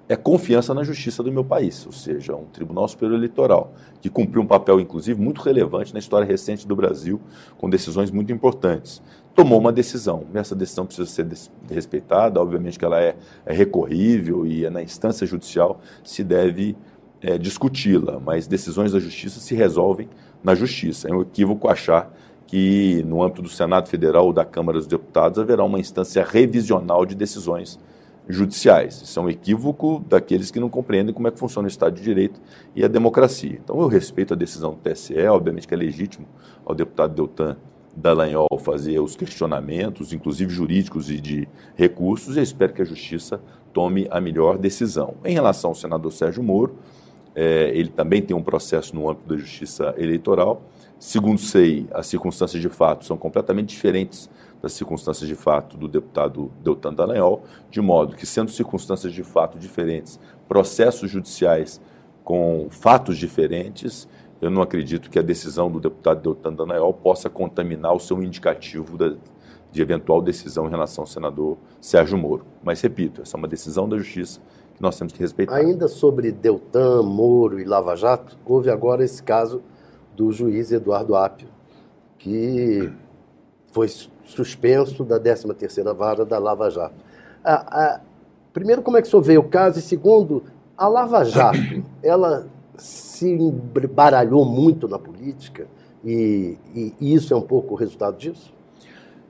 é 0.09 0.15
confiança 0.15 0.73
na 0.73 0.83
justiça 0.83 1.23
do 1.23 1.31
meu 1.31 1.43
país, 1.43 1.85
ou 1.85 1.91
seja, 1.91 2.35
um 2.35 2.45
Tribunal 2.45 2.87
Superior 2.87 3.17
Eleitoral, 3.17 3.73
que 4.01 4.09
cumpriu 4.09 4.41
um 4.41 4.45
papel, 4.45 4.79
inclusive, 4.79 5.21
muito 5.21 5.39
relevante 5.41 5.93
na 5.93 5.99
história 5.99 6.27
recente 6.27 6.67
do 6.67 6.75
Brasil, 6.75 7.21
com 7.57 7.69
decisões 7.69 8.11
muito 8.11 8.33
importantes. 8.33 9.01
Tomou 9.33 9.59
uma 9.59 9.71
decisão, 9.71 10.25
essa 10.33 10.53
decisão 10.53 10.85
precisa 10.85 11.09
ser 11.09 11.25
respeitada, 11.69 12.39
obviamente 12.41 12.77
que 12.77 12.83
ela 12.83 13.01
é, 13.01 13.15
é 13.45 13.53
recorrível 13.53 14.45
e 14.45 14.65
é 14.65 14.69
na 14.69 14.83
instância 14.83 15.25
judicial 15.25 15.79
se 16.03 16.21
deve 16.23 16.75
é, 17.21 17.37
discuti-la, 17.37 18.19
mas 18.19 18.45
decisões 18.45 18.91
da 18.91 18.99
justiça 18.99 19.39
se 19.39 19.55
resolvem 19.55 20.09
na 20.43 20.53
justiça. 20.53 21.07
É 21.07 21.13
um 21.13 21.21
equívoco 21.21 21.69
achar 21.69 22.13
que 22.45 23.03
no 23.07 23.23
âmbito 23.23 23.41
do 23.41 23.47
Senado 23.47 23.87
Federal 23.87 24.25
ou 24.25 24.33
da 24.33 24.43
Câmara 24.43 24.77
dos 24.77 24.87
Deputados 24.87 25.39
haverá 25.39 25.63
uma 25.63 25.79
instância 25.79 26.21
revisional 26.23 27.05
de 27.05 27.15
decisões 27.15 27.79
judiciais. 28.27 29.01
Isso 29.01 29.17
é 29.17 29.23
um 29.23 29.29
equívoco 29.29 30.03
daqueles 30.07 30.51
que 30.51 30.59
não 30.59 30.69
compreendem 30.69 31.13
como 31.13 31.29
é 31.29 31.31
que 31.31 31.39
funciona 31.39 31.67
o 31.67 31.71
Estado 31.71 31.95
de 31.95 32.03
Direito 32.03 32.41
e 32.75 32.83
a 32.83 32.87
democracia. 32.89 33.59
Então 33.63 33.79
eu 33.79 33.87
respeito 33.87 34.33
a 34.33 34.37
decisão 34.37 34.71
do 34.71 34.77
TSE, 34.77 35.17
obviamente 35.27 35.65
que 35.67 35.73
é 35.73 35.77
legítimo 35.77 36.27
ao 36.65 36.75
deputado 36.75 37.15
Deltan 37.15 37.55
Dallagnol 37.95 38.47
fazer 38.59 38.99
os 38.99 39.15
questionamentos, 39.15 40.13
inclusive 40.13 40.53
jurídicos 40.53 41.09
e 41.09 41.19
de 41.19 41.47
recursos, 41.75 42.37
e 42.37 42.41
espero 42.41 42.73
que 42.73 42.81
a 42.81 42.85
Justiça 42.85 43.41
tome 43.73 44.07
a 44.09 44.21
melhor 44.21 44.57
decisão. 44.57 45.15
Em 45.25 45.33
relação 45.33 45.71
ao 45.71 45.75
senador 45.75 46.11
Sérgio 46.11 46.43
Moro, 46.43 46.75
é, 47.35 47.71
ele 47.73 47.89
também 47.89 48.21
tem 48.21 48.35
um 48.35 48.43
processo 48.43 48.95
no 48.95 49.09
âmbito 49.09 49.27
da 49.27 49.37
Justiça 49.37 49.93
Eleitoral. 49.97 50.61
Segundo 50.99 51.39
sei, 51.39 51.87
as 51.91 52.07
circunstâncias 52.07 52.61
de 52.61 52.69
fato 52.69 53.05
são 53.05 53.17
completamente 53.17 53.69
diferentes 53.69 54.29
das 54.61 54.73
circunstâncias 54.73 55.27
de 55.27 55.35
fato 55.35 55.75
do 55.75 55.87
deputado 55.87 56.51
Deltan 56.63 56.93
Dallagnol, 56.93 57.43
de 57.69 57.81
modo 57.81 58.15
que, 58.15 58.25
sendo 58.25 58.51
circunstâncias 58.51 59.11
de 59.11 59.23
fato 59.23 59.57
diferentes, 59.57 60.19
processos 60.47 61.09
judiciais 61.09 61.81
com 62.23 62.67
fatos 62.69 63.17
diferentes, 63.17 64.07
eu 64.41 64.49
não 64.49 64.61
acredito 64.63 65.09
que 65.09 65.19
a 65.19 65.21
decisão 65.21 65.69
do 65.69 65.79
deputado 65.79 66.21
Deltan 66.21 66.53
Dallagnol 66.53 66.93
possa 66.93 67.29
contaminar 67.29 67.93
o 67.93 67.99
seu 67.99 68.21
indicativo 68.23 68.97
da, 68.97 69.13
de 69.71 69.81
eventual 69.81 70.19
decisão 70.19 70.65
em 70.65 70.69
relação 70.69 71.03
ao 71.03 71.07
senador 71.07 71.57
Sérgio 71.79 72.17
Moro. 72.17 72.43
Mas, 72.63 72.81
repito, 72.81 73.21
essa 73.21 73.37
é 73.37 73.39
uma 73.39 73.47
decisão 73.47 73.87
da 73.87 73.97
Justiça 73.97 74.41
que 74.75 74.81
nós 74.81 74.97
temos 74.97 75.13
que 75.13 75.19
respeitar. 75.19 75.55
Ainda 75.55 75.87
sobre 75.87 76.31
Deltan, 76.31 77.03
Moro 77.03 77.59
e 77.59 77.63
Lava 77.63 77.95
Jato, 77.95 78.35
houve 78.43 78.71
agora 78.71 79.03
esse 79.03 79.21
caso 79.21 79.61
do 80.15 80.31
juiz 80.31 80.71
Eduardo 80.71 81.15
Apio, 81.15 81.47
que 82.17 82.91
foi 83.71 83.87
suspenso 84.25 85.03
da 85.03 85.19
13ª 85.19 85.93
Vara 85.93 86.25
da 86.25 86.39
Lava 86.39 86.69
Jato. 86.71 86.95
Ah, 87.43 87.65
ah, 87.67 88.01
primeiro, 88.51 88.81
como 88.81 88.97
é 88.97 89.01
que 89.01 89.07
o 89.07 89.11
senhor 89.11 89.21
vê 89.21 89.37
o 89.37 89.43
caso? 89.43 89.77
E 89.77 89.81
segundo, 89.83 90.43
a 90.75 90.87
Lava 90.87 91.23
Jato, 91.23 91.83
ela 92.01 92.47
se 92.81 93.29
embaralhou 93.29 94.43
muito 94.43 94.87
na 94.87 94.97
política 94.97 95.67
e, 96.03 96.57
e, 96.73 96.93
e 96.99 97.13
isso 97.13 97.33
é 97.33 97.37
um 97.37 97.41
pouco 97.41 97.75
o 97.75 97.77
resultado 97.77 98.17
disso? 98.17 98.51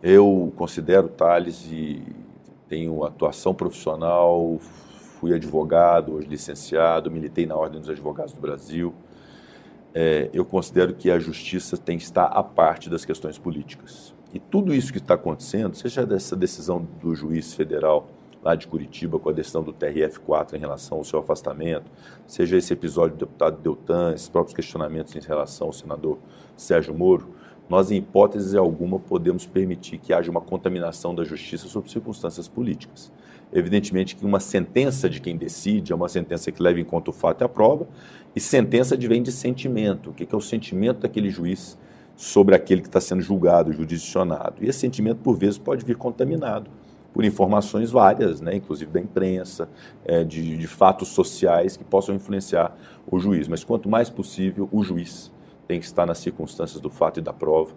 Eu 0.02 0.54
considero 0.56 1.10
Thales 1.10 1.68
e 1.70 2.02
tenho 2.70 3.04
atuação 3.04 3.54
profissional, 3.54 4.58
fui 5.20 5.34
advogado, 5.34 6.14
hoje 6.14 6.28
licenciado, 6.28 7.12
militei 7.12 7.46
na 7.46 7.56
Ordem 7.56 7.82
dos 7.82 7.90
Advogados 7.90 8.34
do 8.34 8.40
Brasil. 8.40 8.94
É, 9.94 10.30
eu 10.34 10.46
considero 10.46 10.94
que 10.94 11.12
a 11.12 11.20
justiça 11.20 11.78
tem 11.78 11.98
que 11.98 12.04
estar 12.06 12.26
à 12.28 12.42
parte 12.42 12.90
das 12.90 13.04
questões 13.04 13.38
políticas. 13.38 14.14
E 14.34 14.40
tudo 14.40 14.74
isso 14.74 14.94
que 14.94 15.00
está 15.00 15.16
acontecendo, 15.16 15.76
seja 15.76 16.06
dessa 16.06 16.38
decisão 16.38 16.88
do 17.02 17.14
juiz 17.14 17.54
federal 17.54 18.08
lá 18.44 18.56
de 18.56 18.68
Curitiba 18.68 19.20
com 19.20 19.30
a 19.30 19.34
decisão 19.34 19.64
do 19.64 19.74
TRF4 19.74 20.54
em 20.54 20.60
relação 20.60 20.98
ao 20.98 21.04
seu 21.04 21.20
afastamento, 21.20 21.90
seja 22.26 22.58
esse 22.58 22.74
episódio 22.74 23.16
do 23.16 23.20
deputado 23.20 23.62
Deltan, 23.62 24.14
esses 24.14 24.30
próprios 24.30 24.56
questionamentos 24.56 25.16
em 25.16 25.20
relação 25.20 25.68
ao 25.68 25.74
senador 25.74 26.18
Sérgio 26.58 26.94
Moro, 26.94 27.36
nós, 27.70 27.90
em 27.90 27.98
hipótese 27.98 28.58
alguma, 28.58 29.00
podemos 29.00 29.46
permitir 29.46 29.98
que 29.98 30.12
haja 30.12 30.30
uma 30.30 30.42
contaminação 30.42 31.16
da 31.16 31.24
justiça 31.24 31.68
sob 31.70 31.90
circunstâncias 31.90 32.48
políticas. 32.48 33.14
Evidentemente 33.54 34.16
que 34.16 34.26
uma 34.26 34.42
sentença 34.42 35.10
de 35.10 35.22
quem 35.22 35.38
decide 35.38 35.94
é 35.94 35.96
uma 35.96 36.10
sentença 36.10 36.52
que 36.52 36.62
leva 36.62 36.82
em 36.82 36.84
conta 36.84 37.12
o 37.12 37.14
fato 37.14 37.42
e 37.42 37.46
a 37.46 37.50
prova, 37.50 37.88
e 38.36 38.42
sentença 38.42 38.98
vem 38.98 39.24
de 39.24 39.32
sentimento. 39.32 40.10
O 40.10 40.14
que 40.14 40.28
é 40.30 40.38
o 40.38 40.42
sentimento 40.42 41.00
daquele 41.00 41.30
juiz 41.30 41.78
sobre 42.16 42.56
aquele 42.56 42.82
que 42.82 42.88
está 42.88 43.00
sendo 43.00 43.22
julgado, 43.22 43.72
jurisdicionado? 43.72 44.56
E 44.62 44.68
esse 44.68 44.80
sentimento, 44.80 45.20
por 45.20 45.38
vezes, 45.38 45.58
pode 45.58 45.86
vir 45.86 45.96
contaminado 45.96 46.70
por 47.14 47.26
informações 47.26 47.92
várias, 47.92 48.40
né, 48.42 48.56
inclusive 48.56 48.92
da 48.92 49.00
imprensa, 49.00 49.70
é, 50.06 50.24
de, 50.24 50.58
de 50.58 50.68
fatos 50.68 51.10
sociais 51.10 51.76
que 51.76 51.84
possam 51.84 52.16
influenciar 52.16 52.76
o 53.10 53.20
juiz. 53.20 53.48
Mas 53.48 53.64
quanto 53.64 53.90
mais 53.90 54.10
possível, 54.10 54.70
o 54.72 54.84
juiz 54.84 55.32
tem 55.68 55.80
que 55.80 55.86
estar 55.86 56.06
nas 56.06 56.20
circunstâncias 56.20 56.80
do 56.80 56.90
fato 56.90 57.20
e 57.20 57.22
da 57.22 57.34
prova 57.34 57.74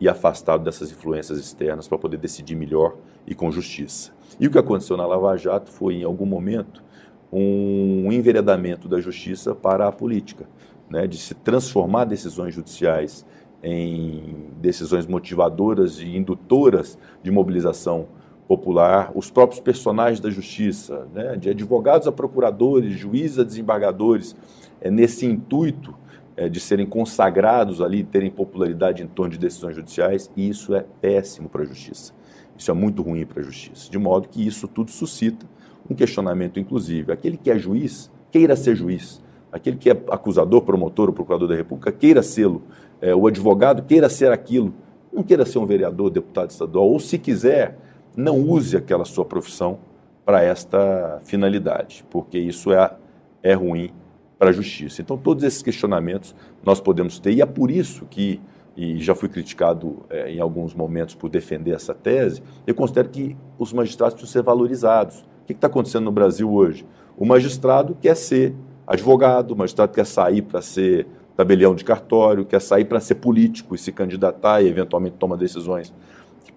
e 0.00 0.08
afastado 0.08 0.62
dessas 0.62 0.90
influências 0.90 1.38
externas 1.38 1.88
para 1.88 1.98
poder 1.98 2.18
decidir 2.18 2.54
melhor 2.54 2.96
e 3.26 3.34
com 3.34 3.50
justiça. 3.50 4.12
E 4.38 4.46
o 4.46 4.50
que 4.50 4.58
aconteceu 4.58 4.96
na 4.96 5.06
Lava 5.06 5.36
Jato 5.36 5.70
foi, 5.70 5.94
em 5.96 6.04
algum 6.04 6.26
momento, 6.26 6.84
um 7.32 8.12
enveredamento 8.12 8.88
da 8.88 9.00
justiça 9.00 9.54
para 9.54 9.88
a 9.88 9.92
política, 9.92 10.46
né, 10.88 11.06
de 11.06 11.16
se 11.18 11.34
transformar 11.34 12.04
decisões 12.04 12.54
judiciais 12.54 13.26
em 13.62 14.50
decisões 14.60 15.06
motivadoras 15.06 15.98
e 15.98 16.16
indutoras 16.16 16.98
de 17.22 17.30
mobilização 17.30 18.06
popular, 18.46 19.10
os 19.14 19.30
próprios 19.30 19.60
personagens 19.60 20.20
da 20.20 20.30
justiça, 20.30 21.06
né, 21.12 21.36
de 21.36 21.50
advogados 21.50 22.06
a 22.06 22.12
procuradores, 22.12 22.96
juízes 22.96 23.38
a 23.38 23.44
desembargadores, 23.44 24.36
é, 24.80 24.90
nesse 24.90 25.26
intuito 25.26 25.94
é, 26.36 26.48
de 26.48 26.60
serem 26.60 26.86
consagrados 26.86 27.80
ali, 27.80 28.04
terem 28.04 28.30
popularidade 28.30 29.02
em 29.02 29.06
torno 29.06 29.32
de 29.32 29.38
decisões 29.38 29.74
judiciais, 29.74 30.30
e 30.36 30.48
isso 30.48 30.74
é 30.74 30.84
péssimo 31.00 31.48
para 31.48 31.62
a 31.62 31.66
justiça. 31.66 32.12
Isso 32.56 32.70
é 32.70 32.74
muito 32.74 33.02
ruim 33.02 33.26
para 33.26 33.40
a 33.40 33.44
justiça. 33.44 33.90
De 33.90 33.98
modo 33.98 34.28
que 34.28 34.46
isso 34.46 34.68
tudo 34.68 34.90
suscita 34.90 35.46
um 35.88 35.94
questionamento, 35.94 36.58
inclusive. 36.58 37.12
Aquele 37.12 37.36
que 37.36 37.50
é 37.50 37.58
juiz, 37.58 38.10
queira 38.30 38.56
ser 38.56 38.74
juiz. 38.74 39.22
Aquele 39.52 39.76
que 39.76 39.90
é 39.90 39.92
acusador, 40.10 40.62
promotor 40.62 41.08
ou 41.08 41.14
procurador 41.14 41.48
da 41.48 41.54
República, 41.54 41.92
queira 41.92 42.22
sê-lo. 42.22 42.62
É, 43.00 43.14
o 43.14 43.26
advogado 43.26 43.82
queira 43.82 44.08
ser 44.08 44.32
aquilo. 44.32 44.74
Não 45.12 45.22
queira 45.22 45.46
ser 45.46 45.58
um 45.58 45.66
vereador, 45.66 46.10
deputado 46.10 46.50
estadual. 46.50 46.88
Ou, 46.88 46.98
se 46.98 47.18
quiser, 47.18 47.78
não 48.16 48.40
use 48.40 48.76
aquela 48.76 49.04
sua 49.04 49.24
profissão 49.24 49.78
para 50.24 50.42
esta 50.42 51.20
finalidade, 51.24 52.04
porque 52.10 52.38
isso 52.38 52.72
é, 52.72 52.90
é 53.42 53.52
ruim 53.52 53.92
para 54.38 54.50
a 54.50 54.52
justiça. 54.52 55.02
Então, 55.02 55.16
todos 55.16 55.44
esses 55.44 55.62
questionamentos 55.62 56.34
nós 56.64 56.80
podemos 56.80 57.18
ter, 57.18 57.32
e 57.32 57.42
é 57.42 57.46
por 57.46 57.70
isso 57.70 58.06
que 58.06 58.40
e 58.76 58.98
já 58.98 59.14
fui 59.14 59.28
criticado 59.28 60.04
é, 60.10 60.30
em 60.30 60.38
alguns 60.38 60.74
momentos 60.74 61.14
por 61.14 61.30
defender 61.30 61.72
essa 61.72 61.94
tese, 61.94 62.42
eu 62.66 62.74
considero 62.74 63.08
que 63.08 63.34
os 63.58 63.72
magistrados 63.72 64.14
precisam 64.14 64.42
ser 64.42 64.44
valorizados. 64.44 65.20
O 65.42 65.46
que 65.46 65.54
está 65.54 65.66
acontecendo 65.66 66.04
no 66.04 66.12
Brasil 66.12 66.52
hoje? 66.52 66.84
O 67.16 67.24
magistrado 67.24 67.96
quer 68.00 68.14
ser 68.14 68.54
advogado, 68.86 69.52
o 69.52 69.56
magistrado 69.56 69.92
quer 69.92 70.04
sair 70.04 70.42
para 70.42 70.60
ser 70.60 71.06
tabelião 71.34 71.74
de 71.74 71.84
cartório, 71.84 72.44
quer 72.44 72.60
sair 72.60 72.84
para 72.84 73.00
ser 73.00 73.16
político 73.16 73.74
e 73.74 73.78
se 73.78 73.90
candidatar 73.92 74.62
e 74.62 74.68
eventualmente 74.68 75.16
toma 75.18 75.36
decisões 75.36 75.92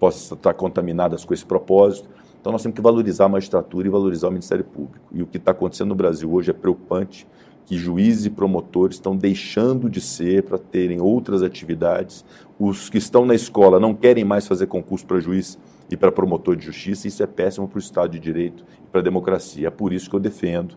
possam 0.00 0.36
estar 0.36 0.54
contaminadas 0.54 1.24
com 1.24 1.34
esse 1.34 1.44
propósito. 1.44 2.08
Então 2.40 2.50
nós 2.50 2.62
temos 2.62 2.74
que 2.74 2.80
valorizar 2.80 3.26
a 3.26 3.28
magistratura 3.28 3.86
e 3.86 3.90
valorizar 3.90 4.28
o 4.28 4.30
Ministério 4.32 4.64
Público. 4.64 5.06
E 5.12 5.22
o 5.22 5.26
que 5.26 5.36
está 5.36 5.50
acontecendo 5.50 5.90
no 5.90 5.94
Brasil 5.94 6.32
hoje 6.32 6.50
é 6.50 6.54
preocupante 6.54 7.26
que 7.66 7.76
juízes 7.76 8.24
e 8.24 8.30
promotores 8.30 8.96
estão 8.96 9.14
deixando 9.14 9.88
de 9.88 10.00
ser 10.00 10.42
para 10.44 10.58
terem 10.58 11.00
outras 11.00 11.42
atividades. 11.42 12.24
Os 12.58 12.88
que 12.88 12.98
estão 12.98 13.26
na 13.26 13.34
escola 13.34 13.78
não 13.78 13.94
querem 13.94 14.24
mais 14.24 14.48
fazer 14.48 14.66
concurso 14.66 15.06
para 15.06 15.20
juiz 15.20 15.58
e 15.90 15.96
para 15.96 16.10
promotor 16.10 16.56
de 16.56 16.64
justiça, 16.64 17.06
isso 17.06 17.22
é 17.22 17.26
péssimo 17.26 17.68
para 17.68 17.76
o 17.76 17.80
Estado 17.80 18.10
de 18.12 18.18
Direito 18.18 18.64
e 18.82 18.86
para 18.90 19.00
a 19.00 19.04
democracia. 19.04 19.68
É 19.68 19.70
por 19.70 19.92
isso 19.92 20.08
que 20.08 20.16
eu 20.16 20.20
defendo 20.20 20.76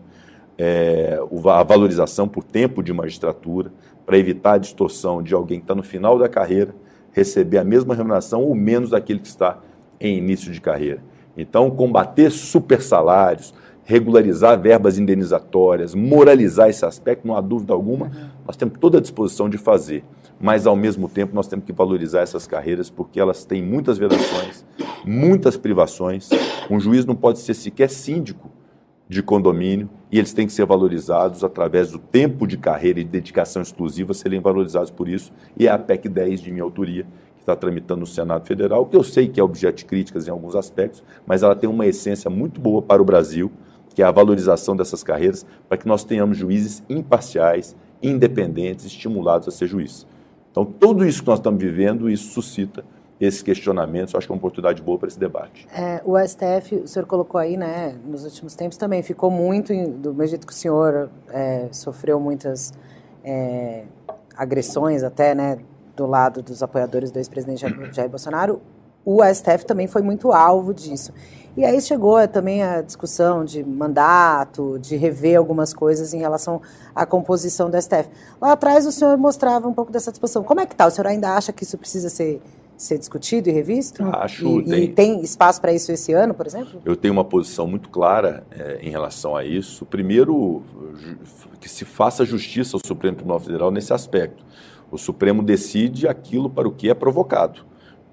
é, 0.58 1.18
a 1.50 1.62
valorização 1.62 2.28
por 2.28 2.44
tempo 2.44 2.82
de 2.82 2.92
magistratura, 2.92 3.72
para 4.04 4.18
evitar 4.18 4.54
a 4.54 4.58
distorção 4.58 5.22
de 5.22 5.34
alguém 5.34 5.58
que 5.58 5.64
está 5.64 5.74
no 5.74 5.82
final 5.82 6.18
da 6.18 6.28
carreira 6.28 6.74
receber 7.14 7.58
a 7.58 7.64
mesma 7.64 7.94
remuneração 7.94 8.42
ou 8.42 8.54
menos 8.54 8.90
daquele 8.90 9.20
que 9.20 9.28
está 9.28 9.60
em 9.98 10.18
início 10.18 10.52
de 10.52 10.60
carreira. 10.60 11.00
Então, 11.36 11.70
combater 11.70 12.30
super 12.30 12.82
salários, 12.82 13.54
regularizar 13.84 14.60
verbas 14.60 14.98
indenizatórias, 14.98 15.94
moralizar 15.94 16.68
esse 16.68 16.84
aspecto, 16.84 17.26
não 17.26 17.36
há 17.36 17.40
dúvida 17.40 17.72
alguma, 17.72 18.10
nós 18.46 18.56
temos 18.56 18.78
toda 18.78 18.98
a 18.98 19.00
disposição 19.00 19.48
de 19.48 19.56
fazer. 19.56 20.04
Mas, 20.40 20.66
ao 20.66 20.74
mesmo 20.74 21.08
tempo, 21.08 21.34
nós 21.34 21.46
temos 21.46 21.64
que 21.64 21.72
valorizar 21.72 22.20
essas 22.20 22.46
carreiras 22.46 22.90
porque 22.90 23.20
elas 23.20 23.44
têm 23.44 23.62
muitas 23.62 23.96
vedações, 23.96 24.64
muitas 25.04 25.56
privações. 25.56 26.28
Um 26.68 26.80
juiz 26.80 27.06
não 27.06 27.14
pode 27.14 27.38
ser 27.38 27.54
sequer 27.54 27.88
síndico 27.88 28.50
de 29.08 29.22
condomínio 29.22 29.88
e 30.10 30.18
eles 30.18 30.32
têm 30.32 30.46
que 30.46 30.52
ser 30.52 30.64
valorizados 30.64 31.44
através 31.44 31.90
do 31.90 31.98
tempo 31.98 32.46
de 32.46 32.56
carreira 32.56 33.00
e 33.00 33.04
dedicação 33.04 33.60
exclusiva, 33.60 34.14
serem 34.14 34.40
valorizados 34.40 34.90
por 34.90 35.08
isso. 35.08 35.32
E 35.58 35.66
é 35.66 35.70
a 35.70 35.78
PEC 35.78 36.08
10 36.08 36.40
de 36.40 36.50
minha 36.50 36.64
autoria 36.64 37.04
que 37.36 37.42
está 37.42 37.54
tramitando 37.54 38.00
no 38.00 38.06
Senado 38.06 38.46
Federal, 38.46 38.86
que 38.86 38.96
eu 38.96 39.02
sei 39.02 39.28
que 39.28 39.38
é 39.38 39.42
objeto 39.42 39.78
de 39.78 39.84
críticas 39.84 40.26
em 40.26 40.30
alguns 40.30 40.56
aspectos, 40.56 41.02
mas 41.26 41.42
ela 41.42 41.54
tem 41.54 41.68
uma 41.68 41.86
essência 41.86 42.30
muito 42.30 42.60
boa 42.60 42.80
para 42.80 43.02
o 43.02 43.04
Brasil 43.04 43.50
que 43.94 44.02
é 44.02 44.04
a 44.04 44.10
valorização 44.10 44.74
dessas 44.74 45.02
carreiras, 45.02 45.46
para 45.68 45.78
que 45.78 45.86
nós 45.86 46.04
tenhamos 46.04 46.36
juízes 46.36 46.82
imparciais, 46.88 47.76
independentes, 48.02 48.84
estimulados 48.84 49.46
a 49.46 49.50
ser 49.50 49.68
juiz. 49.68 50.06
Então, 50.50 50.64
tudo 50.64 51.06
isso 51.06 51.22
que 51.22 51.28
nós 51.28 51.38
estamos 51.38 51.62
vivendo, 51.62 52.10
isso 52.10 52.32
suscita 52.32 52.84
esses 53.26 53.42
questionamentos. 53.42 54.14
Acho 54.14 54.26
que 54.26 54.32
é 54.32 54.34
uma 54.34 54.38
oportunidade 54.38 54.82
boa 54.82 54.98
para 54.98 55.08
esse 55.08 55.18
debate. 55.18 55.66
É, 55.74 56.00
o 56.04 56.18
STF, 56.18 56.76
o 56.76 56.88
senhor 56.88 57.06
colocou 57.06 57.40
aí, 57.40 57.56
né, 57.56 57.96
nos 58.04 58.24
últimos 58.24 58.54
tempos 58.54 58.76
também, 58.76 59.02
ficou 59.02 59.30
muito, 59.30 59.72
do 59.72 60.12
mesmo 60.14 60.28
jeito 60.28 60.46
que 60.46 60.52
o 60.52 60.56
senhor 60.56 61.10
é, 61.28 61.68
sofreu 61.72 62.20
muitas 62.20 62.72
é, 63.24 63.84
agressões 64.36 65.02
até, 65.02 65.34
né, 65.34 65.58
do 65.96 66.06
lado 66.06 66.42
dos 66.42 66.62
apoiadores 66.62 67.10
do 67.10 67.18
ex-presidente 67.18 67.64
Jair 67.92 68.08
Bolsonaro, 68.10 68.60
o 69.04 69.22
STF 69.22 69.66
também 69.66 69.86
foi 69.86 70.02
muito 70.02 70.32
alvo 70.32 70.72
disso. 70.72 71.12
E 71.56 71.64
aí 71.64 71.80
chegou 71.80 72.26
também 72.26 72.64
a 72.64 72.80
discussão 72.80 73.44
de 73.44 73.62
mandato, 73.62 74.76
de 74.80 74.96
rever 74.96 75.38
algumas 75.38 75.72
coisas 75.72 76.12
em 76.12 76.18
relação 76.18 76.60
à 76.92 77.06
composição 77.06 77.70
do 77.70 77.80
STF. 77.80 78.08
Lá 78.40 78.52
atrás 78.52 78.86
o 78.86 78.92
senhor 78.92 79.16
mostrava 79.16 79.68
um 79.68 79.72
pouco 79.72 79.92
dessa 79.92 80.10
discussão. 80.10 80.42
Como 80.42 80.60
é 80.60 80.66
que 80.66 80.74
está? 80.74 80.86
O 80.86 80.90
senhor 80.90 81.06
ainda 81.06 81.36
acha 81.36 81.52
que 81.52 81.62
isso 81.62 81.78
precisa 81.78 82.08
ser, 82.08 82.42
ser 82.76 82.98
discutido 82.98 83.48
e 83.48 83.52
revisto? 83.52 84.02
Acho. 84.04 84.60
E 84.60 84.64
tem, 84.64 84.84
e 84.84 84.88
tem 84.88 85.22
espaço 85.22 85.60
para 85.60 85.72
isso 85.72 85.92
esse 85.92 86.12
ano, 86.12 86.34
por 86.34 86.46
exemplo? 86.46 86.80
Eu 86.84 86.96
tenho 86.96 87.12
uma 87.12 87.24
posição 87.24 87.66
muito 87.66 87.88
clara 87.88 88.44
é, 88.50 88.78
em 88.82 88.90
relação 88.90 89.36
a 89.36 89.44
isso. 89.44 89.84
Primeiro, 89.86 90.62
que 91.60 91.68
se 91.68 91.84
faça 91.84 92.24
justiça 92.24 92.76
ao 92.76 92.80
Supremo 92.84 93.16
Tribunal 93.16 93.40
Federal 93.40 93.70
nesse 93.70 93.92
aspecto. 93.92 94.44
O 94.90 94.98
Supremo 94.98 95.42
decide 95.42 96.06
aquilo 96.06 96.50
para 96.50 96.68
o 96.68 96.72
que 96.72 96.90
é 96.90 96.94
provocado. 96.94 97.60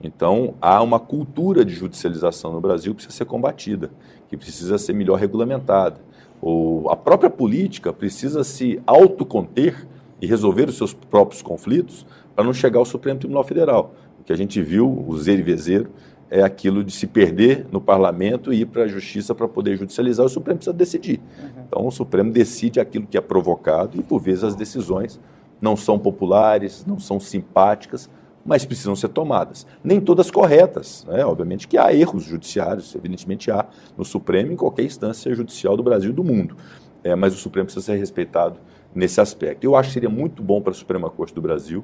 Então, 0.04 0.56
há 0.60 0.82
uma 0.82 1.00
cultura 1.00 1.64
de 1.64 1.74
judicialização 1.74 2.52
no 2.52 2.62
Brasil 2.62 2.94
que 2.94 2.98
precisa 3.04 3.18
ser 3.18 3.26
combatida, 3.26 3.92
que 4.30 4.36
precisa 4.36 4.78
ser 4.78 4.94
melhor 4.94 5.20
regulamentada. 5.20 6.00
Ou 6.42 6.90
a 6.90 6.96
própria 6.96 7.30
política 7.30 7.94
precisa 7.94 8.44
se 8.44 8.82
autoconter 8.88 9.88
e 10.20 10.26
resolver 10.26 10.70
os 10.70 10.78
seus 10.78 10.94
próprios 10.94 11.42
conflitos 11.42 12.06
para 12.36 12.44
não 12.44 12.54
chegar 12.54 12.80
ao 12.80 12.86
Supremo 12.86 13.20
Tribunal 13.20 13.44
Federal. 13.44 13.94
O 14.22 14.24
que 14.24 14.32
a 14.32 14.38
gente 14.38 14.62
viu, 14.62 15.04
o 15.08 15.18
zero 15.18 15.40
e 15.40 15.44
vezeiro, 15.44 15.90
é 16.30 16.44
aquilo 16.44 16.84
de 16.84 16.92
se 16.92 17.08
perder 17.08 17.66
no 17.72 17.82
parlamento 17.82 18.54
e 18.54 18.62
ir 18.62 18.66
para 18.68 18.84
a 18.84 18.88
justiça 18.88 19.34
para 19.34 19.48
poder 19.48 19.76
judicializar. 19.76 20.26
O 20.26 20.30
Supremo 20.30 20.60
precisa 20.60 20.74
decidir. 20.74 21.20
Uhum. 21.20 21.64
Então, 21.68 21.88
o 21.88 21.92
Supremo 21.92 22.32
decide 22.32 22.80
aquilo 22.80 23.08
que 23.08 23.18
é 23.18 23.22
provocado 23.22 24.00
e, 24.00 24.04
por 24.04 24.22
vezes, 24.22 24.44
as 24.44 24.56
decisões 24.56 25.20
não 25.60 25.76
são 25.76 25.98
populares, 25.98 26.86
não 26.86 27.00
são 27.00 27.20
simpáticas, 27.20 28.10
mas 28.46 28.64
precisam 28.64 28.96
ser 28.96 29.10
tomadas. 29.10 29.66
Nem 29.84 30.00
todas 30.00 30.30
corretas. 30.30 31.06
Né? 31.08 31.26
Obviamente 31.26 31.68
que 31.68 31.78
há 31.78 31.94
erros 31.94 32.24
judiciários, 32.24 32.96
evidentemente 32.96 33.52
há 33.52 33.66
no 33.98 34.06
Supremo, 34.06 34.52
em 34.52 34.56
qualquer 34.56 34.84
instância 34.84 35.34
judicial 35.34 35.76
do 35.76 35.84
Brasil 35.84 36.12
e 36.12 36.14
do 36.14 36.24
mundo. 36.24 36.56
É, 37.04 37.16
mas 37.16 37.34
o 37.34 37.38
Supremo 37.38 37.66
precisa 37.66 37.86
ser 37.86 37.98
respeitado 37.98 38.60
nesse 38.94 39.20
aspecto. 39.20 39.64
Eu 39.64 39.76
acho 39.76 39.90
que 39.90 39.94
seria 39.94 40.10
muito 40.10 40.44
bom 40.44 40.62
para 40.62 40.72
a 40.72 40.76
Suprema 40.76 41.10
Corte 41.10 41.34
do 41.34 41.42
Brasil 41.42 41.84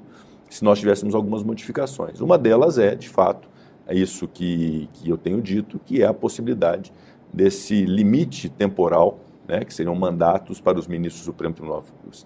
se 0.50 0.64
nós 0.64 0.80
tivéssemos 0.80 1.14
algumas 1.16 1.44
modificações. 1.44 2.22
Uma 2.22 2.38
delas 2.38 2.78
é, 2.78 2.96
de 2.96 3.10
fato, 3.10 3.50
é 3.88 3.96
isso 3.96 4.28
que, 4.28 4.90
que 4.94 5.10
eu 5.10 5.18
tenho 5.18 5.42
dito, 5.42 5.80
que 5.86 6.02
é 6.02 6.06
a 6.06 6.14
possibilidade 6.14 6.92
desse 7.32 7.86
limite 7.86 8.50
temporal, 8.50 9.20
né, 9.48 9.64
que 9.64 9.74
seriam 9.74 9.96
mandatos 9.96 10.60
para 10.60 10.78
os 10.78 10.88
ministros 10.88 11.24
do 11.24 11.26
Supremo 11.26 11.54
Tribunal, 11.54 11.84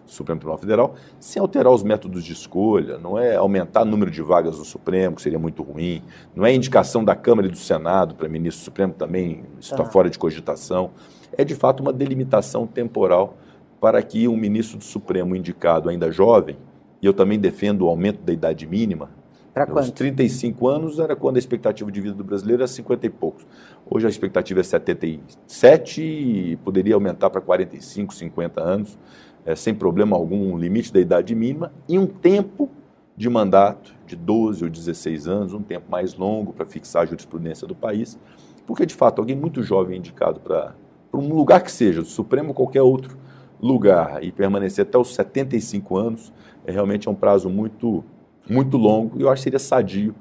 Supremo 0.07 0.39
Tribunal 0.39 0.57
Federal, 0.57 0.95
sem 1.19 1.39
alterar 1.39 1.72
os 1.72 1.84
métodos 1.84 2.24
de 2.24 2.34
escolha, 2.34 2.97
não 2.97 3.17
é 3.17 3.36
aumentar 3.36 3.84
o 3.84 3.86
número 3.86 4.09
de 4.09 4.24
vagas 4.24 4.57
no 4.57 4.65
Supremo, 4.65 5.15
que 5.15 5.22
seria 5.22 5.38
muito 5.38 5.61
ruim, 5.61 6.01
não 6.36 6.45
é 6.45 6.53
indicação 6.53 7.05
da 7.05 7.15
Câmara 7.15 7.47
e 7.47 7.51
do 7.51 7.57
Senado 7.57 8.15
para 8.15 8.28
ministro 8.28 8.61
do 8.61 8.65
Supremo, 8.65 8.93
também 8.93 9.43
está 9.59 9.84
ah. 9.84 9.86
fora 9.86 10.09
de 10.09 10.17
cogitação. 10.17 10.91
É, 11.38 11.45
de 11.45 11.53
fato, 11.53 11.82
uma 11.82 11.93
delimitação 11.93 12.65
temporal 12.65 13.38
para 13.80 14.01
que 14.01 14.28
um 14.28 14.36
ministro 14.36 14.80
do 14.80 14.84
Supremo 14.84 15.36
indicado 15.36 15.89
ainda 15.89 16.11
jovem, 16.11 16.57
e 17.02 17.06
eu 17.06 17.14
também 17.14 17.39
defendo 17.39 17.84
o 17.84 17.89
aumento 17.89 18.22
da 18.22 18.32
idade 18.32 18.68
mínima, 18.68 19.10
para 19.54 19.66
quanto? 19.66 19.84
Os 19.84 19.91
35 19.91 20.68
anos 20.68 20.99
era 20.99 21.16
quando 21.16 21.36
a 21.36 21.39
expectativa 21.39 21.91
de 21.91 21.99
vida 21.99 22.16
do 22.16 22.24
brasileiro 22.24 22.62
era 22.62 22.68
50 22.68 23.06
e 23.06 23.10
poucos. 23.10 23.45
Hoje 23.89 24.08
a 24.08 24.10
expectativa 24.10 24.62
é 24.62 24.64
77 24.64 26.02
e 26.02 26.56
poderia 26.58 26.95
aumentar 26.95 27.30
para 27.30 27.41
45, 27.41 28.14
50 28.14 28.62
anos, 28.62 28.97
é, 29.45 29.54
sem 29.56 29.74
problema 29.76 30.16
algum, 30.16 30.54
um 30.54 30.58
limite 30.58 30.93
da 30.93 30.99
idade 30.99 31.36
mínima 31.36 31.74
e 31.88 31.99
um 31.99 32.08
tempo 32.08 32.70
de 33.18 33.30
mandato 33.30 33.93
de 34.08 34.16
12 34.16 34.64
ou 34.64 34.70
16 34.70 35.28
anos, 35.28 35.54
um 35.54 35.62
tempo 35.62 35.91
mais 35.91 36.16
longo 36.16 36.54
para 36.54 36.66
fixar 36.66 37.04
a 37.04 37.06
jurisprudência 37.06 37.68
do 37.68 37.76
país, 37.76 38.18
porque 38.66 38.86
de 38.86 38.93
fato 38.93 39.20
alguém 39.20 39.36
muito 39.36 39.62
jovem 39.62 39.97
indicado 39.97 40.39
para 40.39 40.74
um 41.14 41.34
lugar 41.34 41.62
que 41.62 41.72
seja, 41.72 42.02
do 42.02 42.08
Supremo 42.08 42.49
ou 42.49 42.54
qualquer 42.54 42.82
outro 42.82 43.18
lugar, 43.62 44.24
e 44.24 44.32
permanecer 44.32 44.86
até 44.86 44.97
os 44.97 45.14
75 45.14 45.97
anos, 45.97 46.34
é 46.72 46.74
realmente 46.74 47.07
é 47.07 47.11
um 47.11 47.15
prazo 47.15 47.49
muito 47.49 48.03
muito 48.49 48.76
longo 48.76 49.19
e 49.19 49.22
eu 49.22 49.30
acho 49.30 49.41
que 49.41 49.43
seria 49.43 49.59
sadio 49.59 50.15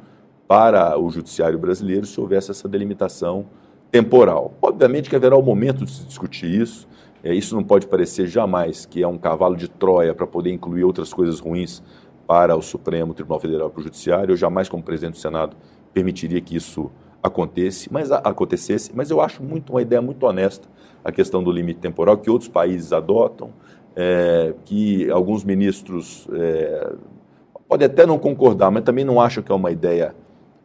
para 0.46 0.98
o 0.98 1.08
judiciário 1.10 1.58
brasileiro 1.58 2.04
se 2.04 2.20
houvesse 2.20 2.50
essa 2.50 2.68
delimitação 2.68 3.46
temporal. 3.90 4.52
Obviamente 4.60 5.08
que 5.08 5.16
haverá 5.16 5.36
o 5.36 5.40
um 5.40 5.44
momento 5.44 5.84
de 5.84 5.90
se 5.90 6.04
discutir 6.04 6.60
isso, 6.60 6.86
é, 7.22 7.34
isso 7.34 7.54
não 7.54 7.62
pode 7.62 7.86
parecer 7.86 8.26
jamais 8.26 8.84
que 8.84 9.02
é 9.02 9.06
um 9.08 9.16
cavalo 9.16 9.56
de 9.56 9.68
Troia 9.68 10.14
para 10.14 10.26
poder 10.26 10.52
incluir 10.52 10.84
outras 10.84 11.12
coisas 11.12 11.40
ruins 11.40 11.82
para 12.26 12.56
o 12.56 12.62
Supremo 12.62 13.14
Tribunal 13.14 13.40
Federal 13.40 13.70
para 13.70 13.80
o 13.80 13.82
Judiciário. 13.82 14.32
Eu 14.32 14.36
jamais, 14.36 14.68
como 14.68 14.82
presidente 14.82 15.14
do 15.14 15.18
Senado, 15.18 15.56
permitiria 15.92 16.40
que 16.40 16.54
isso 16.56 16.90
acontecesse, 17.22 17.92
mas, 17.92 18.10
acontecesse, 18.10 18.92
mas 18.94 19.10
eu 19.10 19.20
acho 19.20 19.42
muito 19.42 19.70
uma 19.72 19.82
ideia 19.82 20.00
muito 20.00 20.24
honesta 20.24 20.68
a 21.04 21.12
questão 21.12 21.42
do 21.42 21.50
limite 21.50 21.80
temporal 21.80 22.16
que 22.16 22.30
outros 22.30 22.48
países 22.48 22.92
adotam, 22.92 23.52
é, 23.96 24.54
que 24.64 25.10
alguns 25.10 25.44
ministros 25.44 26.28
é, 26.32 26.92
pode 27.68 27.84
até 27.84 28.06
não 28.06 28.18
concordar, 28.18 28.70
mas 28.70 28.82
também 28.82 29.04
não 29.04 29.20
acho 29.20 29.42
que 29.42 29.52
é 29.52 29.54
uma 29.54 29.70
ideia 29.70 30.14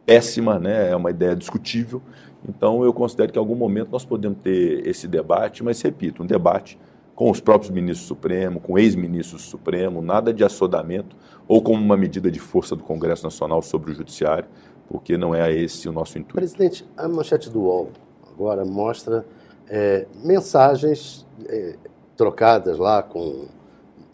péssima, 0.04 0.58
né? 0.58 0.90
é 0.90 0.96
uma 0.96 1.10
ideia 1.10 1.34
discutível. 1.34 2.00
Então, 2.48 2.84
eu 2.84 2.92
considero 2.92 3.32
que 3.32 3.38
em 3.38 3.40
algum 3.40 3.56
momento 3.56 3.90
nós 3.90 4.04
podemos 4.04 4.38
ter 4.38 4.86
esse 4.86 5.08
debate, 5.08 5.64
mas 5.64 5.80
repito, 5.82 6.22
um 6.22 6.26
debate 6.26 6.78
com 7.14 7.30
os 7.30 7.40
próprios 7.40 7.70
ministros 7.70 8.06
Supremo, 8.06 8.60
com 8.60 8.78
ex-ministros 8.78 9.42
Supremo, 9.42 10.02
nada 10.02 10.32
de 10.32 10.44
assodamento 10.44 11.16
ou 11.48 11.62
como 11.62 11.82
uma 11.82 11.96
medida 11.96 12.30
de 12.30 12.38
força 12.38 12.76
do 12.76 12.84
Congresso 12.84 13.24
Nacional 13.24 13.62
sobre 13.62 13.90
o 13.90 13.94
Judiciário, 13.94 14.48
porque 14.88 15.16
não 15.16 15.34
é 15.34 15.52
esse 15.52 15.88
o 15.88 15.92
nosso 15.92 16.18
intuito. 16.18 16.34
Presidente, 16.34 16.86
a 16.96 17.08
manchete 17.08 17.50
do 17.50 17.62
UOL 17.62 17.90
agora 18.30 18.64
mostra 18.64 19.24
é, 19.68 20.06
mensagens 20.22 21.26
é, 21.48 21.76
trocadas 22.16 22.78
lá 22.78 23.02
com 23.02 23.46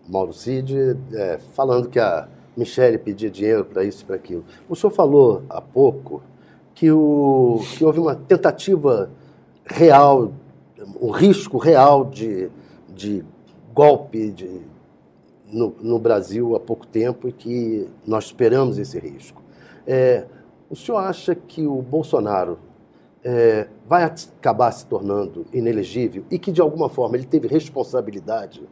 Mauro 0.08 0.32
Cid, 0.32 0.96
é, 1.12 1.38
falando 1.54 1.88
que 1.88 1.98
a 1.98 2.28
Michele 2.56 2.98
pedia 2.98 3.30
dinheiro 3.30 3.64
para 3.64 3.84
isso 3.84 4.02
e 4.02 4.06
para 4.06 4.16
aquilo. 4.16 4.44
O 4.68 4.76
senhor 4.76 4.92
falou 4.92 5.42
há 5.48 5.60
pouco 5.60 6.22
que, 6.74 6.90
o, 6.90 7.60
que 7.76 7.84
houve 7.84 8.00
uma 8.00 8.14
tentativa 8.14 9.10
real, 9.64 10.32
um 11.00 11.10
risco 11.10 11.56
real 11.56 12.04
de, 12.04 12.50
de 12.88 13.24
golpe 13.72 14.30
de, 14.30 14.60
no, 15.50 15.74
no, 15.80 15.98
Brasil 15.98 16.54
há 16.56 16.60
pouco 16.60 16.86
tempo 16.86 17.28
e 17.28 17.32
que 17.32 17.88
nós 18.06 18.24
esperamos 18.24 18.78
esse 18.78 18.98
risco. 18.98 19.42
É, 19.86 20.26
o 20.68 20.76
senhor 20.76 20.98
acha 20.98 21.34
que 21.34 21.66
o 21.66 21.80
Bolsonaro 21.80 22.58
é, 23.24 23.68
vai 23.88 24.04
acabar 24.04 24.70
se 24.72 24.86
tornando 24.86 25.46
inelegível 25.52 26.24
e 26.30 26.38
que, 26.38 26.50
de 26.50 26.60
alguma 26.60 26.88
forma, 26.88 27.16
ele 27.16 27.26
teve 27.26 27.48
responsabilidade 27.48 28.62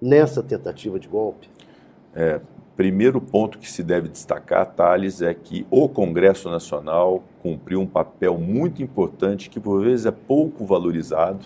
nessa 0.00 0.42
tentativa 0.42 0.98
de 0.98 1.08
golpe? 1.08 1.48
É, 2.14 2.40
Primeiro 2.80 3.20
ponto 3.20 3.58
que 3.58 3.70
se 3.70 3.82
deve 3.82 4.08
destacar, 4.08 4.64
Thales, 4.64 5.20
é 5.20 5.34
que 5.34 5.66
o 5.70 5.86
Congresso 5.86 6.48
Nacional 6.48 7.22
cumpriu 7.42 7.78
um 7.78 7.86
papel 7.86 8.38
muito 8.38 8.82
importante 8.82 9.50
que 9.50 9.60
por 9.60 9.82
vezes 9.84 10.06
é 10.06 10.10
pouco 10.10 10.64
valorizado, 10.64 11.44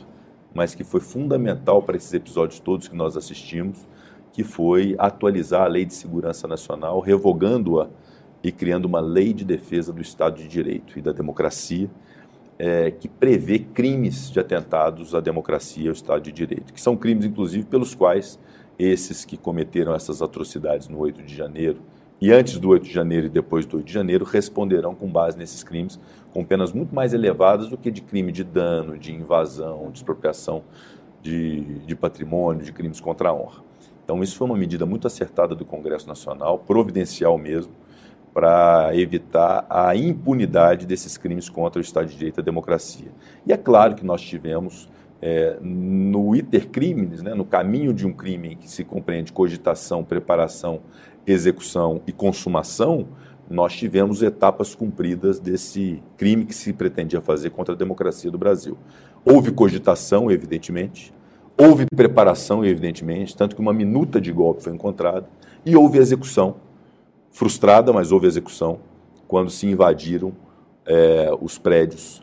mas 0.54 0.76
que 0.76 0.84
foi 0.84 1.00
fundamental 1.00 1.82
para 1.82 1.96
esses 1.96 2.14
episódios 2.14 2.60
todos 2.60 2.86
que 2.86 2.94
nós 2.94 3.16
assistimos, 3.16 3.84
que 4.32 4.44
foi 4.44 4.94
atualizar 4.96 5.62
a 5.62 5.66
Lei 5.66 5.84
de 5.84 5.94
Segurança 5.94 6.46
Nacional, 6.46 7.00
revogando-a 7.00 7.88
e 8.40 8.52
criando 8.52 8.84
uma 8.84 9.00
lei 9.00 9.32
de 9.32 9.44
defesa 9.44 9.92
do 9.92 10.00
Estado 10.00 10.36
de 10.36 10.46
Direito 10.46 10.96
e 10.96 11.02
da 11.02 11.10
democracia, 11.10 11.90
é, 12.58 12.90
que 12.90 13.08
prevê 13.08 13.58
crimes 13.58 14.30
de 14.30 14.38
atentados 14.38 15.14
à 15.14 15.20
democracia 15.20 15.84
e 15.84 15.88
ao 15.88 15.92
Estado 15.92 16.22
de 16.22 16.32
Direito, 16.32 16.72
que 16.72 16.80
são 16.80 16.96
crimes, 16.96 17.24
inclusive, 17.24 17.64
pelos 17.64 17.94
quais 17.94 18.38
esses 18.78 19.24
que 19.24 19.36
cometeram 19.36 19.94
essas 19.94 20.20
atrocidades 20.20 20.88
no 20.88 20.98
8 20.98 21.22
de 21.22 21.34
janeiro 21.34 21.80
e 22.20 22.32
antes 22.32 22.58
do 22.58 22.70
8 22.70 22.84
de 22.84 22.92
janeiro 22.92 23.26
e 23.26 23.30
depois 23.30 23.66
do 23.66 23.76
8 23.76 23.86
de 23.86 23.92
janeiro 23.92 24.24
responderão 24.24 24.94
com 24.94 25.08
base 25.08 25.36
nesses 25.36 25.62
crimes 25.62 26.00
com 26.32 26.44
penas 26.44 26.72
muito 26.72 26.94
mais 26.94 27.14
elevadas 27.14 27.68
do 27.68 27.76
que 27.76 27.90
de 27.90 28.00
crime 28.00 28.32
de 28.32 28.42
dano, 28.42 28.98
de 28.98 29.12
invasão, 29.12 29.90
de 29.90 29.98
expropriação 29.98 30.64
de, 31.22 31.60
de 31.86 31.96
patrimônio, 31.96 32.64
de 32.64 32.72
crimes 32.72 33.00
contra 33.00 33.30
a 33.30 33.34
honra. 33.34 33.62
Então, 34.04 34.22
isso 34.22 34.36
foi 34.36 34.46
uma 34.46 34.56
medida 34.56 34.84
muito 34.84 35.06
acertada 35.06 35.54
do 35.54 35.64
Congresso 35.64 36.06
Nacional, 36.06 36.58
providencial 36.58 37.38
mesmo, 37.38 37.72
para 38.34 38.90
evitar 38.94 39.64
a 39.70 39.94
impunidade 39.94 40.86
desses 40.86 41.16
crimes 41.16 41.48
contra 41.48 41.78
o 41.78 41.82
Estado 41.82 42.08
de 42.08 42.16
Direito 42.16 42.40
e 42.40 42.42
a 42.42 42.44
democracia. 42.44 43.12
E 43.46 43.52
é 43.52 43.56
claro 43.56 43.94
que 43.94 44.04
nós 44.04 44.20
tivemos 44.20 44.90
é, 45.22 45.56
no 45.62 46.34
iter 46.34 46.68
crimes, 46.68 47.22
né, 47.22 47.32
no 47.32 47.44
caminho 47.44 47.94
de 47.94 48.04
um 48.04 48.12
crime 48.12 48.56
que 48.56 48.68
se 48.68 48.82
compreende 48.82 49.32
cogitação, 49.32 50.02
preparação, 50.02 50.80
execução 51.24 52.02
e 52.06 52.12
consumação, 52.12 53.06
nós 53.48 53.74
tivemos 53.74 54.22
etapas 54.22 54.74
cumpridas 54.74 55.38
desse 55.38 56.02
crime 56.16 56.44
que 56.44 56.54
se 56.54 56.72
pretendia 56.72 57.20
fazer 57.20 57.50
contra 57.50 57.74
a 57.74 57.78
democracia 57.78 58.30
do 58.30 58.38
Brasil. 58.38 58.76
Houve 59.24 59.52
cogitação, 59.52 60.30
evidentemente, 60.30 61.14
houve 61.56 61.86
preparação, 61.94 62.64
evidentemente, 62.64 63.36
tanto 63.36 63.54
que 63.54 63.62
uma 63.62 63.72
minuta 63.72 64.20
de 64.20 64.32
golpe 64.32 64.62
foi 64.62 64.74
encontrada, 64.74 65.28
e 65.64 65.76
houve 65.76 65.98
execução, 65.98 66.56
frustrada, 67.34 67.92
mas 67.92 68.12
houve 68.12 68.28
execução, 68.28 68.78
quando 69.26 69.50
se 69.50 69.66
invadiram 69.66 70.32
é, 70.86 71.30
os 71.40 71.58
prédios 71.58 72.22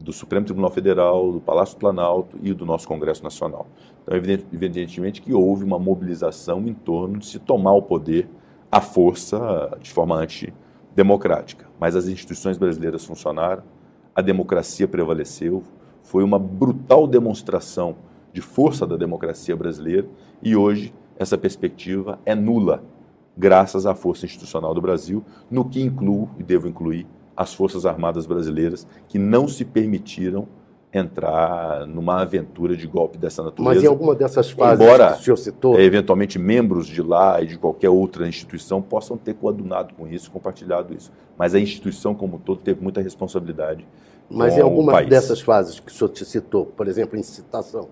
do 0.00 0.10
Supremo 0.10 0.46
Tribunal 0.46 0.70
Federal, 0.70 1.32
do 1.32 1.40
Palácio 1.40 1.76
Planalto 1.76 2.38
e 2.42 2.54
do 2.54 2.64
nosso 2.64 2.88
Congresso 2.88 3.22
Nacional. 3.22 3.66
Então, 4.02 4.16
evidentemente 4.16 5.20
que 5.20 5.34
houve 5.34 5.64
uma 5.64 5.78
mobilização 5.78 6.66
em 6.66 6.72
torno 6.72 7.18
de 7.18 7.26
se 7.26 7.38
tomar 7.38 7.72
o 7.72 7.82
poder 7.82 8.26
à 8.72 8.80
força 8.80 9.76
de 9.82 9.90
forma 9.90 10.16
antidemocrática. 10.16 11.66
Mas 11.78 11.94
as 11.94 12.06
instituições 12.06 12.56
brasileiras 12.56 13.04
funcionaram, 13.04 13.62
a 14.14 14.22
democracia 14.22 14.88
prevaleceu, 14.88 15.62
foi 16.02 16.24
uma 16.24 16.38
brutal 16.38 17.06
demonstração 17.06 17.96
de 18.32 18.40
força 18.40 18.86
da 18.86 18.96
democracia 18.96 19.54
brasileira 19.54 20.08
e 20.42 20.56
hoje 20.56 20.94
essa 21.18 21.36
perspectiva 21.36 22.18
é 22.24 22.34
nula, 22.34 22.82
graças 23.38 23.86
à 23.86 23.94
força 23.94 24.26
institucional 24.26 24.74
do 24.74 24.82
Brasil, 24.82 25.24
no 25.48 25.64
que 25.64 25.80
incluo 25.80 26.28
e 26.38 26.42
devo 26.42 26.66
incluir 26.66 27.06
as 27.36 27.54
Forças 27.54 27.86
Armadas 27.86 28.26
Brasileiras 28.26 28.86
que 29.06 29.16
não 29.16 29.46
se 29.46 29.64
permitiram 29.64 30.48
entrar 30.92 31.86
numa 31.86 32.22
aventura 32.22 32.74
de 32.74 32.86
golpe 32.86 33.18
dessa 33.18 33.42
natureza. 33.42 33.74
Mas 33.74 33.84
em 33.84 33.86
alguma 33.86 34.14
dessas 34.14 34.50
fases 34.50 34.84
embora, 34.84 35.12
que 35.12 35.20
o 35.20 35.22
senhor 35.22 35.36
citou... 35.36 35.78
eventualmente 35.78 36.38
membros 36.38 36.86
de 36.86 37.02
lá 37.02 37.40
e 37.40 37.46
de 37.46 37.58
qualquer 37.58 37.90
outra 37.90 38.26
instituição 38.26 38.80
possam 38.80 39.16
ter 39.16 39.34
coadunado 39.34 39.94
com 39.94 40.08
isso, 40.08 40.30
compartilhado 40.30 40.94
isso. 40.94 41.12
Mas 41.36 41.54
a 41.54 41.60
instituição 41.60 42.14
como 42.14 42.36
um 42.36 42.38
todo 42.38 42.60
teve 42.60 42.82
muita 42.82 43.00
responsabilidade 43.02 43.86
Mas 44.28 44.56
em 44.56 44.62
alguma 44.62 45.02
dessas 45.02 45.40
fases 45.40 45.78
que 45.78 45.92
o 45.92 45.94
senhor 45.94 46.08
te 46.08 46.24
citou, 46.24 46.66
por 46.66 46.88
exemplo, 46.88 47.18
em 47.18 47.22
citação, 47.22 47.88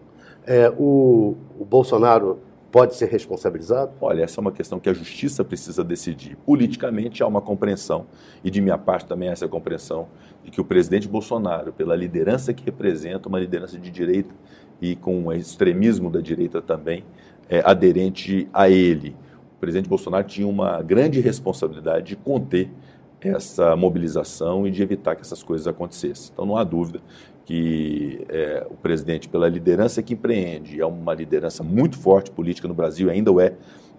é, 0.46 0.72
o, 0.76 1.36
o 1.60 1.64
Bolsonaro 1.64 2.38
pode 2.76 2.94
ser 2.94 3.08
responsabilizado? 3.08 3.92
Olha, 4.02 4.22
essa 4.22 4.38
é 4.38 4.42
uma 4.42 4.52
questão 4.52 4.78
que 4.78 4.90
a 4.90 4.92
justiça 4.92 5.42
precisa 5.42 5.82
decidir. 5.82 6.36
Politicamente 6.44 7.22
há 7.22 7.26
uma 7.26 7.40
compreensão, 7.40 8.04
e 8.44 8.50
de 8.50 8.60
minha 8.60 8.76
parte 8.76 9.06
também 9.06 9.30
há 9.30 9.32
essa 9.32 9.48
compreensão, 9.48 10.08
de 10.44 10.50
que 10.50 10.60
o 10.60 10.64
presidente 10.64 11.08
Bolsonaro, 11.08 11.72
pela 11.72 11.96
liderança 11.96 12.52
que 12.52 12.62
representa, 12.62 13.30
uma 13.30 13.40
liderança 13.40 13.78
de 13.78 13.90
direita 13.90 14.34
e 14.78 14.94
com 14.94 15.24
o 15.24 15.32
extremismo 15.32 16.10
da 16.10 16.20
direita 16.20 16.60
também, 16.60 17.02
é, 17.48 17.62
aderente 17.64 18.46
a 18.52 18.68
ele. 18.68 19.16
O 19.56 19.58
presidente 19.58 19.88
Bolsonaro 19.88 20.26
tinha 20.26 20.46
uma 20.46 20.82
grande 20.82 21.18
responsabilidade 21.18 22.08
de 22.08 22.16
conter 22.16 22.68
essa 23.22 23.74
mobilização 23.74 24.66
e 24.66 24.70
de 24.70 24.82
evitar 24.82 25.16
que 25.16 25.22
essas 25.22 25.42
coisas 25.42 25.66
acontecessem. 25.66 26.30
Então 26.30 26.44
não 26.44 26.58
há 26.58 26.62
dúvida 26.62 27.00
que 27.46 28.26
é, 28.28 28.66
o 28.68 28.74
presidente, 28.74 29.28
pela 29.28 29.48
liderança 29.48 30.02
que 30.02 30.14
empreende, 30.14 30.80
é 30.80 30.84
uma 30.84 31.14
liderança 31.14 31.62
muito 31.62 31.96
forte 31.96 32.28
política 32.28 32.66
no 32.66 32.74
Brasil, 32.74 33.08
ainda 33.08 33.30
o 33.30 33.40
é, 33.40 33.54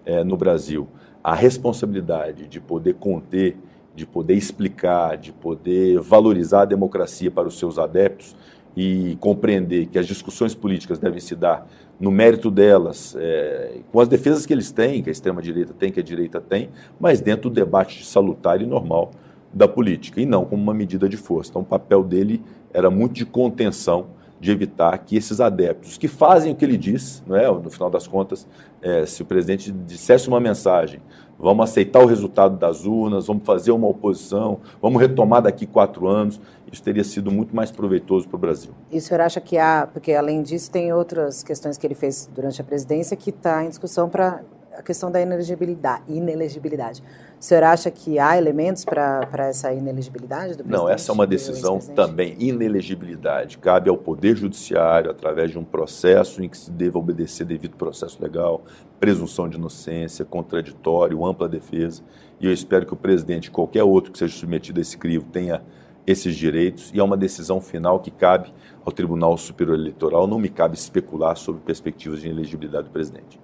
é 0.05 0.21
no 0.21 0.35
Brasil, 0.35 0.85
a 1.23 1.33
responsabilidade 1.33 2.45
de 2.45 2.59
poder 2.59 2.95
conter, 2.95 3.57
de 3.95 4.05
poder 4.05 4.33
explicar, 4.33 5.17
de 5.17 5.31
poder 5.31 5.97
valorizar 6.01 6.63
a 6.63 6.65
democracia 6.65 7.31
para 7.31 7.47
os 7.47 7.57
seus 7.57 7.79
adeptos 7.79 8.35
e 8.75 9.17
compreender 9.21 9.87
que 9.87 9.97
as 9.97 10.05
discussões 10.05 10.53
políticas 10.53 10.99
devem 10.99 11.21
se 11.21 11.33
dar 11.33 11.67
no 11.97 12.11
mérito 12.11 12.51
delas, 12.51 13.15
é, 13.17 13.79
com 13.91 13.99
as 14.01 14.09
defesas 14.09 14.45
que 14.45 14.53
eles 14.53 14.71
têm, 14.71 15.01
que 15.01 15.09
a 15.09 15.11
extrema-direita 15.11 15.73
tem, 15.73 15.89
que 15.89 16.01
a 16.01 16.03
direita 16.03 16.41
tem, 16.41 16.69
mas 16.99 17.21
dentro 17.21 17.49
do 17.49 17.55
debate 17.55 18.05
salutar 18.05 18.61
e 18.61 18.65
normal 18.65 19.11
da 19.53 19.67
política, 19.67 20.21
e 20.21 20.25
não 20.25 20.45
como 20.45 20.61
uma 20.61 20.73
medida 20.73 21.07
de 21.07 21.17
força. 21.17 21.51
Então, 21.51 21.61
o 21.61 21.65
papel 21.65 22.03
dele 22.03 22.41
era 22.73 22.89
muito 22.89 23.13
de 23.13 23.25
contenção, 23.25 24.07
de 24.39 24.51
evitar 24.51 24.95
que 24.99 25.15
esses 25.15 25.41
adeptos, 25.41 25.97
que 25.97 26.07
fazem 26.07 26.51
o 26.51 26.55
que 26.55 26.63
ele 26.63 26.77
diz, 26.77 27.23
não 27.25 27.35
é? 27.35 27.47
no 27.47 27.69
final 27.71 27.89
das 27.89 28.07
contas, 28.07 28.47
é, 28.81 29.05
se 29.05 29.23
o 29.23 29.25
presidente 29.25 29.71
dissesse 29.71 30.27
uma 30.27 30.39
mensagem, 30.39 31.01
vamos 31.39 31.69
aceitar 31.69 32.03
o 32.03 32.05
resultado 32.05 32.55
das 32.55 32.85
urnas, 32.85 33.27
vamos 33.27 33.43
fazer 33.43 33.71
uma 33.71 33.87
oposição, 33.87 34.59
vamos 34.81 35.01
retomar 35.01 35.41
daqui 35.41 35.65
quatro 35.65 36.07
anos, 36.07 36.39
isso 36.71 36.83
teria 36.83 37.03
sido 37.03 37.31
muito 37.31 37.55
mais 37.55 37.71
proveitoso 37.71 38.27
para 38.27 38.35
o 38.35 38.39
Brasil. 38.39 38.71
E 38.91 38.97
o 38.97 39.01
senhor 39.01 39.21
acha 39.21 39.39
que 39.39 39.57
há, 39.57 39.87
porque 39.91 40.13
além 40.13 40.43
disso 40.43 40.69
tem 40.69 40.93
outras 40.93 41.41
questões 41.41 41.77
que 41.77 41.87
ele 41.87 41.95
fez 41.95 42.29
durante 42.33 42.61
a 42.61 42.63
presidência 42.63 43.15
que 43.15 43.29
está 43.29 43.63
em 43.63 43.69
discussão 43.69 44.09
para 44.09 44.41
questão 44.87 45.11
da 45.11 45.21
inelegibilidade, 45.21 46.03
inelegibilidade. 46.07 47.03
O 47.39 47.43
senhor 47.43 47.63
acha 47.65 47.91
que 47.91 48.17
há 48.17 48.37
elementos 48.37 48.85
para 48.85 49.27
essa 49.47 49.71
inelegibilidade 49.73 50.53
do 50.53 50.63
presidente? 50.63 50.79
Não, 50.79 50.89
essa 50.89 51.11
é 51.11 51.13
uma 51.13 51.27
decisão 51.27 51.77
também. 51.77 52.35
Inelegibilidade 52.39 53.57
cabe 53.57 53.89
ao 53.89 53.97
Poder 53.97 54.37
Judiciário, 54.37 55.11
através 55.11 55.51
de 55.51 55.59
um 55.59 55.63
processo 55.63 56.41
em 56.41 56.47
que 56.47 56.57
se 56.57 56.71
deva 56.71 56.97
obedecer 56.97 57.45
devido 57.45 57.75
processo 57.75 58.23
legal, 58.23 58.63
presunção 58.97 59.49
de 59.49 59.57
inocência, 59.57 60.23
contraditório, 60.23 61.23
ampla 61.25 61.49
defesa. 61.49 62.01
E 62.39 62.47
eu 62.47 62.53
espero 62.53 62.85
que 62.85 62.93
o 62.93 62.97
presidente, 62.97 63.51
qualquer 63.51 63.83
outro 63.83 64.11
que 64.11 64.17
seja 64.17 64.35
submetido 64.35 64.79
a 64.79 64.81
esse 64.81 64.97
crivo, 64.97 65.25
tenha 65.25 65.61
esses 66.07 66.33
direitos 66.33 66.91
e 66.93 66.99
é 66.99 67.03
uma 67.03 67.17
decisão 67.17 67.59
final 67.59 67.99
que 67.99 68.09
cabe 68.09 68.53
ao 68.85 68.93
Tribunal 68.93 69.37
Superior 69.37 69.77
Eleitoral. 69.77 70.25
Não 70.25 70.39
me 70.39 70.47
cabe 70.47 70.77
especular 70.77 71.35
sobre 71.35 71.61
perspectivas 71.61 72.21
de 72.21 72.27
inelegibilidade 72.29 72.85
do 72.85 72.91
presidente. 72.91 73.37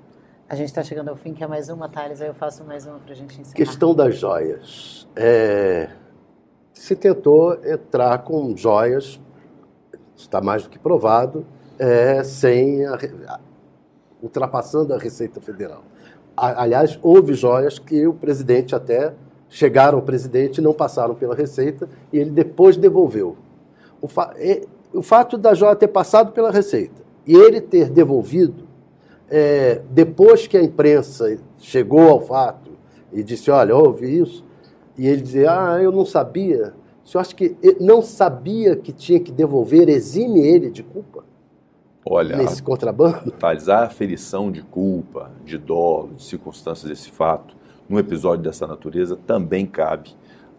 A 0.53 0.55
gente 0.55 0.67
está 0.67 0.83
chegando 0.83 1.09
ao 1.09 1.15
fim, 1.15 1.33
que 1.33 1.43
é 1.43 1.47
mais 1.47 1.67
uma, 1.67 1.89
Thales, 1.89 2.21
aí 2.21 2.27
eu 2.27 2.33
faço 2.35 2.63
mais 2.63 2.85
uma 2.85 2.99
para 2.99 3.11
a 3.11 3.15
gente 3.15 3.41
encerrar. 3.41 3.55
Questão 3.55 3.95
das 3.95 4.15
joias. 4.15 5.07
É... 5.15 5.89
Se 6.71 6.95
tentou 6.95 7.55
entrar 7.65 8.19
com 8.19 8.55
joias, 8.55 9.19
está 10.15 10.41
mais 10.41 10.61
do 10.61 10.69
que 10.69 10.77
provado, 10.77 11.43
é, 11.79 12.23
sem 12.23 12.85
a... 12.85 13.39
ultrapassando 14.21 14.93
a 14.93 14.99
Receita 14.99 15.41
Federal. 15.41 15.81
Aliás, 16.37 16.99
houve 17.01 17.33
joias 17.33 17.79
que 17.79 18.05
o 18.05 18.13
presidente 18.13 18.75
até 18.75 19.11
chegaram 19.49 19.97
ao 19.97 20.03
presidente, 20.03 20.61
não 20.61 20.71
passaram 20.71 21.15
pela 21.15 21.33
Receita 21.33 21.89
e 22.11 22.19
ele 22.19 22.29
depois 22.29 22.77
devolveu. 22.77 23.35
O, 23.99 24.07
fa 24.07 24.31
o 24.93 25.01
fato 25.01 25.35
da 25.35 25.55
joia 25.55 25.75
ter 25.75 25.87
passado 25.87 26.31
pela 26.31 26.51
Receita 26.51 27.01
e 27.25 27.33
ele 27.33 27.59
ter 27.59 27.89
devolvido, 27.89 28.71
é, 29.29 29.81
depois 29.89 30.47
que 30.47 30.57
a 30.57 30.63
imprensa 30.63 31.37
chegou 31.59 32.09
ao 32.09 32.21
fato 32.21 32.71
e 33.11 33.23
disse: 33.23 33.49
Olha, 33.49 33.75
houve 33.75 34.05
isso, 34.07 34.43
e 34.97 35.07
ele 35.07 35.21
dizia: 35.21 35.51
Ah, 35.51 35.81
eu 35.81 35.91
não 35.91 36.05
sabia. 36.05 36.73
O 37.03 37.07
senhor 37.07 37.21
acha 37.21 37.35
que 37.35 37.57
não 37.79 38.01
sabia 38.01 38.75
que 38.75 38.93
tinha 38.93 39.19
que 39.19 39.31
devolver, 39.31 39.89
exime 39.89 40.39
ele 40.39 40.69
de 40.69 40.83
culpa? 40.83 41.23
Olha, 42.05 42.37
nesse 42.37 42.61
contrabando? 42.61 43.31
Thales, 43.31 43.69
a 43.69 43.85
aferição 43.85 44.51
de 44.51 44.61
culpa, 44.61 45.31
de 45.45 45.57
dolo, 45.57 46.13
de 46.15 46.23
circunstâncias 46.23 46.89
desse 46.89 47.11
fato, 47.11 47.55
num 47.87 47.97
episódio 47.97 48.43
dessa 48.43 48.67
natureza 48.67 49.15
também 49.15 49.65
cabe 49.65 50.11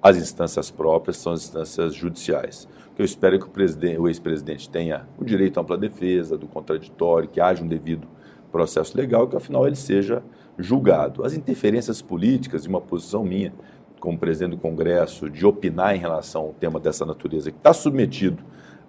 às 0.03 0.17
instâncias 0.17 0.71
próprias, 0.71 1.17
são 1.17 1.33
as 1.33 1.43
instâncias 1.45 1.95
judiciais. 1.95 2.69
Eu 2.97 3.05
espero 3.05 3.37
é 3.37 3.39
que 3.39 3.47
o, 3.47 4.03
o 4.03 4.09
ex-presidente 4.09 4.69
tenha 4.69 5.07
o 5.19 5.25
direito 5.25 5.59
à 5.59 5.62
ampla 5.62 5.77
defesa, 5.77 6.39
do 6.39 6.47
contraditório, 6.47 7.29
que 7.29 7.41
haja 7.41 7.62
um 7.62 7.67
devido 7.67 8.07
processo 8.55 8.97
legal, 8.97 9.27
que 9.27 9.35
afinal 9.35 9.67
ele 9.67 9.75
seja 9.75 10.23
julgado. 10.57 11.25
As 11.25 11.35
interferências 11.35 12.01
políticas 12.01 12.65
e 12.65 12.69
uma 12.69 12.81
posição 12.81 13.25
minha, 13.25 13.53
como 13.99 14.17
presidente 14.17 14.53
do 14.53 14.59
Congresso, 14.59 15.29
de 15.29 15.45
opinar 15.45 15.97
em 15.97 15.99
relação 15.99 16.43
ao 16.43 16.53
tema 16.53 16.79
dessa 16.79 17.05
natureza, 17.05 17.51
que 17.51 17.57
está 17.57 17.73
submetido 17.73 18.45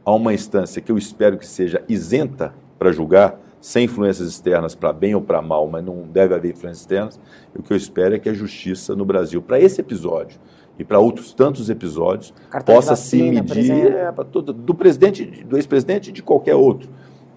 a 0.05 0.13
uma 0.13 0.35
instância 0.35 0.79
que 0.79 0.91
eu 0.91 0.99
espero 0.99 1.35
que 1.35 1.47
seja 1.47 1.83
isenta 1.89 2.53
para 2.77 2.91
julgar, 2.91 3.39
sem 3.59 3.85
influências 3.85 4.29
externas 4.29 4.75
para 4.75 4.93
bem 4.93 5.15
ou 5.15 5.21
para 5.21 5.41
mal, 5.41 5.67
mas 5.67 5.83
não 5.83 6.03
deve 6.03 6.35
haver 6.35 6.51
influências 6.51 6.81
externas. 6.81 7.19
O 7.57 7.63
que 7.63 7.73
eu 7.73 7.77
espero 7.77 8.13
é 8.13 8.19
que 8.19 8.29
a 8.29 8.33
justiça 8.35 8.95
no 8.95 9.03
Brasil, 9.03 9.41
para 9.41 9.59
esse 9.59 9.81
episódio 9.81 10.39
e 10.77 10.83
para 10.83 10.99
outros 10.99 11.33
tantos 11.33 11.71
episódios, 11.71 12.31
Cartão 12.51 12.75
possa 12.75 12.91
vacina, 12.91 13.41
se 13.47 13.55
medir 13.55 13.95
é, 13.95 14.11
todo, 14.31 14.53
do 14.53 14.75
presidente, 14.75 15.25
do 15.43 15.57
ex-presidente 15.57 16.11
e 16.11 16.13
de 16.13 16.21
qualquer 16.21 16.53
outro, 16.53 16.87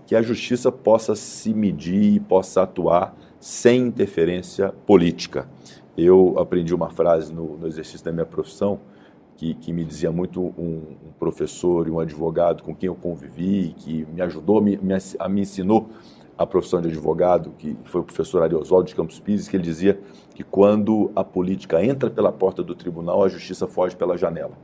que 0.08 0.16
a 0.16 0.22
justiça 0.22 0.72
possa 0.72 1.14
se 1.14 1.52
medir 1.52 2.14
e 2.14 2.18
possa 2.18 2.62
atuar 2.62 3.14
sem 3.38 3.82
interferência 3.82 4.72
política. 4.86 5.46
Eu 5.98 6.36
aprendi 6.38 6.74
uma 6.74 6.88
frase 6.88 7.30
no, 7.30 7.58
no 7.58 7.66
exercício 7.66 8.02
da 8.06 8.10
minha 8.10 8.24
profissão 8.24 8.80
que, 9.36 9.52
que, 9.52 9.70
me 9.70 9.84
dizia 9.84 10.10
muito 10.10 10.40
um, 10.40 10.96
um, 11.08 11.12
professor 11.18 11.86
e 11.86 11.90
um 11.90 12.00
advogado 12.00 12.62
com 12.62 12.74
quem 12.74 12.86
eu 12.86 12.94
convivi, 12.94 13.74
que 13.76 14.06
me 14.06 14.22
ajudou, 14.22 14.62
me, 14.62 14.78
me, 14.78 14.94
me 15.28 15.40
ensinou 15.42 15.90
a 16.38 16.46
profissão 16.46 16.80
de 16.80 16.88
advogado, 16.88 17.52
que 17.58 17.76
foi 17.84 18.00
o 18.00 18.04
professor 18.04 18.42
Ariosvaldo 18.42 18.88
de 18.88 18.94
Campos 18.94 19.20
Pires, 19.20 19.46
que 19.46 19.56
ele 19.56 19.64
dizia 19.64 20.00
que 20.34 20.42
quando 20.42 21.12
a 21.14 21.22
política 21.22 21.84
entra 21.84 22.08
pela 22.08 22.32
porta 22.32 22.62
do 22.62 22.74
tribunal, 22.74 23.24
a 23.24 23.28
justiça 23.28 23.66
foge 23.66 23.94
pela 23.94 24.16
janela. 24.16 24.56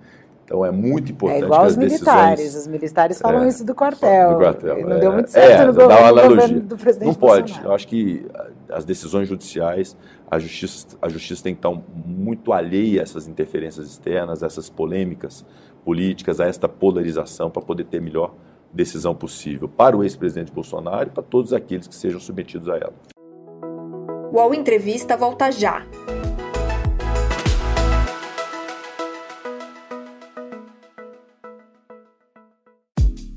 Então 0.45 0.65
é 0.65 0.71
muito 0.71 1.11
importante 1.11 1.43
é 1.43 1.45
igual 1.47 1.63
que 1.63 1.67
as 1.67 1.77
militares. 1.77 2.39
Decisões... 2.39 2.63
Os 2.63 2.69
militares 2.69 3.19
falam 3.19 3.45
é, 3.45 3.49
isso 3.49 3.65
do 3.65 3.75
quartel. 3.75 4.33
Do 4.33 4.37
quartel. 4.37 4.87
Não 4.87 4.97
é, 4.97 5.01
deu 5.01 5.13
muito 5.13 5.31
certo 5.31 5.63
é, 5.63 5.67
no 5.67 5.73
governo, 5.73 6.29
governo, 6.29 6.61
do 6.61 6.77
presidente 6.77 7.09
Não 7.09 7.15
pode. 7.15 7.53
Bolsonaro. 7.53 7.69
Eu 7.69 7.75
acho 7.75 7.89
que 7.89 8.27
as 8.69 8.85
decisões 8.85 9.27
judiciais, 9.27 9.97
a 10.31 10.39
justiça, 10.39 10.99
a 11.01 11.09
justiça 11.09 11.43
tem 11.43 11.55
que 11.55 11.59
estar 11.59 11.73
muito 12.05 12.53
alheia 12.53 13.01
a 13.01 13.03
essas 13.03 13.27
interferências 13.27 13.87
externas, 13.87 14.43
a 14.43 14.47
essas 14.47 14.69
polêmicas 14.69 15.45
políticas, 15.83 16.41
a 16.41 16.47
esta 16.47 16.69
polarização 16.69 17.51
para 17.51 17.63
poder 17.63 17.85
ter 17.85 18.01
melhor 18.01 18.35
decisão 18.73 19.15
possível 19.15 19.69
para 19.69 19.97
o 19.97 20.03
ex-presidente 20.03 20.53
Bolsonaro 20.53 21.09
e 21.09 21.13
para 21.13 21.23
todos 21.23 21.53
aqueles 21.53 21.87
que 21.87 21.95
sejam 21.95 22.21
submetidos 22.21 22.69
a 22.69 22.77
ela. 22.77 22.95
O 24.33 24.37
UOL 24.37 24.53
Entrevista 24.53 25.17
volta 25.17 25.51
já. 25.53 25.87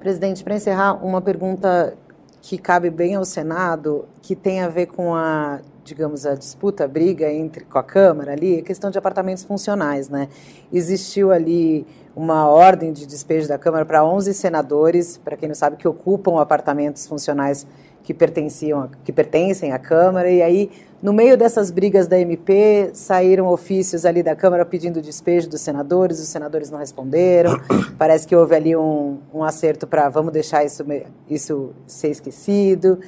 Presidente, 0.00 0.42
para 0.42 0.54
encerrar, 0.54 0.94
uma 1.04 1.20
pergunta 1.20 1.94
que 2.40 2.56
cabe 2.56 2.88
bem 2.88 3.16
ao 3.16 3.24
Senado, 3.24 4.08
que 4.22 4.34
tem 4.34 4.62
a 4.62 4.68
ver 4.68 4.86
com 4.86 5.14
a, 5.14 5.60
digamos, 5.84 6.24
a 6.24 6.34
disputa, 6.34 6.84
a 6.84 6.88
briga 6.88 7.30
entre 7.30 7.66
com 7.66 7.78
a 7.78 7.82
Câmara 7.82 8.32
ali, 8.32 8.60
a 8.60 8.62
questão 8.62 8.90
de 8.90 8.96
apartamentos 8.96 9.44
funcionais, 9.44 10.08
né? 10.08 10.30
Existiu 10.72 11.30
ali 11.30 11.86
uma 12.16 12.48
ordem 12.48 12.94
de 12.94 13.06
despejo 13.06 13.46
da 13.46 13.58
Câmara 13.58 13.84
para 13.84 14.02
11 14.02 14.32
senadores, 14.32 15.18
para 15.18 15.36
quem 15.36 15.48
não 15.48 15.54
sabe, 15.54 15.76
que 15.76 15.86
ocupam 15.86 16.40
apartamentos 16.40 17.06
funcionais 17.06 17.66
que 18.02 18.14
pertenciam, 18.14 18.88
que 19.04 19.12
pertencem 19.12 19.72
à 19.72 19.78
Câmara, 19.78 20.30
e 20.30 20.42
aí 20.42 20.70
no 21.02 21.14
meio 21.14 21.34
dessas 21.34 21.70
brigas 21.70 22.06
da 22.06 22.18
MP, 22.20 22.90
saíram 22.92 23.48
ofícios 23.48 24.04
ali 24.04 24.22
da 24.22 24.36
Câmara 24.36 24.66
pedindo 24.66 25.00
despejo 25.00 25.48
dos 25.48 25.62
senadores, 25.62 26.20
os 26.20 26.28
senadores 26.28 26.70
não 26.70 26.78
responderam. 26.78 27.58
Parece 27.96 28.26
que 28.26 28.36
houve 28.36 28.54
ali 28.54 28.76
um, 28.76 29.16
um 29.32 29.42
acerto 29.42 29.86
para 29.86 30.10
vamos 30.10 30.30
deixar 30.30 30.62
isso, 30.62 30.84
isso 31.28 31.70
ser 31.86 32.10
esquecido. 32.10 32.98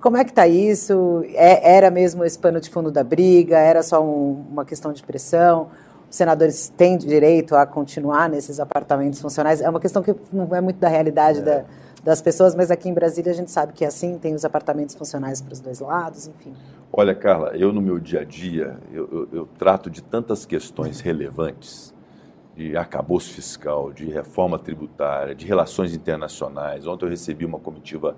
Como 0.00 0.16
é 0.16 0.24
que 0.24 0.30
está 0.30 0.46
isso? 0.48 1.24
É, 1.34 1.76
era 1.76 1.88
mesmo 1.88 2.24
esse 2.24 2.36
pano 2.36 2.60
de 2.60 2.68
fundo 2.68 2.90
da 2.90 3.04
briga? 3.04 3.56
Era 3.58 3.80
só 3.80 4.02
um, 4.02 4.44
uma 4.50 4.64
questão 4.64 4.92
de 4.92 5.04
pressão? 5.04 5.68
Os 6.10 6.16
senadores 6.16 6.72
têm 6.76 6.98
direito 6.98 7.54
a 7.54 7.64
continuar 7.64 8.28
nesses 8.28 8.58
apartamentos 8.58 9.20
funcionais? 9.20 9.60
É 9.60 9.70
uma 9.70 9.80
questão 9.80 10.02
que 10.02 10.16
não 10.32 10.52
é 10.54 10.60
muito 10.60 10.80
da 10.80 10.88
realidade 10.88 11.38
é. 11.38 11.42
da, 11.42 11.64
das 12.06 12.22
pessoas, 12.22 12.54
mas 12.54 12.70
aqui 12.70 12.88
em 12.88 12.94
Brasília 12.94 13.32
a 13.32 13.34
gente 13.34 13.50
sabe 13.50 13.72
que 13.72 13.84
é 13.84 13.88
assim, 13.88 14.16
tem 14.16 14.32
os 14.32 14.44
apartamentos 14.44 14.94
funcionais 14.94 15.40
para 15.40 15.52
os 15.52 15.58
dois 15.58 15.80
lados, 15.80 16.28
enfim. 16.28 16.54
Olha, 16.92 17.12
Carla, 17.12 17.56
eu 17.56 17.72
no 17.72 17.82
meu 17.82 17.98
dia 17.98 18.20
a 18.20 18.24
dia, 18.24 18.78
eu, 18.92 19.08
eu, 19.10 19.28
eu 19.32 19.48
trato 19.58 19.90
de 19.90 20.00
tantas 20.00 20.46
questões 20.46 21.00
relevantes, 21.00 21.92
de 22.54 22.76
arcabouço 22.76 23.34
fiscal, 23.34 23.92
de 23.92 24.06
reforma 24.06 24.56
tributária, 24.56 25.34
de 25.34 25.44
relações 25.44 25.96
internacionais. 25.96 26.86
Ontem 26.86 27.06
eu 27.06 27.10
recebi 27.10 27.44
uma 27.44 27.58
comitiva 27.58 28.16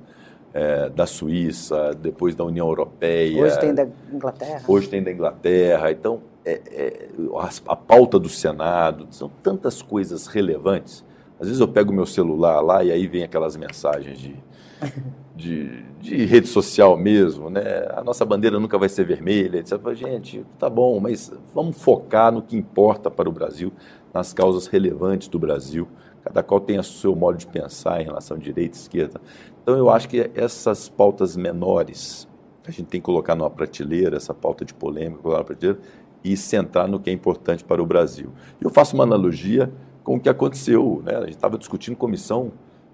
é, 0.53 0.91
da 0.91 1.07
Suíça, 1.07 1.95
depois 1.95 2.35
da 2.35 2.45
União 2.45 2.69
Europeia. 2.69 3.43
Hoje 3.43 3.59
tem 3.59 3.75
da 3.75 3.89
Inglaterra. 4.13 4.63
Hoje 4.69 4.89
tem 4.91 5.03
da 5.03 5.11
Inglaterra. 5.11 5.91
Então, 5.91 6.21
é, 6.45 6.61
é, 6.71 7.09
a, 7.35 7.73
a, 7.73 7.77
pauta 7.77 8.19
do 8.19 8.29
Senado, 8.29 9.09
são 9.11 9.31
tantas 9.43 9.81
coisas 9.81 10.27
relevantes. 10.27 11.03
Às 11.41 11.47
vezes 11.47 11.61
eu 11.61 11.69
pego 11.69 11.93
meu 11.93 12.07
celular 12.07 12.61
lá 12.61 12.83
e 12.83 12.91
aí 12.91 13.07
vem 13.07 13.23
aquelas 13.23 13.57
mensagens 13.57 14.19
de, 14.19 14.37
de, 15.37 15.83
de 16.01 16.25
rede 16.25 16.49
social 16.49 16.97
mesmo, 16.97 17.49
né? 17.49 17.63
A 17.95 18.03
nossa 18.03 18.25
bandeira 18.25 18.59
nunca 18.59 18.77
vai 18.77 18.89
ser 18.89 19.05
vermelha, 19.05 19.59
etc. 19.59 19.79
Gente, 19.95 20.45
tá 20.59 20.69
bom, 20.69 20.99
mas 20.99 21.33
vamos 21.55 21.81
focar 21.81 22.33
no 22.33 22.43
que 22.43 22.57
importa 22.57 23.11
para 23.11 23.29
o 23.29 23.33
Brasil, 23.33 23.73
nas 24.13 24.33
causas 24.33 24.67
relevantes 24.67 25.29
do 25.29 25.39
Brasil. 25.39 25.87
Cada 26.25 26.43
qual 26.43 26.61
tem 26.61 26.79
o 26.79 26.83
seu 26.83 27.15
modo 27.15 27.39
de 27.39 27.47
pensar 27.47 28.01
em 28.01 28.05
relação 28.05 28.37
à 28.37 28.41
direita 28.41 28.77
e 28.77 28.81
esquerda. 28.81 29.21
Então, 29.63 29.77
eu 29.77 29.89
acho 29.89 30.09
que 30.09 30.31
essas 30.35 30.89
pautas 30.89 31.37
menores, 31.37 32.29
a 32.67 32.71
gente 32.71 32.87
tem 32.87 33.01
que 33.01 33.05
colocar 33.05 33.37
numa 33.37 33.49
prateleira, 33.51 34.17
essa 34.17 34.35
pauta 34.35 34.65
de 34.65 34.75
polêmica, 34.75 35.23
colocar 35.23 35.39
numa 35.39 35.45
prateleira, 35.45 35.81
e 36.25 36.37
centrar 36.37 36.89
no 36.89 36.99
que 36.99 37.11
é 37.11 37.13
importante 37.13 37.65
para 37.65 37.83
o 37.83 37.87
Brasil. 37.87 38.33
Eu 38.61 38.71
faço 38.71 38.95
uma 38.95 39.05
analogia 39.05 39.73
com 40.09 40.17
o 40.17 40.21
que 40.21 40.31
aconteceu. 40.31 41.03
Né? 41.05 41.15
A 41.15 41.21
gente 41.21 41.35
estava 41.35 41.59
discutindo 41.59 41.95
comissão 41.95 42.51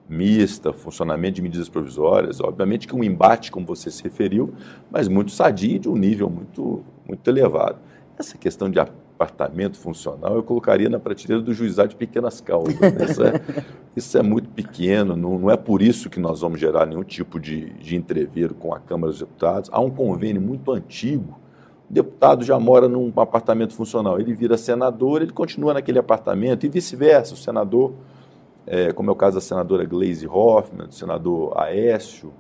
mista, 0.08 0.72
funcionamento 0.72 1.36
de 1.36 1.42
medidas 1.42 1.68
provisórias, 1.68 2.40
obviamente 2.40 2.88
que 2.88 2.94
um 2.94 3.04
embate, 3.04 3.52
como 3.52 3.64
você 3.64 3.88
se 3.88 4.02
referiu, 4.02 4.52
mas 4.90 5.06
muito 5.06 5.30
sadio 5.30 5.78
de 5.78 5.88
um 5.88 5.94
nível 5.96 6.28
muito, 6.28 6.84
muito 7.06 7.30
elevado. 7.30 7.78
Essa 8.18 8.36
questão 8.36 8.68
de 8.68 8.80
apartamento 8.80 9.78
funcional 9.78 10.34
eu 10.34 10.42
colocaria 10.42 10.90
na 10.90 10.98
prateleira 10.98 11.40
do 11.40 11.54
juizado 11.54 11.90
de 11.90 11.96
pequenas 11.96 12.40
causas. 12.40 12.78
Né? 12.80 13.04
Isso, 13.08 13.22
é, 13.22 13.40
isso, 13.96 14.18
é, 14.18 14.22
muito 14.22 14.48
pequeno, 14.48 15.14
não, 15.14 15.38
não, 15.38 15.50
é 15.50 15.56
por 15.56 15.82
isso 15.82 16.10
que 16.10 16.18
nós 16.18 16.40
vamos 16.40 16.58
gerar 16.58 16.84
nenhum 16.84 17.04
tipo 17.04 17.38
de, 17.38 17.70
de 17.74 18.48
com 18.58 18.74
a 18.74 18.80
Câmara 18.80 19.12
dos 19.12 19.20
Deputados. 19.20 19.70
Há 19.72 19.80
um 19.80 19.90
convênio 19.90 20.42
muito 20.42 20.72
antigo. 20.72 21.38
O 21.90 21.92
deputado 21.92 22.44
já 22.44 22.58
mora 22.58 22.88
num 22.88 23.12
apartamento 23.16 23.74
funcional, 23.74 24.18
ele 24.18 24.32
vira 24.32 24.56
senador, 24.56 25.22
ele 25.22 25.32
continua 25.32 25.74
naquele 25.74 25.98
apartamento 25.98 26.64
e 26.64 26.68
vice-versa. 26.68 27.34
O 27.34 27.36
senador, 27.36 27.92
é, 28.66 28.92
como 28.92 29.10
é 29.10 29.12
o 29.12 29.16
caso 29.16 29.36
da 29.36 29.40
senadora 29.40 29.84
Glaze 29.84 30.26
Hoffman, 30.26 30.86
do 30.86 30.94
senador 30.94 31.52
Aécio, 31.60 32.32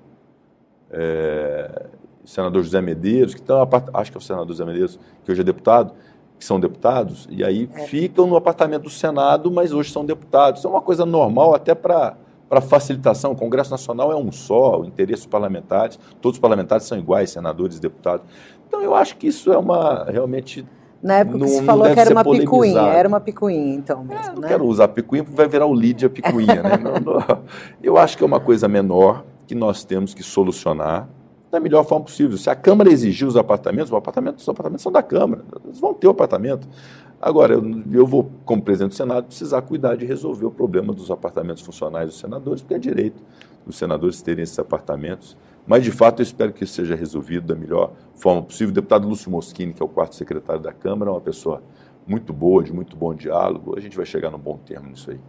é, 0.90 1.86
senador 2.24 2.62
José 2.62 2.80
Medeiros, 2.80 3.34
que 3.34 3.40
estão, 3.40 3.68
acho 3.92 4.10
que 4.10 4.16
é 4.16 4.20
o 4.20 4.22
senador 4.22 4.48
José 4.48 4.64
Medeiros, 4.64 4.98
que 5.24 5.30
hoje 5.30 5.40
é 5.42 5.44
deputado, 5.44 5.92
que 6.38 6.44
são 6.44 6.58
deputados, 6.58 7.28
e 7.30 7.44
aí 7.44 7.68
é. 7.74 7.86
ficam 7.86 8.26
no 8.26 8.36
apartamento 8.36 8.84
do 8.84 8.90
Senado, 8.90 9.50
mas 9.50 9.72
hoje 9.72 9.92
são 9.92 10.04
deputados. 10.04 10.60
Isso 10.60 10.66
é 10.66 10.70
uma 10.70 10.82
coisa 10.82 11.04
normal 11.04 11.54
até 11.54 11.74
para 11.74 12.16
para 12.48 12.60
facilitação. 12.60 13.32
O 13.32 13.36
Congresso 13.36 13.70
Nacional 13.70 14.12
é 14.12 14.16
um 14.16 14.30
só, 14.30 14.80
o 14.80 14.84
interesse 14.84 15.22
dos 15.22 15.26
parlamentares, 15.26 15.98
todos 16.20 16.36
os 16.36 16.40
parlamentares 16.40 16.84
são 16.86 16.98
iguais, 16.98 17.30
senadores, 17.30 17.80
deputados. 17.80 18.26
Então 18.66 18.82
eu 18.82 18.94
acho 18.94 19.16
que 19.16 19.26
isso 19.26 19.52
é 19.52 19.58
uma 19.58 20.04
realmente 20.04 20.66
na 21.02 21.18
época 21.18 21.36
não, 21.36 21.46
que 21.46 21.52
se 21.52 21.62
falou 21.64 21.92
que 21.92 22.00
era 22.00 22.10
uma 22.10 22.24
picuinha, 22.24 22.80
era 22.80 23.06
uma 23.06 23.20
picuinha, 23.20 23.74
então 23.74 24.02
mesmo, 24.02 24.24
é, 24.24 24.34
não 24.34 24.40
né? 24.40 24.48
quero 24.48 24.64
usar 24.64 24.88
picuinha, 24.88 25.22
porque 25.22 25.36
vai 25.36 25.46
virar 25.46 25.66
o 25.66 25.74
Lídia 25.74 26.08
picuinha, 26.08 26.62
né? 26.62 26.78
não, 26.82 26.94
não, 26.94 27.42
eu 27.82 27.98
acho 27.98 28.16
que 28.16 28.24
é 28.24 28.26
uma 28.26 28.40
coisa 28.40 28.66
menor 28.66 29.22
que 29.46 29.54
nós 29.54 29.84
temos 29.84 30.14
que 30.14 30.22
solucionar 30.22 31.06
da 31.50 31.60
melhor 31.60 31.84
forma 31.84 32.06
possível. 32.06 32.36
Se 32.36 32.50
a 32.50 32.56
Câmara 32.56 32.90
exigir 32.90 33.28
os 33.28 33.36
apartamentos, 33.36 33.92
os 33.92 33.96
apartamentos, 33.96 34.42
os 34.42 34.48
apartamentos 34.48 34.82
são 34.82 34.90
da 34.90 35.02
Câmara, 35.02 35.44
eles 35.64 35.78
vão 35.78 35.94
ter 35.94 36.08
o 36.08 36.10
apartamento. 36.10 36.66
Agora, 37.20 37.54
eu, 37.54 37.82
eu 37.92 38.06
vou, 38.06 38.28
como 38.44 38.60
presidente 38.60 38.90
do 38.90 38.96
Senado, 38.96 39.26
precisar 39.26 39.62
cuidar 39.62 39.96
de 39.96 40.04
resolver 40.04 40.46
o 40.46 40.50
problema 40.50 40.92
dos 40.92 41.10
apartamentos 41.10 41.62
funcionais 41.62 42.08
dos 42.08 42.18
senadores, 42.18 42.60
porque 42.60 42.74
é 42.74 42.78
direito 42.78 43.22
dos 43.64 43.76
senadores 43.76 44.20
terem 44.20 44.42
esses 44.42 44.58
apartamentos. 44.58 45.36
Mas, 45.66 45.82
de 45.82 45.90
fato, 45.90 46.20
eu 46.20 46.24
espero 46.24 46.52
que 46.52 46.64
isso 46.64 46.74
seja 46.74 46.94
resolvido 46.94 47.46
da 47.46 47.54
melhor 47.54 47.92
forma 48.14 48.42
possível. 48.42 48.70
O 48.70 48.74
deputado 48.74 49.08
Lúcio 49.08 49.30
Moschini, 49.30 49.72
que 49.72 49.82
é 49.82 49.84
o 49.84 49.88
quarto 49.88 50.14
secretário 50.14 50.60
da 50.60 50.72
Câmara, 50.72 51.10
é 51.10 51.14
uma 51.14 51.20
pessoa 51.20 51.62
muito 52.06 52.32
boa, 52.32 52.62
de 52.62 52.72
muito 52.72 52.96
bom 52.96 53.14
diálogo. 53.14 53.74
A 53.76 53.80
gente 53.80 53.96
vai 53.96 54.04
chegar 54.04 54.30
num 54.30 54.38
bom 54.38 54.58
termo 54.58 54.88
nisso 54.88 55.10
aí. 55.10 55.20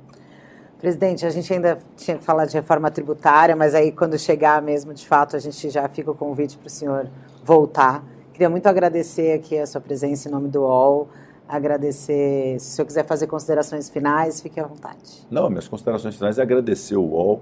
Presidente, 0.78 1.26
a 1.26 1.30
gente 1.30 1.52
ainda 1.54 1.80
tinha 1.96 2.18
que 2.18 2.24
falar 2.24 2.46
de 2.46 2.54
reforma 2.54 2.92
tributária, 2.92 3.56
mas 3.56 3.74
aí 3.74 3.92
quando 3.92 4.20
chegar 4.20 4.62
mesmo, 4.62 4.94
de 4.94 5.08
fato, 5.08 5.36
a 5.36 5.40
gente 5.40 5.70
já 5.70 5.88
fica 5.88 6.12
o 6.12 6.16
convite 6.16 6.58
para 6.58 6.68
o 6.68 6.70
senhor 6.70 7.08
voltar. 7.44 8.04
Queria 8.34 8.50
muito 8.50 8.68
agradecer 8.68 9.34
aqui 9.34 9.58
a 9.58 9.66
sua 9.66 9.80
presença 9.80 10.28
em 10.28 10.32
nome 10.32 10.50
do 10.50 10.62
UOL, 10.62 11.08
agradecer, 11.48 12.60
se 12.60 12.74
o 12.74 12.76
senhor 12.76 12.86
quiser 12.86 13.06
fazer 13.06 13.28
considerações 13.28 13.90
finais, 13.90 14.42
fique 14.42 14.60
à 14.60 14.68
vontade. 14.68 15.26
Não, 15.32 15.50
minhas 15.50 15.68
considerações 15.68 16.16
finais 16.16 16.38
é 16.38 16.42
agradecer 16.42 16.98
o 16.98 17.04
UOL, 17.04 17.42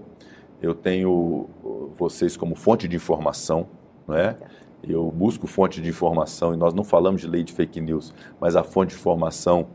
eu 0.64 0.74
tenho 0.74 1.49
vocês 1.97 2.38
como 2.38 2.55
fonte 2.55 2.88
de 2.88 2.95
informação, 2.95 3.68
não 4.07 4.16
é? 4.16 4.38
Eu 4.82 5.11
busco 5.11 5.45
fonte 5.45 5.82
de 5.82 5.89
informação 5.89 6.53
e 6.53 6.57
nós 6.57 6.74
não 6.74 6.86
falamos 6.86 7.22
de 7.22 7.28
lei 7.28 7.43
de 7.43 7.51
fake 7.51 7.82
news, 7.82 8.14
mas 8.39 8.55
a 8.55 8.64
fonte 8.64 8.89
de 8.89 8.95
informação 8.95 9.68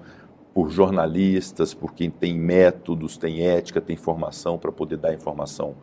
por 0.54 0.70
jornalistas, 0.70 1.74
por 1.74 1.92
quem 1.92 2.10
tem 2.10 2.34
métodos, 2.34 3.18
tem 3.18 3.46
ética, 3.46 3.80
tem 3.80 3.96
formação 3.96 4.58
para 4.58 4.72
poder 4.72 4.96
dar 4.96 5.14
informação 5.14 5.74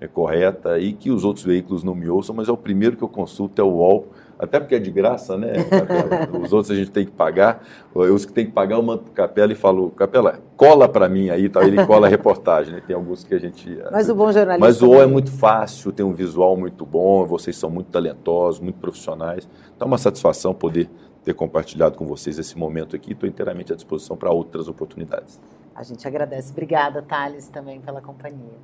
é, 0.00 0.06
correta 0.06 0.78
e 0.78 0.92
que 0.92 1.10
os 1.10 1.24
outros 1.24 1.44
veículos 1.44 1.82
não 1.82 1.94
me 1.94 2.08
ouçam, 2.08 2.34
mas 2.34 2.48
é 2.48 2.52
o 2.52 2.56
primeiro 2.56 2.96
que 2.96 3.02
eu 3.02 3.08
consulto 3.08 3.60
é 3.60 3.64
o 3.64 3.68
UOL, 3.68 4.08
até 4.42 4.58
porque 4.58 4.74
é 4.74 4.78
de 4.80 4.90
graça, 4.90 5.38
né? 5.38 5.52
Os 6.42 6.52
outros 6.52 6.72
a 6.72 6.74
gente 6.74 6.90
tem 6.90 7.04
que 7.04 7.12
pagar. 7.12 7.64
Os 7.94 8.24
que 8.24 8.32
tem 8.32 8.44
que 8.44 8.50
pagar, 8.50 8.74
eu 8.74 8.82
mando 8.82 9.02
para 9.02 9.10
o 9.10 9.14
Capela 9.14 9.52
e 9.52 9.54
falo, 9.54 9.90
Capela, 9.92 10.40
cola 10.56 10.88
para 10.88 11.08
mim 11.08 11.30
aí, 11.30 11.48
tá? 11.48 11.62
ele 11.64 11.86
cola 11.86 12.08
a 12.08 12.10
reportagem. 12.10 12.74
Né? 12.74 12.82
Tem 12.84 12.96
alguns 12.96 13.22
que 13.22 13.32
a 13.36 13.38
gente. 13.38 13.78
Mas 13.92 14.08
o 14.08 14.16
bom 14.16 14.32
jornalista. 14.32 14.66
Mas 14.66 14.82
o 14.82 14.88
UOL 14.88 15.02
é 15.02 15.06
muito 15.06 15.30
fácil, 15.30 15.92
tem 15.92 16.04
um 16.04 16.12
visual 16.12 16.56
muito 16.56 16.84
bom, 16.84 17.24
vocês 17.24 17.56
são 17.56 17.70
muito 17.70 17.92
talentosos, 17.92 18.60
muito 18.60 18.80
profissionais. 18.80 19.48
Então 19.76 19.86
é 19.86 19.88
uma 19.88 19.98
satisfação 19.98 20.52
poder 20.52 20.90
ter 21.22 21.34
compartilhado 21.34 21.96
com 21.96 22.04
vocês 22.04 22.36
esse 22.36 22.58
momento 22.58 22.96
aqui. 22.96 23.12
Estou 23.12 23.28
inteiramente 23.28 23.72
à 23.72 23.76
disposição 23.76 24.16
para 24.16 24.32
outras 24.32 24.66
oportunidades. 24.66 25.40
A 25.72 25.84
gente 25.84 26.06
agradece. 26.08 26.50
Obrigada, 26.50 27.00
Thales, 27.00 27.48
também 27.48 27.80
pela 27.80 28.00
companhia. 28.00 28.58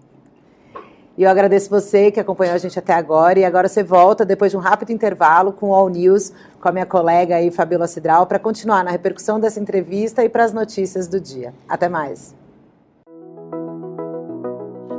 E 1.18 1.24
eu 1.24 1.28
agradeço 1.28 1.68
você 1.68 2.10
que 2.12 2.20
acompanhou 2.20 2.54
a 2.54 2.58
gente 2.58 2.78
até 2.78 2.94
agora. 2.94 3.40
E 3.40 3.44
agora 3.44 3.66
você 3.66 3.82
volta, 3.82 4.24
depois 4.24 4.52
de 4.52 4.56
um 4.56 4.60
rápido 4.60 4.92
intervalo, 4.92 5.52
com 5.52 5.70
o 5.70 5.74
All 5.74 5.88
News, 5.88 6.32
com 6.60 6.68
a 6.68 6.72
minha 6.72 6.86
colega 6.86 7.34
aí, 7.34 7.50
Fabiola 7.50 7.88
Cidral, 7.88 8.28
para 8.28 8.38
continuar 8.38 8.84
na 8.84 8.92
repercussão 8.92 9.40
dessa 9.40 9.58
entrevista 9.58 10.22
e 10.22 10.28
para 10.28 10.44
as 10.44 10.52
notícias 10.52 11.08
do 11.08 11.20
dia. 11.20 11.52
Até 11.68 11.88
mais. 11.88 12.36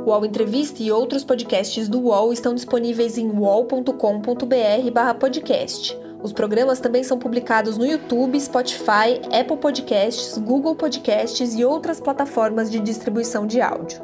O 0.04 0.10
UOL 0.10 0.26
Entrevista 0.26 0.82
e 0.82 0.92
outros 0.92 1.24
podcasts 1.24 1.88
do 1.88 2.00
UOL 2.00 2.34
estão 2.34 2.54
disponíveis 2.54 3.16
em 3.16 3.30
uol.com.br/podcast. 3.30 5.98
Os 6.22 6.34
programas 6.34 6.80
também 6.80 7.02
são 7.02 7.18
publicados 7.18 7.78
no 7.78 7.86
YouTube, 7.86 8.38
Spotify, 8.38 9.22
Apple 9.32 9.56
Podcasts, 9.56 10.36
Google 10.36 10.74
Podcasts 10.74 11.54
e 11.54 11.64
outras 11.64 11.98
plataformas 11.98 12.70
de 12.70 12.78
distribuição 12.78 13.46
de 13.46 13.62
áudio. 13.62 14.02